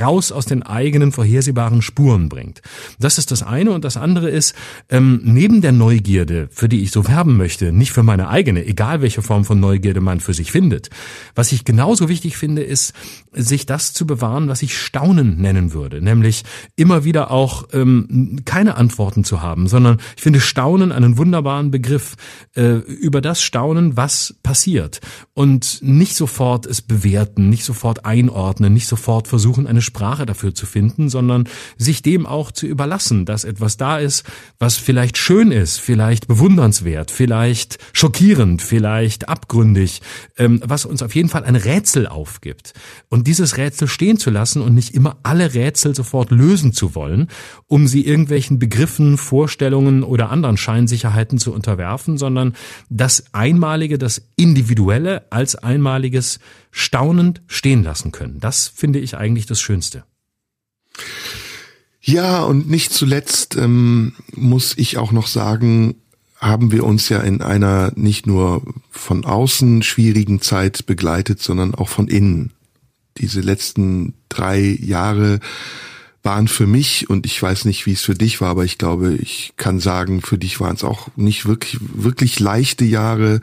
[0.00, 2.60] raus aus den eigenen vorhersehbaren Spuren bringt.
[2.98, 4.54] Das ist das eine und das andere ist,
[4.90, 9.00] ähm, neben der Neugierde, für die ich so werben möchte, nicht für meine eigene, egal
[9.02, 10.90] welche Form von Neugierde man für sich findet.
[11.34, 12.92] Was ich genauso wichtig finde, ist,
[13.32, 16.44] sich das zu bewahren, was ich Staunen nennen würde, nämlich
[16.76, 22.16] immer wieder auch ähm, keine Antworten zu haben, sondern ich finde Staunen einen wunderbaren Begriff
[22.54, 25.00] äh, über das Staunen, was passiert
[25.34, 30.64] und nicht sofort es bewerten, nicht sofort einordnen, nicht sofort versuchen, eine Sprache dafür zu
[30.64, 34.24] finden, sondern sich dem auch zu überlassen, dass etwas da ist,
[34.58, 40.00] was vielleicht schön ist, vielleicht bewundernswert, vielleicht schockierend, vielleicht abgründig,
[40.38, 42.72] ähm, was uns auf jeden Fall ein Rätsel aufgibt.
[43.10, 47.28] Und dieses Rätsel stehen zu lassen und nicht immer alle Rätsel sofort lösen zu wollen,
[47.66, 52.54] um sie irgendwelchen Begriffen, Vorstellungen oder anderen Scheinsicherheiten zu unterwerfen, sondern
[52.88, 56.38] das Einmalige, das Individuelle als einmaliges
[56.70, 58.40] staunend stehen lassen können.
[58.40, 60.04] Das finde ich eigentlich das Schönste.
[62.00, 65.96] Ja, und nicht zuletzt ähm, muss ich auch noch sagen,
[66.38, 71.88] haben wir uns ja in einer nicht nur von außen schwierigen Zeit begleitet, sondern auch
[71.88, 72.52] von innen.
[73.18, 75.40] Diese letzten drei Jahre
[76.22, 79.14] waren für mich, und ich weiß nicht, wie es für dich war, aber ich glaube,
[79.14, 83.40] ich kann sagen, für dich waren es auch nicht wirklich, wirklich leichte Jahre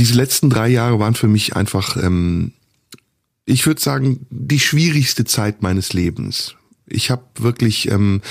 [0.00, 2.52] diese letzten drei Jahre waren für mich einfach, ähm,
[3.44, 6.54] ich würde sagen, die schwierigste Zeit meines Lebens.
[6.86, 8.22] Ich habe wirklich ähm,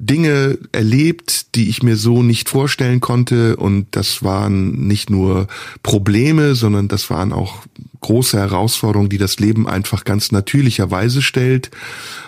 [0.00, 5.46] Dinge erlebt, die ich mir so nicht vorstellen konnte und das waren nicht nur
[5.84, 7.62] Probleme, sondern das waren auch
[8.00, 11.70] große Herausforderungen, die das Leben einfach ganz natürlicherweise stellt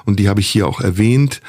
[0.05, 1.40] und die habe ich hier auch erwähnt.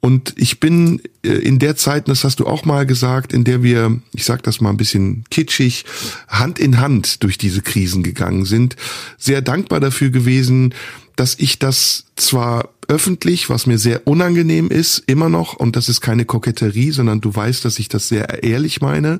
[0.00, 3.62] Und ich bin äh, in der Zeit, das hast du auch mal gesagt, in der
[3.62, 5.84] wir, ich sag das mal ein bisschen kitschig,
[6.28, 8.76] Hand in Hand durch diese Krisen gegangen sind,
[9.18, 10.74] sehr dankbar dafür gewesen,
[11.16, 16.00] dass ich das zwar öffentlich, was mir sehr unangenehm ist, immer noch, und das ist
[16.00, 19.18] keine Koketterie, sondern du weißt, dass ich das sehr ehrlich meine,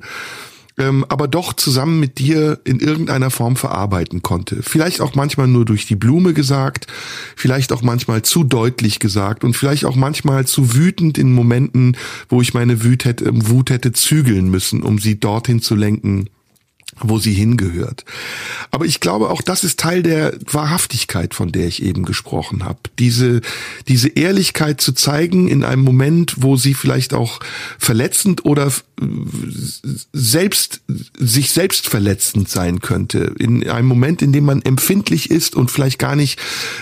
[0.77, 4.61] ähm, aber doch zusammen mit dir in irgendeiner Form verarbeiten konnte.
[4.61, 6.87] Vielleicht auch manchmal nur durch die Blume gesagt,
[7.35, 11.97] vielleicht auch manchmal zu deutlich gesagt und vielleicht auch manchmal zu wütend in Momenten,
[12.29, 16.29] wo ich meine Wut hätte, Wut hätte zügeln müssen, um sie dorthin zu lenken,
[17.01, 18.05] wo sie hingehört.
[18.71, 22.79] Aber ich glaube, auch das ist Teil der Wahrhaftigkeit, von der ich eben gesprochen habe.
[22.97, 23.41] Diese,
[23.87, 27.39] diese Ehrlichkeit zu zeigen in einem Moment, wo sie vielleicht auch
[27.77, 28.71] verletzend oder
[30.13, 30.81] selbst,
[31.19, 33.35] sich selbst verletzend sein könnte.
[33.37, 36.39] In einem Moment, in dem man empfindlich ist und vielleicht gar nicht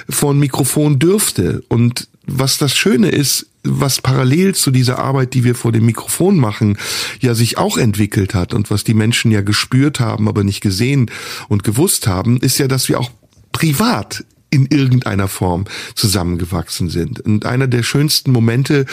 [0.10, 1.64] vor ein Mikrofon dürfte.
[1.68, 6.38] Und was das Schöne ist, was parallel zu dieser Arbeit, die wir vor dem Mikrofon
[6.38, 6.78] machen,
[7.20, 11.12] ja sich auch entwickelt hat und was die Menschen ja gespürt haben, aber nicht gesehen
[11.48, 13.12] und gewusst haben, ist ja, dass wir auch
[13.52, 14.24] privat
[14.56, 15.66] in irgendeiner Form
[15.96, 17.20] zusammengewachsen sind.
[17.20, 18.86] Und einer der schönsten Momente,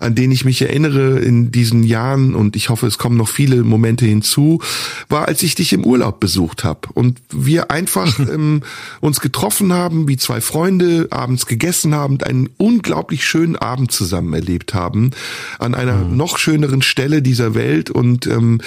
[0.00, 3.62] an den ich mich erinnere in diesen Jahren, und ich hoffe, es kommen noch viele
[3.62, 4.60] Momente hinzu,
[5.08, 8.62] war, als ich dich im Urlaub besucht habe und wir einfach ähm,
[9.00, 14.72] uns getroffen haben, wie zwei Freunde, abends gegessen haben, einen unglaublich schönen Abend zusammen erlebt
[14.72, 15.10] haben,
[15.58, 16.16] an einer mhm.
[16.16, 18.60] noch schöneren Stelle dieser Welt und ähm,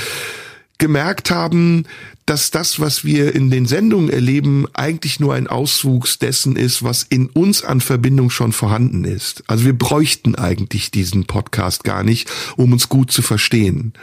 [0.78, 1.86] gemerkt haben,
[2.26, 7.04] dass das, was wir in den Sendungen erleben, eigentlich nur ein Auswuchs dessen ist, was
[7.04, 9.44] in uns an Verbindung schon vorhanden ist.
[9.48, 13.94] Also wir bräuchten eigentlich diesen Podcast gar nicht, um uns gut zu verstehen.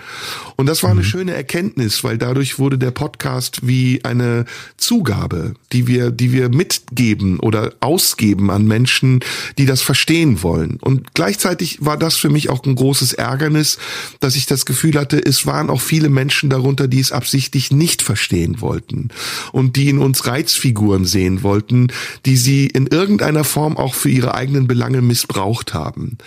[0.57, 1.05] Und das war eine mhm.
[1.05, 4.45] schöne Erkenntnis, weil dadurch wurde der Podcast wie eine
[4.77, 9.21] Zugabe, die wir, die wir mitgeben oder ausgeben an Menschen,
[9.57, 10.77] die das verstehen wollen.
[10.81, 13.79] Und gleichzeitig war das für mich auch ein großes Ärgernis,
[14.21, 18.03] dass ich das Gefühl hatte, es waren auch viele Menschen darunter, die es absichtlich nicht
[18.11, 19.11] verstehen wollten
[19.53, 21.93] und die in uns Reizfiguren sehen wollten,
[22.27, 26.19] die sie in irgendeiner Form auch für ihre eigenen Belange missbraucht haben.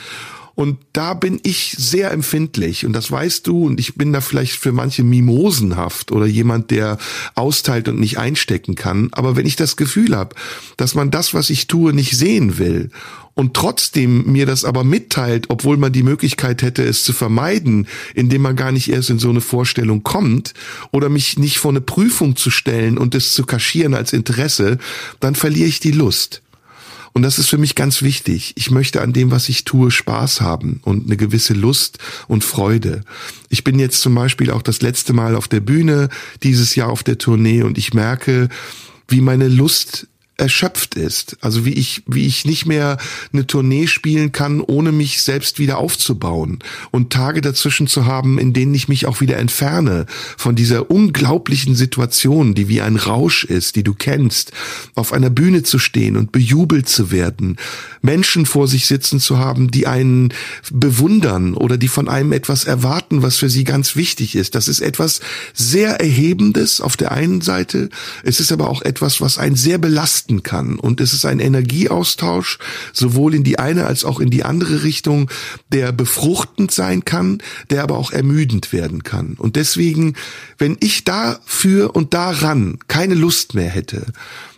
[0.56, 4.54] Und da bin ich sehr empfindlich und das weißt du und ich bin da vielleicht
[4.54, 7.00] für manche mimosenhaft oder jemand, der
[7.36, 9.10] austeilt und nicht einstecken kann.
[9.12, 10.36] Aber wenn ich das Gefühl habe,
[10.78, 12.92] dass man das, was ich tue, nicht sehen will
[13.36, 18.44] und trotzdem mir das aber mitteilt, obwohl man die Möglichkeit hätte, es zu vermeiden, indem
[18.44, 20.54] man gar nicht erst in so eine Vorstellung kommt
[20.92, 24.78] oder mich nicht vor eine Prüfung zu stellen und es zu kaschieren als Interesse,
[25.20, 26.42] dann verliere ich die Lust.
[27.14, 28.54] Und das ist für mich ganz wichtig.
[28.56, 33.02] Ich möchte an dem, was ich tue, Spaß haben und eine gewisse Lust und Freude.
[33.50, 36.10] Ich bin jetzt zum Beispiel auch das letzte Mal auf der Bühne
[36.42, 38.50] dieses Jahr auf der Tournee und ich merke,
[39.08, 40.08] wie meine Lust
[40.38, 41.38] erschöpft ist.
[41.42, 42.98] Also wie ich, wie ich nicht mehr
[43.32, 46.60] eine Tournee spielen kann, ohne mich selbst wieder aufzubauen
[46.92, 50.06] und Tage dazwischen zu haben, in denen ich mich auch wieder entferne
[50.38, 54.52] von dieser unglaublichen Situation, die wie ein Rausch ist, die du kennst,
[54.96, 57.58] auf einer Bühne zu stehen und bejubelt zu werden,
[58.02, 60.34] Menschen vor sich sitzen zu haben, die einen
[60.72, 64.56] bewundern oder die von einem etwas erwarten, was für sie ganz wichtig ist.
[64.56, 65.22] Das ist etwas
[65.54, 67.90] sehr Erhebendes auf der einen Seite.
[68.24, 69.78] Es ist aber auch etwas, was einen sehr
[70.24, 70.80] belasten kann.
[70.80, 72.60] Und es ist ein Energieaustausch,
[72.94, 75.30] sowohl in die eine als auch in die andere Richtung,
[75.72, 79.36] der befruchtend sein kann, der aber auch ermüdend werden kann.
[79.38, 80.16] Und deswegen,
[80.58, 84.06] wenn ich dafür und daran keine Lust mehr hätte,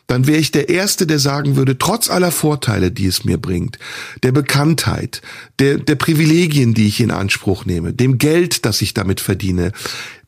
[0.07, 3.79] dann wäre ich der Erste, der sagen würde, trotz aller Vorteile, die es mir bringt,
[4.21, 5.23] der Bekanntheit,
[5.57, 9.71] der, der Privilegien, die ich in Anspruch nehme, dem Geld, das ich damit verdiene,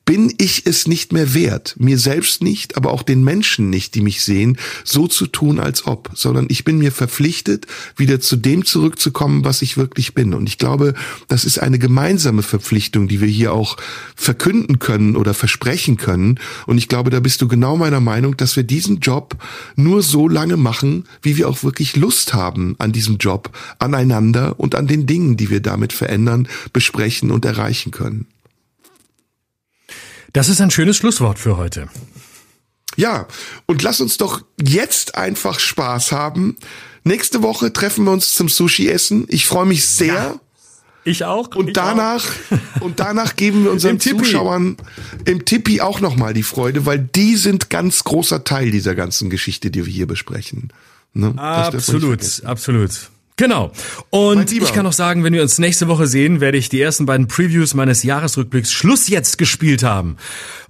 [0.08, 4.00] bin ich es nicht mehr wert, mir selbst nicht, aber auch den Menschen nicht, die
[4.00, 7.68] mich sehen, so zu tun, als ob, sondern ich bin mir verpflichtet,
[7.98, 10.34] wieder zu dem zurückzukommen, was ich wirklich bin.
[10.34, 10.94] Und ich glaube,
[11.28, 13.76] das ist eine gemeinsame Verpflichtung, die wir hier auch
[14.16, 16.40] verkünden können oder versprechen können.
[16.68, 19.36] Und ich glaube, da bist du genau meiner Meinung, dass wir diesen Job
[19.76, 24.74] nur so lange machen, wie wir auch wirklich Lust haben an diesem Job, aneinander und
[24.74, 28.26] an den Dingen, die wir damit verändern, besprechen und erreichen können.
[30.38, 31.90] Das ist ein schönes Schlusswort für heute.
[32.96, 33.28] Ja,
[33.66, 36.58] und lass uns doch jetzt einfach Spaß haben.
[37.04, 39.26] Nächste Woche treffen wir uns zum Sushi essen.
[39.30, 40.14] Ich freue mich sehr.
[40.14, 40.40] Ja,
[41.04, 41.56] ich auch.
[41.56, 42.82] Und ich danach auch.
[42.82, 44.78] und danach geben wir unseren Zuschauern
[45.26, 49.32] im Tippi auch noch mal die Freude, weil die sind ganz großer Teil dieser ganzen
[49.32, 50.72] Geschichte, die wir hier besprechen.
[51.14, 51.34] Ne?
[51.36, 52.92] Absolut, absolut.
[53.38, 53.72] Genau.
[54.10, 57.06] Und ich kann noch sagen, wenn wir uns nächste Woche sehen, werde ich die ersten
[57.06, 60.18] beiden Previews meines Jahresrückblicks Schluss jetzt gespielt haben.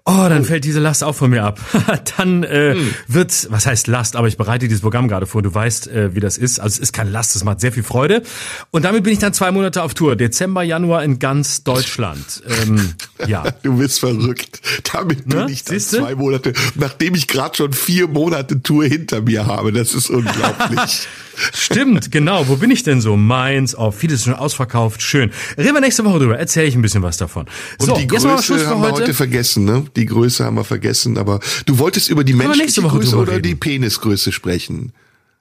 [0.09, 1.59] Oh, dann fällt diese Last auch von mir ab.
[2.17, 2.93] dann äh, hm.
[3.07, 6.21] wird, was heißt Last, aber ich bereite dieses Programm gerade vor, du weißt, äh, wie
[6.21, 6.61] das ist.
[6.61, 8.23] Also es ist keine Last, es macht sehr viel Freude.
[8.71, 10.15] Und damit bin ich dann zwei Monate auf Tour.
[10.15, 12.41] Dezember, Januar in ganz Deutschland.
[12.63, 12.93] Ähm,
[13.27, 13.51] ja.
[13.63, 14.61] Du bist verrückt.
[14.93, 15.51] Damit bin ne?
[15.51, 19.73] ich dann zwei Monate, nachdem ich gerade schon vier Monate Tour hinter mir habe.
[19.73, 21.05] Das ist unglaublich.
[21.53, 22.47] Stimmt, genau.
[22.47, 23.15] Wo bin ich denn so?
[23.15, 25.01] Mainz, oh, vieles ist schon ausverkauft.
[25.01, 25.31] Schön.
[25.57, 26.39] Reden wir nächste Woche drüber.
[26.39, 27.45] Erzähle ich ein bisschen was davon.
[27.77, 29.85] So, Und die Größe haben wir heute vergessen, ne?
[29.97, 33.43] Die Größe haben wir vergessen, aber du wolltest über die menschliche Größe oder reden.
[33.43, 34.93] die Penisgröße sprechen.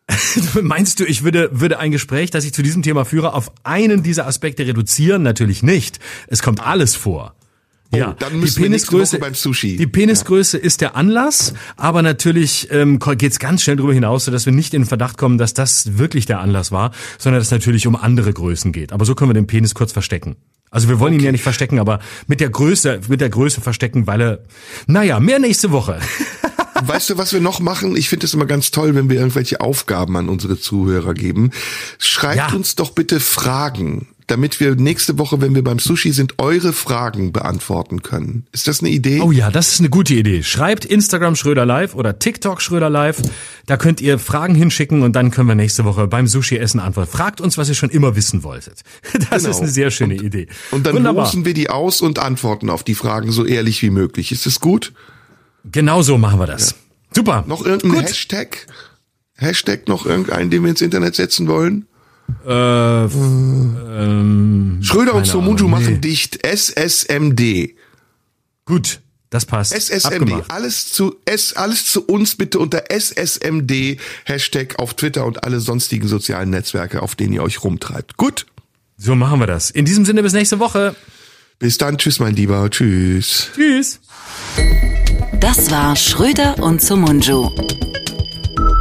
[0.62, 4.02] Meinst du, ich würde, würde ein Gespräch, das ich zu diesem Thema führe, auf einen
[4.02, 5.22] dieser Aspekte reduzieren?
[5.22, 5.98] Natürlich nicht.
[6.28, 7.34] Es kommt alles vor.
[7.92, 9.76] Oh, ja, dann müssen nächste Woche beim Sushi.
[9.76, 10.64] Die Penisgröße ja.
[10.64, 14.74] ist der Anlass, aber natürlich ähm, geht es ganz schnell darüber hinaus, sodass wir nicht
[14.74, 17.94] in den Verdacht kommen, dass das wirklich der Anlass war, sondern dass es natürlich um
[17.94, 18.92] andere Größen geht.
[18.92, 20.36] Aber so können wir den Penis kurz verstecken.
[20.76, 21.22] Also wir wollen okay.
[21.22, 24.38] ihn ja nicht verstecken, aber mit der Größe, mit der Größe verstecken, weil er,
[24.86, 25.98] naja, mehr nächste Woche.
[26.82, 27.96] weißt du, was wir noch machen?
[27.96, 31.50] Ich finde es immer ganz toll, wenn wir irgendwelche Aufgaben an unsere Zuhörer geben.
[31.98, 32.52] Schreibt ja.
[32.54, 37.32] uns doch bitte Fragen damit wir nächste Woche, wenn wir beim Sushi sind, eure Fragen
[37.32, 38.46] beantworten können.
[38.52, 39.20] Ist das eine Idee?
[39.20, 40.42] Oh ja, das ist eine gute Idee.
[40.42, 43.22] Schreibt Instagram Schröder Live oder TikTok Schröder Live.
[43.66, 47.10] Da könnt ihr Fragen hinschicken und dann können wir nächste Woche beim Sushi essen antworten.
[47.10, 48.82] Fragt uns, was ihr schon immer wissen wolltet.
[49.30, 49.50] Das genau.
[49.50, 50.46] ist eine sehr schöne und, Idee.
[50.70, 51.24] Und dann Wunderbar.
[51.24, 54.30] losen wir die aus und antworten auf die Fragen so ehrlich wie möglich.
[54.30, 54.92] Ist das gut?
[55.64, 56.70] Genau so machen wir das.
[56.70, 56.76] Ja.
[57.14, 57.44] Super.
[57.46, 58.10] Noch irgendein gut.
[58.10, 58.66] Hashtag?
[59.36, 61.86] Hashtag noch irgendeinen, den wir ins Internet setzen wollen?
[62.46, 65.70] Äh, ähm, Schröder und Somunju nee.
[65.70, 66.46] machen dicht.
[66.46, 67.74] SSMD.
[68.64, 69.00] Gut,
[69.30, 69.74] das passt.
[69.74, 70.04] SSMD.
[70.06, 70.50] Abgemacht.
[70.50, 76.08] Alles zu S, alles zu uns bitte unter SSMD Hashtag auf Twitter und alle sonstigen
[76.08, 78.16] sozialen Netzwerke, auf denen ihr euch rumtreibt.
[78.16, 78.46] Gut.
[78.98, 79.70] So machen wir das.
[79.70, 80.96] In diesem Sinne bis nächste Woche.
[81.58, 81.98] Bis dann.
[81.98, 82.70] Tschüss, mein Lieber.
[82.70, 83.50] Tschüss.
[83.54, 84.00] Tschüss.
[85.40, 87.50] Das war Schröder und Sumunju.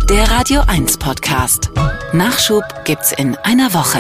[0.10, 1.70] Der Radio 1 Podcast.
[2.16, 4.00] Nachschub gibt's in einer Woche.